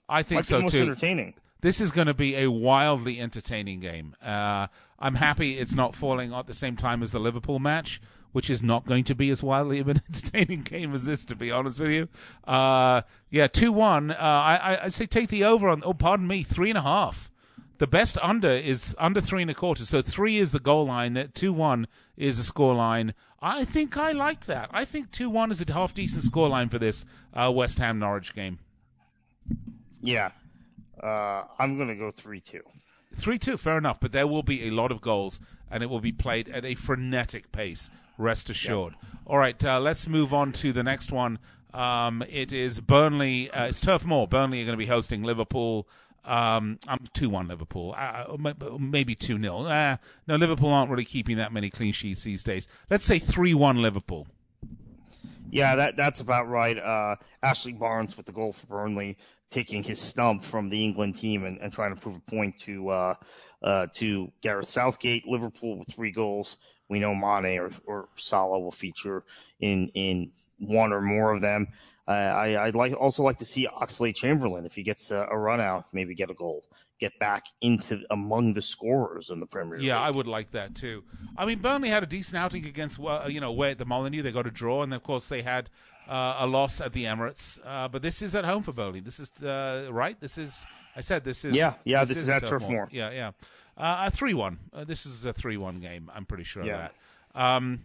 I 0.08 0.22
think 0.22 0.38
Might 0.38 0.42
be 0.42 0.46
so 0.48 0.56
the 0.56 0.62
most 0.64 0.72
too. 0.72 0.82
entertaining. 0.82 1.34
This 1.60 1.80
is 1.80 1.90
going 1.90 2.06
to 2.06 2.14
be 2.14 2.36
a 2.36 2.50
wildly 2.50 3.20
entertaining 3.20 3.80
game. 3.80 4.14
Uh, 4.22 4.68
I'm 4.98 5.16
happy 5.16 5.58
it's 5.58 5.74
not 5.74 5.96
falling 5.96 6.32
at 6.32 6.46
the 6.46 6.54
same 6.54 6.76
time 6.76 7.02
as 7.02 7.10
the 7.10 7.18
Liverpool 7.18 7.58
match, 7.58 8.00
which 8.32 8.48
is 8.48 8.62
not 8.62 8.86
going 8.86 9.04
to 9.04 9.14
be 9.14 9.30
as 9.30 9.42
wildly 9.42 9.80
of 9.80 9.88
an 9.88 10.02
entertaining 10.08 10.62
game 10.62 10.94
as 10.94 11.04
this, 11.04 11.24
to 11.24 11.34
be 11.34 11.50
honest 11.50 11.80
with 11.80 11.90
you. 11.90 12.08
Uh, 12.46 13.02
yeah, 13.30 13.48
two 13.48 13.72
one. 13.72 14.10
Uh, 14.12 14.16
I, 14.20 14.78
I 14.84 14.88
say 14.88 15.06
take 15.06 15.28
the 15.28 15.44
over 15.44 15.68
on. 15.68 15.82
Oh, 15.84 15.94
pardon 15.94 16.26
me, 16.26 16.42
three 16.44 16.70
and 16.70 16.78
a 16.78 16.82
half. 16.82 17.30
The 17.78 17.86
best 17.86 18.18
under 18.18 18.50
is 18.50 18.94
under 18.98 19.20
three 19.20 19.42
and 19.42 19.50
a 19.50 19.54
quarter. 19.54 19.84
So 19.84 20.02
three 20.02 20.38
is 20.38 20.52
the 20.52 20.58
goal 20.60 20.86
line. 20.86 21.14
That 21.14 21.34
two 21.34 21.52
one 21.52 21.86
is 22.16 22.38
the 22.38 22.44
score 22.44 22.74
line. 22.74 23.14
I 23.40 23.64
think 23.64 23.96
I 23.96 24.10
like 24.10 24.46
that. 24.46 24.68
I 24.72 24.84
think 24.84 25.12
two 25.12 25.30
one 25.30 25.50
is 25.52 25.60
a 25.60 25.72
half 25.72 25.94
decent 25.94 26.24
score 26.24 26.48
line 26.48 26.68
for 26.68 26.78
this 26.78 27.04
uh, 27.32 27.50
West 27.52 27.78
Ham 27.78 28.00
Norwich 28.00 28.34
game. 28.34 28.58
Yeah, 30.00 30.30
uh, 31.02 31.44
I'm 31.58 31.76
going 31.76 31.88
to 31.88 31.94
go 31.94 32.10
three 32.10 32.40
two. 32.40 32.62
Three 33.16 33.38
two, 33.38 33.56
fair 33.56 33.78
enough. 33.78 34.00
But 34.00 34.12
there 34.12 34.26
will 34.26 34.42
be 34.42 34.66
a 34.66 34.70
lot 34.70 34.92
of 34.92 35.00
goals, 35.00 35.40
and 35.70 35.82
it 35.82 35.90
will 35.90 36.00
be 36.00 36.12
played 36.12 36.48
at 36.48 36.64
a 36.64 36.74
frenetic 36.74 37.52
pace. 37.52 37.90
Rest 38.16 38.50
assured. 38.50 38.94
Yep. 39.02 39.12
All 39.26 39.38
right, 39.38 39.64
uh, 39.64 39.80
let's 39.80 40.08
move 40.08 40.34
on 40.34 40.52
to 40.54 40.72
the 40.72 40.82
next 40.82 41.12
one. 41.12 41.38
Um, 41.72 42.24
it 42.28 42.52
is 42.52 42.80
Burnley. 42.80 43.50
Uh, 43.50 43.66
it's 43.66 43.80
Turf 43.80 44.04
Moor. 44.04 44.26
Burnley 44.26 44.62
are 44.62 44.64
going 44.64 44.74
to 44.74 44.78
be 44.78 44.86
hosting 44.86 45.22
Liverpool. 45.22 45.86
Um, 46.24 46.78
I'm 46.86 47.06
two 47.14 47.30
one 47.30 47.48
Liverpool, 47.48 47.94
uh, 47.96 48.36
maybe 48.78 49.14
two 49.14 49.40
0 49.40 49.62
uh, 49.62 49.96
No, 50.26 50.36
Liverpool 50.36 50.70
aren't 50.70 50.90
really 50.90 51.06
keeping 51.06 51.38
that 51.38 51.52
many 51.52 51.70
clean 51.70 51.94
sheets 51.94 52.22
these 52.22 52.42
days. 52.42 52.68
Let's 52.90 53.06
say 53.06 53.18
three 53.18 53.54
one 53.54 53.80
Liverpool. 53.80 54.26
Yeah, 55.50 55.76
that 55.76 55.96
that's 55.96 56.20
about 56.20 56.46
right. 56.48 56.76
Uh, 56.76 57.16
Ashley 57.42 57.72
Barnes 57.72 58.14
with 58.16 58.26
the 58.26 58.32
goal 58.32 58.52
for 58.52 58.66
Burnley, 58.66 59.16
taking 59.50 59.82
his 59.82 60.00
stump 60.00 60.44
from 60.44 60.68
the 60.68 60.84
England 60.84 61.16
team 61.16 61.44
and, 61.44 61.58
and 61.58 61.72
trying 61.72 61.94
to 61.94 62.00
prove 62.00 62.16
a 62.16 62.30
point 62.30 62.58
to 62.60 62.88
uh, 62.90 63.14
uh, 63.62 63.86
to 63.94 64.30
Gareth 64.42 64.68
Southgate. 64.68 65.26
Liverpool 65.26 65.78
with 65.78 65.88
three 65.88 66.12
goals. 66.12 66.56
We 66.88 67.00
know 67.00 67.14
Mane 67.14 67.58
or, 67.58 67.70
or 67.86 68.08
Salah 68.16 68.58
will 68.58 68.72
feature 68.72 69.24
in 69.60 69.88
in 69.94 70.30
one 70.58 70.92
or 70.92 71.00
more 71.00 71.32
of 71.32 71.40
them. 71.40 71.68
I, 72.06 72.64
would 72.64 72.74
like 72.74 72.94
also 72.94 73.22
like 73.22 73.36
to 73.38 73.44
see 73.44 73.66
Oxlade 73.66 74.14
Chamberlain 74.14 74.64
if 74.64 74.74
he 74.74 74.82
gets 74.82 75.10
a, 75.10 75.26
a, 75.30 75.36
run 75.36 75.60
out, 75.60 75.84
maybe 75.92 76.14
get 76.14 76.30
a 76.30 76.34
goal, 76.34 76.64
get 76.98 77.12
back 77.18 77.44
into 77.60 78.00
among 78.10 78.54
the 78.54 78.62
scorers 78.62 79.28
in 79.28 79.40
the 79.40 79.46
Premier 79.46 79.76
League. 79.76 79.86
Yeah, 79.86 80.00
I 80.00 80.10
would 80.10 80.26
like 80.26 80.52
that 80.52 80.74
too. 80.74 81.04
I 81.36 81.44
mean, 81.44 81.58
Burnley 81.58 81.90
had 81.90 82.02
a 82.02 82.06
decent 82.06 82.36
outing 82.36 82.64
against 82.64 82.98
you 83.28 83.40
know 83.40 83.52
where 83.52 83.74
the 83.74 83.84
Molyneux. 83.84 84.22
they 84.22 84.32
got 84.32 84.46
a 84.46 84.50
draw, 84.50 84.82
and 84.82 84.94
of 84.94 85.02
course 85.02 85.28
they 85.28 85.42
had 85.42 85.68
uh, 86.08 86.36
a 86.38 86.46
loss 86.46 86.80
at 86.80 86.92
the 86.92 87.04
Emirates. 87.04 87.58
Uh, 87.64 87.88
but 87.88 88.02
this 88.02 88.22
is 88.22 88.34
at 88.34 88.44
home 88.44 88.62
for 88.62 88.72
Burnley. 88.72 89.00
This 89.00 89.20
is 89.20 89.30
uh, 89.42 89.88
right. 89.90 90.18
This 90.20 90.38
is 90.38 90.64
I 90.96 91.00
said 91.00 91.24
this 91.24 91.44
is 91.44 91.54
yeah 91.54 91.74
yeah 91.84 92.00
this, 92.00 92.10
this 92.10 92.18
is, 92.18 92.22
is, 92.24 92.28
at 92.30 92.46
Turf 92.46 92.68
Moor. 92.68 92.88
Yeah 92.90 93.10
yeah. 93.10 93.32
Uh, 93.76 94.06
a 94.06 94.10
three 94.10 94.34
one. 94.34 94.58
Uh, 94.72 94.84
this 94.84 95.06
is 95.06 95.24
a 95.24 95.32
three 95.32 95.56
one 95.56 95.80
game. 95.80 96.10
I'm 96.14 96.24
pretty 96.24 96.44
sure 96.44 96.64
yeah. 96.64 96.72
of 96.72 96.78
that. 97.34 97.40
Um, 97.40 97.84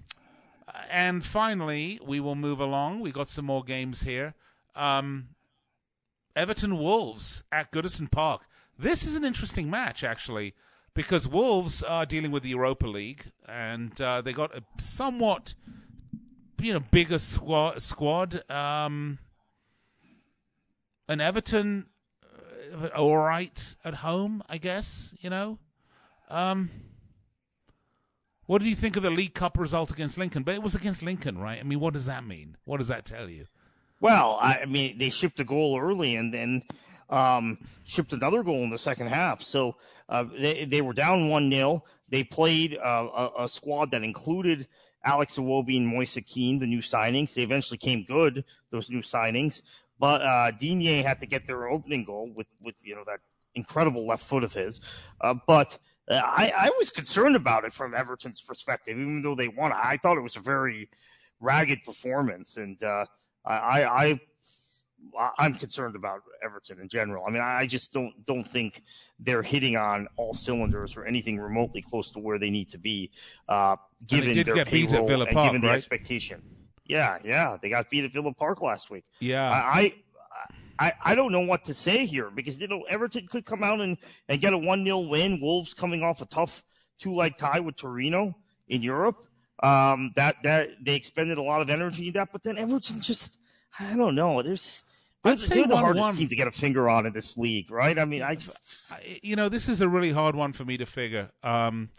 and 0.89 1.24
finally, 1.24 1.99
we 2.05 2.19
will 2.19 2.36
move 2.36 2.59
along. 2.59 3.01
We 3.01 3.11
got 3.11 3.30
some 3.30 3.45
more 3.45 3.63
games 3.63 4.01
here. 4.01 4.34
Um, 4.76 5.30
Everton 6.36 6.78
Wolves 6.78 7.43
at 7.51 7.71
Goodison 7.71 8.09
Park. 8.09 8.41
This 8.78 9.05
is 9.05 9.15
an 9.15 9.24
interesting 9.24 9.69
match, 9.69 10.03
actually, 10.03 10.55
because 10.93 11.28
Wolves 11.28 11.84
are 11.84 12.05
dealing 12.05 12.32
with 12.32 12.43
the 12.43 12.49
Europa 12.49 12.88
League, 12.88 13.32
and 13.47 13.99
uh, 14.01 14.21
they 14.21 14.34
got 14.34 14.55
a 14.55 14.63
somewhat, 14.80 15.53
you 16.64 16.74
know, 16.74 16.80
bigger 16.80 17.20
squad. 17.20 17.82
squad. 17.82 18.49
Um, 18.49 19.20
and 21.07 21.22
Everton, 21.22 21.88
uh, 22.74 22.88
all 22.95 23.18
right 23.18 23.76
at 23.84 23.95
home, 23.95 24.43
I 24.47 24.57
guess. 24.57 25.14
You 25.20 25.30
know. 25.30 25.59
Um, 26.30 26.70
what 28.45 28.61
do 28.61 28.68
you 28.68 28.76
think 28.76 28.95
of 28.97 29.03
the 29.03 29.09
League 29.09 29.34
Cup 29.34 29.57
result 29.57 29.91
against 29.91 30.18
Lincoln? 30.18 30.43
But 30.43 30.55
it 30.55 30.64
was 30.64 30.76
against 30.76 31.01
Lincoln, 31.01 31.38
right? 31.38 31.59
I 31.59 31.64
mean, 31.64 31.80
what 31.80 31.93
does 31.93 32.05
that 32.05 32.26
mean? 32.26 32.57
What 32.66 32.78
does 32.78 32.89
that 32.89 33.05
tell 33.05 33.30
you? 33.30 33.47
Well, 34.01 34.38
I 34.41 34.66
mean, 34.66 34.97
they 34.97 35.09
shipped 35.09 35.39
a 35.39 35.45
goal 35.45 35.80
early 35.80 36.18
and 36.18 36.34
then 36.34 36.64
um, 37.09 37.59
shipped 37.86 38.11
another 38.11 38.43
goal 38.43 38.64
in 38.64 38.70
the 38.70 38.78
second 38.78 39.07
half. 39.07 39.41
So 39.41 39.78
uh, 40.09 40.26
they 40.38 40.66
they 40.66 40.82
were 40.82 40.93
down 40.93 41.30
one 41.30 41.49
0 41.49 41.84
They 42.09 42.24
played 42.24 42.78
uh, 42.78 43.07
a, 43.16 43.43
a, 43.43 43.49
squad 43.49 43.91
that 43.91 44.03
included 44.03 44.68
Alex 45.04 45.38
Iwobi 45.38 45.78
and 45.78 45.88
Moise 45.88 46.18
Kean, 46.26 46.60
the 46.60 46.68
new 46.68 46.80
signings. 46.80 47.34
They 47.34 47.43
eventually 47.43 47.78
came 47.78 48.04
good, 48.04 48.43
those 48.72 48.89
new 48.89 49.01
signings. 49.01 49.62
But 49.99 50.22
uh, 50.22 50.51
Digne 50.51 51.01
had 51.01 51.20
to 51.20 51.26
get 51.26 51.47
their 51.47 51.68
opening 51.68 52.04
goal 52.04 52.32
with 52.36 52.47
with 52.62 52.76
you 52.82 52.95
know 52.95 53.04
that 53.06 53.20
incredible 53.56 54.08
left 54.08 54.24
foot 54.26 54.43
of 54.43 54.54
his. 54.54 54.80
Uh, 55.22 55.36
but 55.47 55.78
uh, 56.10 56.22
I, 56.24 56.54
I 56.56 56.72
was 56.78 56.89
concerned 56.89 57.36
about 57.36 57.64
it 57.64 57.74
from 57.74 57.93
Everton's 57.93 58.41
perspective, 58.41 58.97
even 58.97 59.22
though 59.22 59.36
they 59.36 59.47
won. 59.47 59.72
I 59.72 59.97
thought 59.97 60.18
it 60.18 60.22
was 60.22 60.36
a 60.36 60.41
very 60.41 60.89
ragged 61.39 61.84
performance, 61.86 62.58
and 62.58 62.82
uh, 62.84 63.06
I, 63.45 63.84
I 63.84 64.20
I'm 65.38 65.54
concerned 65.54 65.95
about 65.95 66.22
Everton 66.43 66.80
in 66.80 66.88
general. 66.88 67.26
I 67.28 67.32
mean, 67.32 67.41
I 67.41 67.68
just 67.68 67.93
don't 67.93 68.14
don't 68.26 68.49
think 68.49 68.82
they're 69.20 69.43
hitting 69.43 69.76
on 69.76 70.08
all 70.16 70.34
cylinders 70.34 70.95
or 70.97 71.06
anything 71.06 71.39
remotely 71.39 71.82
close 71.82 72.12
to 72.12 72.20
where 72.20 72.39
they 72.39 72.49
need 72.49 72.70
to 72.70 72.78
be, 72.78 73.12
uh, 73.47 73.76
given 74.08 74.36
their 74.43 74.66
payroll 74.66 75.10
and 75.10 75.30
Park, 75.32 75.47
given 75.49 75.62
the 75.62 75.68
right? 75.68 75.78
expectation. 75.78 76.41
Yeah, 76.86 77.18
yeah, 77.24 77.58
they 77.62 77.70
got 77.70 77.89
beat 77.89 78.04
at 78.04 78.12
Villa 78.12 78.34
Park 78.34 78.62
last 78.62 78.89
week. 78.89 79.06
Yeah, 79.20 79.49
I, 79.49 79.93
I, 80.80 80.93
I 81.04 81.16
don't 81.16 81.32
know 81.32 81.41
what 81.41 81.66
to 81.66 81.74
say 81.74 82.06
here 82.06 82.30
because 82.30 82.60
you 82.60 82.68
know 82.68 82.84
Everton 82.89 83.28
could 83.28 83.45
come 83.45 83.64
out 83.64 83.80
and, 83.80 83.97
and 84.28 84.41
get 84.41 84.54
a 84.54 84.58
one 84.58 84.84
0 84.84 84.99
win. 84.99 85.39
Wolves 85.39 85.74
coming 85.74 86.04
off 86.04 86.22
a 86.22 86.26
tough 86.26 86.64
two 86.99 87.14
leg 87.14 87.38
tie 87.38 87.60
with 87.60 87.76
Torino 87.76 88.36
in 88.68 88.82
Europe. 88.82 89.18
Um, 89.62 90.12
that 90.16 90.38
that 90.43 90.70
they 90.84 90.95
expended 90.95 91.38
a 91.38 91.41
lot 91.41 91.62
of 91.62 91.70
energy 91.70 92.08
in 92.08 92.14
that, 92.14 92.30
but 92.32 92.43
then 92.43 92.58
Everton 92.58 92.99
just 92.99 93.38
I 93.80 93.95
don't 93.95 94.16
know. 94.16 94.41
There's 94.41 94.84
they're, 95.24 95.36
they're 95.36 95.67
the 95.67 95.74
one, 95.74 95.84
hardest 95.84 96.01
one. 96.01 96.15
team 96.15 96.28
to 96.28 96.36
get 96.36 96.47
a 96.47 96.51
finger 96.51 96.89
on 96.89 97.05
in 97.05 97.13
this 97.13 97.38
league, 97.38 97.71
right? 97.71 97.97
I 97.97 98.05
mean, 98.05 98.21
I 98.21 98.36
just 98.36 98.91
you 99.21 99.36
know 99.36 99.49
this 99.49 99.69
is 99.69 99.82
a 99.82 99.88
really 99.88 100.11
hard 100.11 100.36
one 100.36 100.53
for 100.53 100.65
me 100.65 100.78
to 100.78 100.86
figure. 100.86 101.32
Um, 101.43 101.89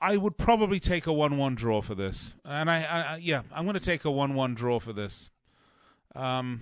I 0.00 0.16
would 0.16 0.36
probably 0.36 0.78
take 0.80 1.06
a 1.06 1.12
one-one 1.12 1.54
draw 1.54 1.82
for 1.82 1.94
this, 1.94 2.34
and 2.44 2.70
I, 2.70 2.82
I 2.82 3.16
yeah, 3.16 3.42
I'm 3.52 3.64
going 3.64 3.74
to 3.74 3.80
take 3.80 4.04
a 4.04 4.10
one-one 4.10 4.54
draw 4.54 4.78
for 4.80 4.92
this. 4.92 5.30
Um, 6.14 6.60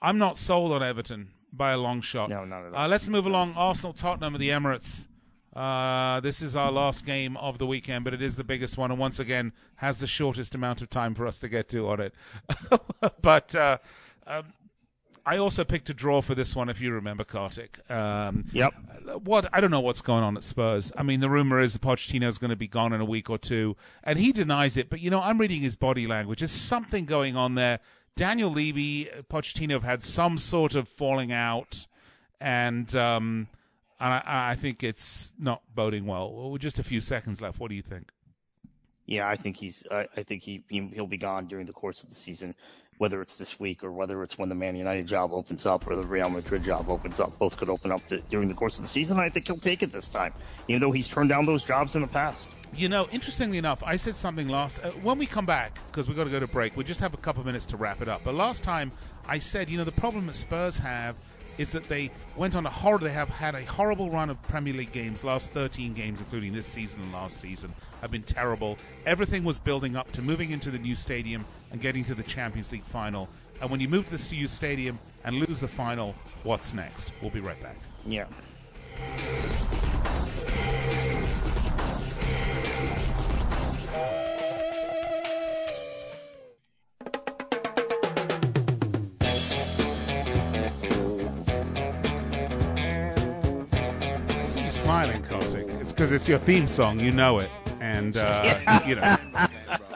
I'm 0.00 0.18
not 0.18 0.36
sold 0.36 0.72
on 0.72 0.82
Everton 0.82 1.30
by 1.52 1.72
a 1.72 1.78
long 1.78 2.00
shot. 2.00 2.30
No, 2.30 2.44
not 2.44 2.66
at 2.66 2.74
all. 2.74 2.80
Uh, 2.84 2.88
let's 2.88 3.08
move 3.08 3.26
along. 3.26 3.54
Arsenal, 3.56 3.92
Tottenham 3.92 4.34
at 4.34 4.40
the 4.40 4.50
Emirates. 4.50 5.06
Uh, 5.54 6.20
this 6.20 6.42
is 6.42 6.54
our 6.54 6.70
last 6.70 7.04
game 7.04 7.36
of 7.38 7.58
the 7.58 7.66
weekend, 7.66 8.04
but 8.04 8.14
it 8.14 8.22
is 8.22 8.36
the 8.36 8.44
biggest 8.44 8.76
one, 8.76 8.90
and 8.90 9.00
once 9.00 9.18
again 9.18 9.52
has 9.76 9.98
the 9.98 10.06
shortest 10.06 10.54
amount 10.54 10.82
of 10.82 10.90
time 10.90 11.14
for 11.14 11.26
us 11.26 11.38
to 11.38 11.48
get 11.48 11.68
to 11.70 11.88
on 11.88 12.00
it. 12.00 12.14
but 13.22 13.54
uh, 13.54 13.78
um, 14.26 14.52
I 15.28 15.36
also 15.36 15.62
picked 15.62 15.90
a 15.90 15.94
draw 15.94 16.22
for 16.22 16.34
this 16.34 16.56
one, 16.56 16.70
if 16.70 16.80
you 16.80 16.90
remember, 16.90 17.22
Kartik. 17.22 17.78
Um, 17.90 18.46
yep. 18.50 18.72
What 19.24 19.46
I 19.52 19.60
don't 19.60 19.70
know 19.70 19.80
what's 19.80 20.00
going 20.00 20.22
on 20.22 20.36
at 20.38 20.42
Spurs. 20.42 20.90
I 20.96 21.02
mean, 21.02 21.20
the 21.20 21.28
rumor 21.28 21.60
is 21.60 21.76
Pochettino 21.76 22.26
is 22.26 22.38
going 22.38 22.48
to 22.50 22.56
be 22.56 22.66
gone 22.66 22.94
in 22.94 23.00
a 23.02 23.04
week 23.04 23.28
or 23.28 23.36
two, 23.36 23.76
and 24.02 24.18
he 24.18 24.32
denies 24.32 24.78
it. 24.78 24.88
But 24.88 25.00
you 25.00 25.10
know, 25.10 25.20
I'm 25.20 25.38
reading 25.38 25.60
his 25.60 25.76
body 25.76 26.06
language. 26.06 26.38
There's 26.38 26.50
something 26.50 27.04
going 27.04 27.36
on 27.36 27.56
there. 27.56 27.80
Daniel 28.16 28.50
Levy, 28.50 29.10
Pochettino 29.30 29.72
have 29.72 29.82
had 29.84 30.02
some 30.02 30.38
sort 30.38 30.74
of 30.74 30.88
falling 30.88 31.30
out, 31.30 31.86
and 32.40 32.96
um, 32.96 33.48
and 34.00 34.14
I, 34.14 34.50
I, 34.50 34.54
think 34.54 34.82
it's 34.82 35.32
not 35.38 35.62
boding 35.74 36.06
well. 36.06 36.50
With 36.50 36.62
just 36.62 36.78
a 36.78 36.84
few 36.84 37.00
seconds 37.00 37.40
left, 37.40 37.58
what 37.58 37.68
do 37.68 37.74
you 37.74 37.82
think? 37.82 38.10
Yeah, 39.06 39.26
I 39.26 39.36
think 39.36 39.56
he's. 39.56 39.86
I, 39.90 40.06
I 40.16 40.22
think 40.22 40.42
he 40.42 40.62
he'll 40.68 41.06
be 41.06 41.16
gone 41.16 41.46
during 41.46 41.66
the 41.66 41.72
course 41.72 42.02
of 42.02 42.10
the 42.10 42.14
season, 42.14 42.54
whether 42.98 43.22
it's 43.22 43.38
this 43.38 43.58
week 43.58 43.82
or 43.82 43.90
whether 43.90 44.22
it's 44.22 44.36
when 44.36 44.50
the 44.50 44.54
Man 44.54 44.76
United 44.76 45.06
job 45.06 45.32
opens 45.32 45.64
up 45.64 45.86
or 45.86 45.96
the 45.96 46.04
Real 46.04 46.28
Madrid 46.28 46.62
job 46.62 46.90
opens 46.90 47.18
up. 47.18 47.38
Both 47.38 47.56
could 47.56 47.70
open 47.70 47.90
up 47.90 48.06
to, 48.08 48.20
during 48.28 48.48
the 48.48 48.54
course 48.54 48.76
of 48.76 48.82
the 48.82 48.88
season. 48.88 49.18
I 49.18 49.30
think 49.30 49.46
he'll 49.46 49.56
take 49.56 49.82
it 49.82 49.92
this 49.92 50.08
time, 50.08 50.34
even 50.68 50.80
though 50.80 50.92
he's 50.92 51.08
turned 51.08 51.30
down 51.30 51.46
those 51.46 51.64
jobs 51.64 51.96
in 51.96 52.02
the 52.02 52.08
past. 52.08 52.50
You 52.74 52.90
know, 52.90 53.08
interestingly 53.10 53.56
enough, 53.56 53.82
I 53.82 53.96
said 53.96 54.14
something 54.14 54.46
last 54.46 54.84
uh, 54.84 54.90
when 54.90 55.18
we 55.18 55.24
come 55.24 55.46
back 55.46 55.78
because 55.86 56.06
we've 56.06 56.16
got 56.16 56.24
to 56.24 56.30
go 56.30 56.38
to 56.38 56.46
break. 56.46 56.76
We 56.76 56.84
just 56.84 57.00
have 57.00 57.14
a 57.14 57.18
couple 57.18 57.40
of 57.40 57.46
minutes 57.46 57.64
to 57.66 57.78
wrap 57.78 58.02
it 58.02 58.08
up. 58.08 58.22
But 58.24 58.34
last 58.34 58.62
time 58.62 58.92
I 59.26 59.38
said, 59.38 59.70
you 59.70 59.78
know, 59.78 59.84
the 59.84 59.92
problem 59.92 60.26
that 60.26 60.34
Spurs 60.34 60.76
have 60.76 61.16
is 61.58 61.72
that 61.72 61.84
they 61.88 62.10
went 62.36 62.54
on 62.54 62.64
a 62.64 62.70
horrible. 62.70 63.06
They 63.06 63.12
have 63.12 63.28
had 63.28 63.54
a 63.54 63.64
horrible 63.64 64.10
run 64.10 64.30
of 64.30 64.40
Premier 64.44 64.72
League 64.72 64.92
games. 64.92 65.24
Last 65.24 65.50
13 65.50 65.92
games, 65.92 66.20
including 66.20 66.52
this 66.52 66.66
season 66.66 67.02
and 67.02 67.12
last 67.12 67.38
season, 67.40 67.74
have 68.00 68.10
been 68.10 68.22
terrible. 68.22 68.78
Everything 69.04 69.44
was 69.44 69.58
building 69.58 69.96
up 69.96 70.10
to 70.12 70.22
moving 70.22 70.52
into 70.52 70.70
the 70.70 70.78
new 70.78 70.96
stadium 70.96 71.44
and 71.72 71.80
getting 71.80 72.04
to 72.04 72.14
the 72.14 72.22
Champions 72.22 72.72
League 72.72 72.84
final. 72.84 73.28
And 73.60 73.70
when 73.70 73.80
you 73.80 73.88
move 73.88 74.08
to 74.08 74.16
the 74.16 74.34
new 74.34 74.48
stadium 74.48 74.98
and 75.24 75.36
lose 75.36 75.60
the 75.60 75.68
final, 75.68 76.14
what's 76.44 76.72
next? 76.72 77.12
We'll 77.20 77.30
be 77.30 77.40
right 77.40 77.60
back. 77.62 77.76
Yeah. 78.06 78.26
Because 95.98 96.12
it's 96.12 96.28
your 96.28 96.38
theme 96.38 96.68
song. 96.68 97.00
You 97.00 97.10
know 97.10 97.40
it, 97.40 97.50
and 97.80 98.16
uh, 98.16 98.82
you 98.86 98.94
know, 98.94 99.16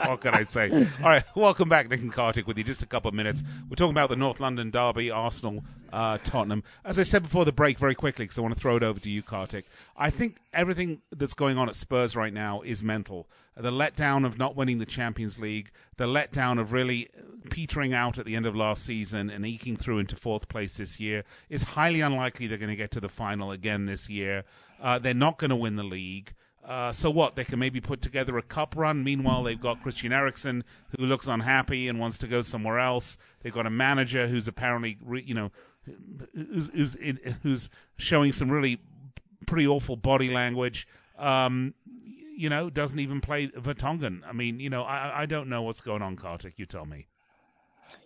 what 0.04 0.20
can 0.20 0.34
I 0.34 0.42
say? 0.42 0.68
All 1.00 1.08
right, 1.08 1.22
welcome 1.36 1.68
back, 1.68 1.88
Nick 1.88 2.00
and 2.00 2.12
Kartik, 2.12 2.44
with 2.44 2.58
you. 2.58 2.64
Just 2.64 2.82
a 2.82 2.86
couple 2.86 3.08
of 3.08 3.14
minutes. 3.14 3.44
We're 3.70 3.76
talking 3.76 3.92
about 3.92 4.08
the 4.08 4.16
North 4.16 4.40
London 4.40 4.72
derby, 4.72 5.12
Arsenal, 5.12 5.62
uh, 5.92 6.18
Tottenham. 6.24 6.64
As 6.84 6.98
I 6.98 7.04
said 7.04 7.22
before 7.22 7.44
the 7.44 7.52
break, 7.52 7.78
very 7.78 7.94
quickly, 7.94 8.24
because 8.24 8.36
I 8.36 8.40
want 8.40 8.52
to 8.52 8.58
throw 8.58 8.76
it 8.76 8.82
over 8.82 8.98
to 8.98 9.08
you, 9.08 9.22
Kartik. 9.22 9.64
I 9.96 10.10
think 10.10 10.38
everything 10.52 11.02
that's 11.12 11.34
going 11.34 11.56
on 11.56 11.68
at 11.68 11.76
Spurs 11.76 12.16
right 12.16 12.32
now 12.32 12.62
is 12.62 12.82
mental. 12.82 13.28
The 13.56 13.70
letdown 13.70 14.26
of 14.26 14.36
not 14.36 14.56
winning 14.56 14.78
the 14.78 14.86
Champions 14.86 15.38
League, 15.38 15.70
the 15.98 16.06
letdown 16.06 16.60
of 16.60 16.72
really 16.72 17.10
petering 17.48 17.94
out 17.94 18.18
at 18.18 18.24
the 18.24 18.34
end 18.34 18.46
of 18.46 18.56
last 18.56 18.84
season 18.84 19.30
and 19.30 19.46
eking 19.46 19.76
through 19.76 19.98
into 19.98 20.16
fourth 20.16 20.48
place 20.48 20.78
this 20.78 20.98
year 20.98 21.22
is 21.48 21.62
highly 21.62 22.00
unlikely 22.00 22.46
they're 22.46 22.58
going 22.58 22.70
to 22.70 22.76
get 22.76 22.90
to 22.90 23.00
the 23.00 23.08
final 23.08 23.52
again 23.52 23.86
this 23.86 24.08
year. 24.08 24.44
Uh, 24.82 24.98
they're 24.98 25.14
not 25.14 25.38
going 25.38 25.50
to 25.50 25.56
win 25.56 25.76
the 25.76 25.84
league. 25.84 26.34
Uh, 26.66 26.92
so 26.92 27.10
what? 27.10 27.36
They 27.36 27.44
can 27.44 27.58
maybe 27.58 27.80
put 27.80 28.02
together 28.02 28.36
a 28.36 28.42
cup 28.42 28.74
run. 28.76 29.02
Meanwhile, 29.02 29.44
they've 29.44 29.60
got 29.60 29.82
Christian 29.82 30.12
Eriksen 30.12 30.64
who 30.96 31.06
looks 31.06 31.26
unhappy 31.26 31.88
and 31.88 31.98
wants 31.98 32.18
to 32.18 32.26
go 32.26 32.42
somewhere 32.42 32.78
else. 32.78 33.16
They've 33.42 33.52
got 33.52 33.66
a 33.66 33.70
manager 33.70 34.28
who's 34.28 34.46
apparently, 34.46 34.98
you 35.24 35.34
know, 35.34 35.50
who's 36.34 36.68
who's, 36.72 36.96
who's 37.42 37.68
showing 37.96 38.32
some 38.32 38.50
really 38.50 38.80
pretty 39.46 39.66
awful 39.66 39.96
body 39.96 40.30
language. 40.30 40.86
Um, 41.18 41.74
you 42.36 42.48
know, 42.48 42.70
doesn't 42.70 42.98
even 42.98 43.20
play 43.20 43.48
Vertonghen. 43.48 44.20
I 44.26 44.32
mean, 44.32 44.60
you 44.60 44.70
know, 44.70 44.82
I 44.82 45.22
I 45.22 45.26
don't 45.26 45.48
know 45.48 45.62
what's 45.62 45.80
going 45.80 46.02
on, 46.02 46.16
Kartik. 46.16 46.58
You 46.58 46.66
tell 46.66 46.86
me. 46.86 47.06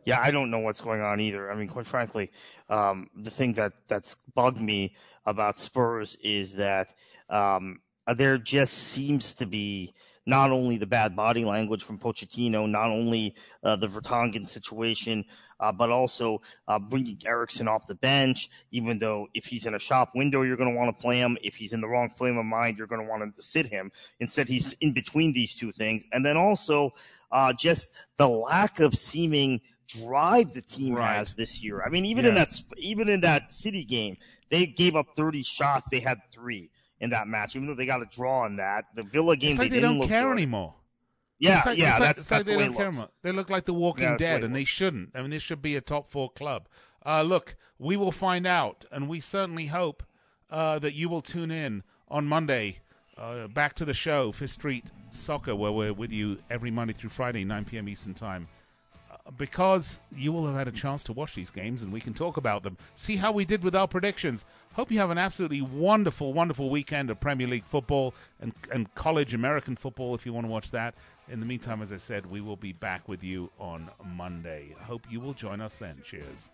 Yeah, 0.05 0.21
I 0.21 0.31
don't 0.31 0.51
know 0.51 0.59
what's 0.59 0.81
going 0.81 1.01
on 1.01 1.21
either. 1.21 1.51
I 1.51 1.55
mean, 1.55 1.69
quite 1.69 1.87
frankly, 1.87 2.31
um, 2.69 3.09
the 3.15 3.31
thing 3.31 3.53
that 3.55 3.73
that's 3.87 4.17
bugged 4.35 4.61
me 4.61 4.95
about 5.27 5.59
Spurs 5.59 6.17
is 6.23 6.55
that 6.55 6.95
um, 7.29 7.81
there 8.17 8.39
just 8.39 8.75
seems 8.75 9.35
to 9.35 9.47
be 9.47 9.95
not 10.27 10.51
only 10.51 10.77
the 10.77 10.87
bad 10.87 11.15
body 11.15 11.45
language 11.45 11.85
from 11.85 11.99
Pochettino, 11.99 12.69
not 12.69 12.91
only 12.91 13.35
uh, 13.63 13.77
the 13.77 13.87
Vertonghen 13.87 14.47
situation, 14.47 15.25
uh, 15.61 15.73
but 15.73 15.91
also 15.91 16.43
uh, 16.69 16.79
bringing 16.79 17.19
Eriksen 17.25 17.69
off 17.69 17.87
the 17.87 17.95
bench, 17.95 18.51
even 18.73 18.99
though 18.99 19.29
if 19.35 19.47
he's 19.47 19.67
in 19.67 19.75
a 19.75 19.79
shop 19.79 20.11
window, 20.15 20.43
you're 20.43 20.57
going 20.57 20.71
to 20.71 20.77
want 20.77 20.97
to 20.97 21.03
play 21.03 21.19
him. 21.19 21.39
If 21.43 21.55
he's 21.55 21.73
in 21.73 21.81
the 21.81 21.87
wrong 21.87 22.11
frame 22.11 22.39
of 22.39 22.45
mind, 22.45 22.77
you're 22.77 22.89
going 22.89 23.03
to 23.03 23.09
want 23.09 23.23
him 23.23 23.33
to 23.33 23.43
sit 23.43 23.67
him. 23.67 23.91
Instead, 24.21 24.49
he's 24.49 24.73
in 24.81 24.93
between 24.93 25.33
these 25.33 25.55
two 25.55 25.73
things. 25.73 26.03
And 26.13 26.27
then 26.27 26.37
also 26.37 26.93
uh, 27.31 27.53
just 27.53 27.91
the 28.17 28.29
lack 28.29 28.81
of 28.81 28.95
seeming 28.97 29.61
drive 29.87 30.53
the 30.53 30.63
team 30.63 30.95
right. 30.95 31.17
has 31.17 31.35
this 31.35 31.63
year. 31.63 31.83
I 31.83 31.89
mean, 31.89 32.05
even 32.05 32.25
yeah. 32.25 32.31
in 32.31 32.35
that 32.37 32.63
even 32.77 33.09
in 33.09 33.21
that 33.21 33.53
City 33.53 33.85
game, 33.85 34.17
they 34.51 34.67
gave 34.67 34.97
up 34.97 35.07
30 35.17 35.43
shots. 35.43 35.89
They 35.91 36.01
had 36.01 36.19
three 36.33 36.71
in 37.01 37.11
that 37.11 37.29
match, 37.29 37.57
even 37.57 37.67
though 37.67 37.75
they 37.75 37.87
got 37.87 38.03
a 38.03 38.07
draw 38.07 38.45
on 38.45 38.57
that. 38.57 38.87
The 38.95 39.03
Villa 39.03 39.37
game, 39.37 39.51
it's 39.51 39.59
like 39.59 39.71
they, 39.71 39.77
they 39.77 39.81
don't 39.81 40.07
care 40.09 40.25
good. 40.25 40.33
anymore. 40.33 40.75
Yeah, 41.39 41.63
like, 41.67 41.79
yeah, 41.79 41.91
it's 41.91 41.99
that's, 41.99 42.19
like, 42.19 42.27
that's 42.29 42.47
they 42.47 42.57
the 42.57 42.65
don't 42.65 42.77
care 42.77 42.93
looks. 42.93 43.13
They 43.23 43.33
look 43.33 43.51
like 43.51 43.67
The 43.67 43.75
Walking 43.75 44.05
yeah, 44.05 44.17
Dead, 44.17 44.43
and 44.43 44.57
they 44.57 44.65
shouldn't. 44.65 45.11
I 45.15 45.21
mean, 45.21 45.31
this 45.31 45.43
should 45.43 45.61
be 45.61 45.77
a 45.77 45.83
top 45.83 46.11
four 46.11 46.31
club. 46.31 46.67
Uh, 47.05 47.23
look, 47.23 47.57
we 47.79 47.97
will 47.97 48.13
find 48.13 48.47
out, 48.47 48.87
and 48.91 49.09
we 49.09 49.21
certainly 49.21 49.67
hope 49.67 50.03
uh, 50.51 50.79
that 50.79 50.95
you 50.95 51.11
will 51.11 51.23
tune 51.23 51.51
in 51.51 51.83
on 52.09 52.27
Monday. 52.27 52.81
Uh, 53.19 53.49
back 53.49 53.75
to 53.75 53.85
the 53.85 53.95
show, 53.95 54.33
Fifth 54.33 54.53
Street 54.53 54.87
Soccer, 55.11 55.55
where 55.55 55.73
we're 55.73 55.93
with 55.93 56.11
you 56.11 56.39
every 56.51 56.71
Monday 56.71 56.95
through 56.95 57.11
Friday, 57.11 57.45
9 57.45 57.65
p.m. 57.67 57.89
Eastern 57.89 58.15
Time 58.15 58.49
because 59.37 59.99
you 60.15 60.33
will 60.33 60.47
have 60.47 60.55
had 60.55 60.69
a 60.69 60.73
chance 60.73 61.03
to 61.05 61.13
watch 61.13 61.35
these 61.35 61.51
games 61.51 61.83
and 61.83 61.93
we 61.93 62.01
can 62.01 62.15
talk 62.15 62.37
about 62.37 62.63
them. 62.63 62.77
See 62.95 63.17
how 63.17 63.33
we 63.33 63.45
did 63.45 63.63
with 63.63 63.75
our 63.75 63.89
predictions. 63.89 64.45
Hope 64.75 64.91
you 64.91 64.99
have 64.99 65.11
an 65.11 65.19
absolutely 65.19 65.63
wonderful, 65.63 66.33
wonderful 66.33 66.71
weekend 66.71 67.11
of 67.11 67.21
Premier 67.21 67.47
League 67.47 67.65
football 67.65 68.15
and, 68.41 68.53
and 68.73 68.95
college 68.95 69.35
American 69.35 69.77
football 69.77 70.15
if 70.15 70.25
you 70.27 70.33
want 70.33 70.47
to 70.47 70.51
watch 70.51 70.71
that. 70.71 70.95
In 71.29 71.41
the 71.41 71.47
meantime, 71.47 71.83
as 71.83 71.91
I 71.91 71.97
said, 71.97 72.27
we 72.27 72.41
will 72.41 72.57
be 72.57 72.73
back 72.73 73.09
with 73.09 73.25
you 73.25 73.51
on 73.59 73.91
Monday. 74.15 74.75
Hope 74.83 75.03
you 75.11 75.19
will 75.19 75.35
join 75.35 75.61
us 75.61 75.79
then. 75.79 76.01
Cheers. 76.05 76.51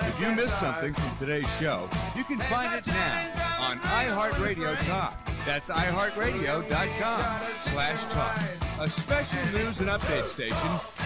If 0.00 0.20
you 0.20 0.32
missed 0.32 0.58
something 0.60 0.94
from 0.94 1.18
today's 1.18 1.50
show, 1.58 1.90
you 2.16 2.24
can 2.24 2.38
find 2.38 2.72
it 2.74 2.86
now 2.86 3.56
on 3.60 3.78
iHeartRadio 3.80 4.76
Talk. 4.86 5.18
That's 5.44 5.68
iHeartRadio.com 5.68 7.46
slash 7.64 8.04
talk. 8.12 8.65
A 8.78 8.88
special 8.90 9.58
news 9.58 9.80
and 9.80 9.88
update 9.88 10.26
station 10.26 10.54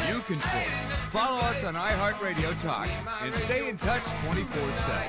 you 0.09 0.21
control. 0.23 0.63
Follow 1.11 1.39
us 1.39 1.63
on 1.63 1.75
iHeartRadio 1.75 2.61
Talk 2.63 2.89
and 3.23 3.33
stay 3.37 3.69
in 3.69 3.79
touch 3.79 4.03
24 4.25 4.75
7. 4.75 5.03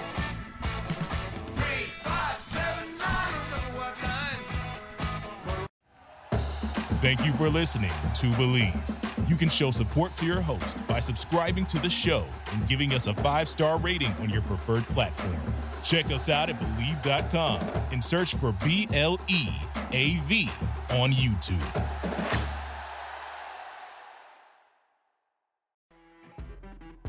Thank 7.02 7.26
you 7.26 7.34
for 7.34 7.50
listening 7.50 7.90
to 7.90 8.28
Bleav. 8.34 9.28
You 9.28 9.36
can 9.36 9.50
show 9.50 9.72
support 9.72 10.14
to 10.16 10.26
your 10.28 10.40
host 10.40 10.86
by 10.86 11.00
subscribing 11.00 11.66
to 11.66 11.80
the 11.80 11.90
show 11.90 12.28
and 12.54 12.68
giving 12.68 12.94
us 12.94 13.08
a 13.08 13.16
five 13.16 13.48
star 13.48 13.80
rating 13.80 14.12
on 14.20 14.30
your 14.30 14.44
preferred 14.44 14.84
platform. 14.84 15.36
Check 15.82 16.06
us 16.12 16.30
out 16.30 16.52
at 16.52 16.60
Bleav.com 16.60 17.60
and 17.92 18.04
search 18.04 18.36
for 18.36 18.52
B 18.64 18.88
L 18.94 19.20
E 19.28 19.48
A 19.94 20.18
V 20.26 20.48
on 20.92 21.12
YouTube. 21.12 22.01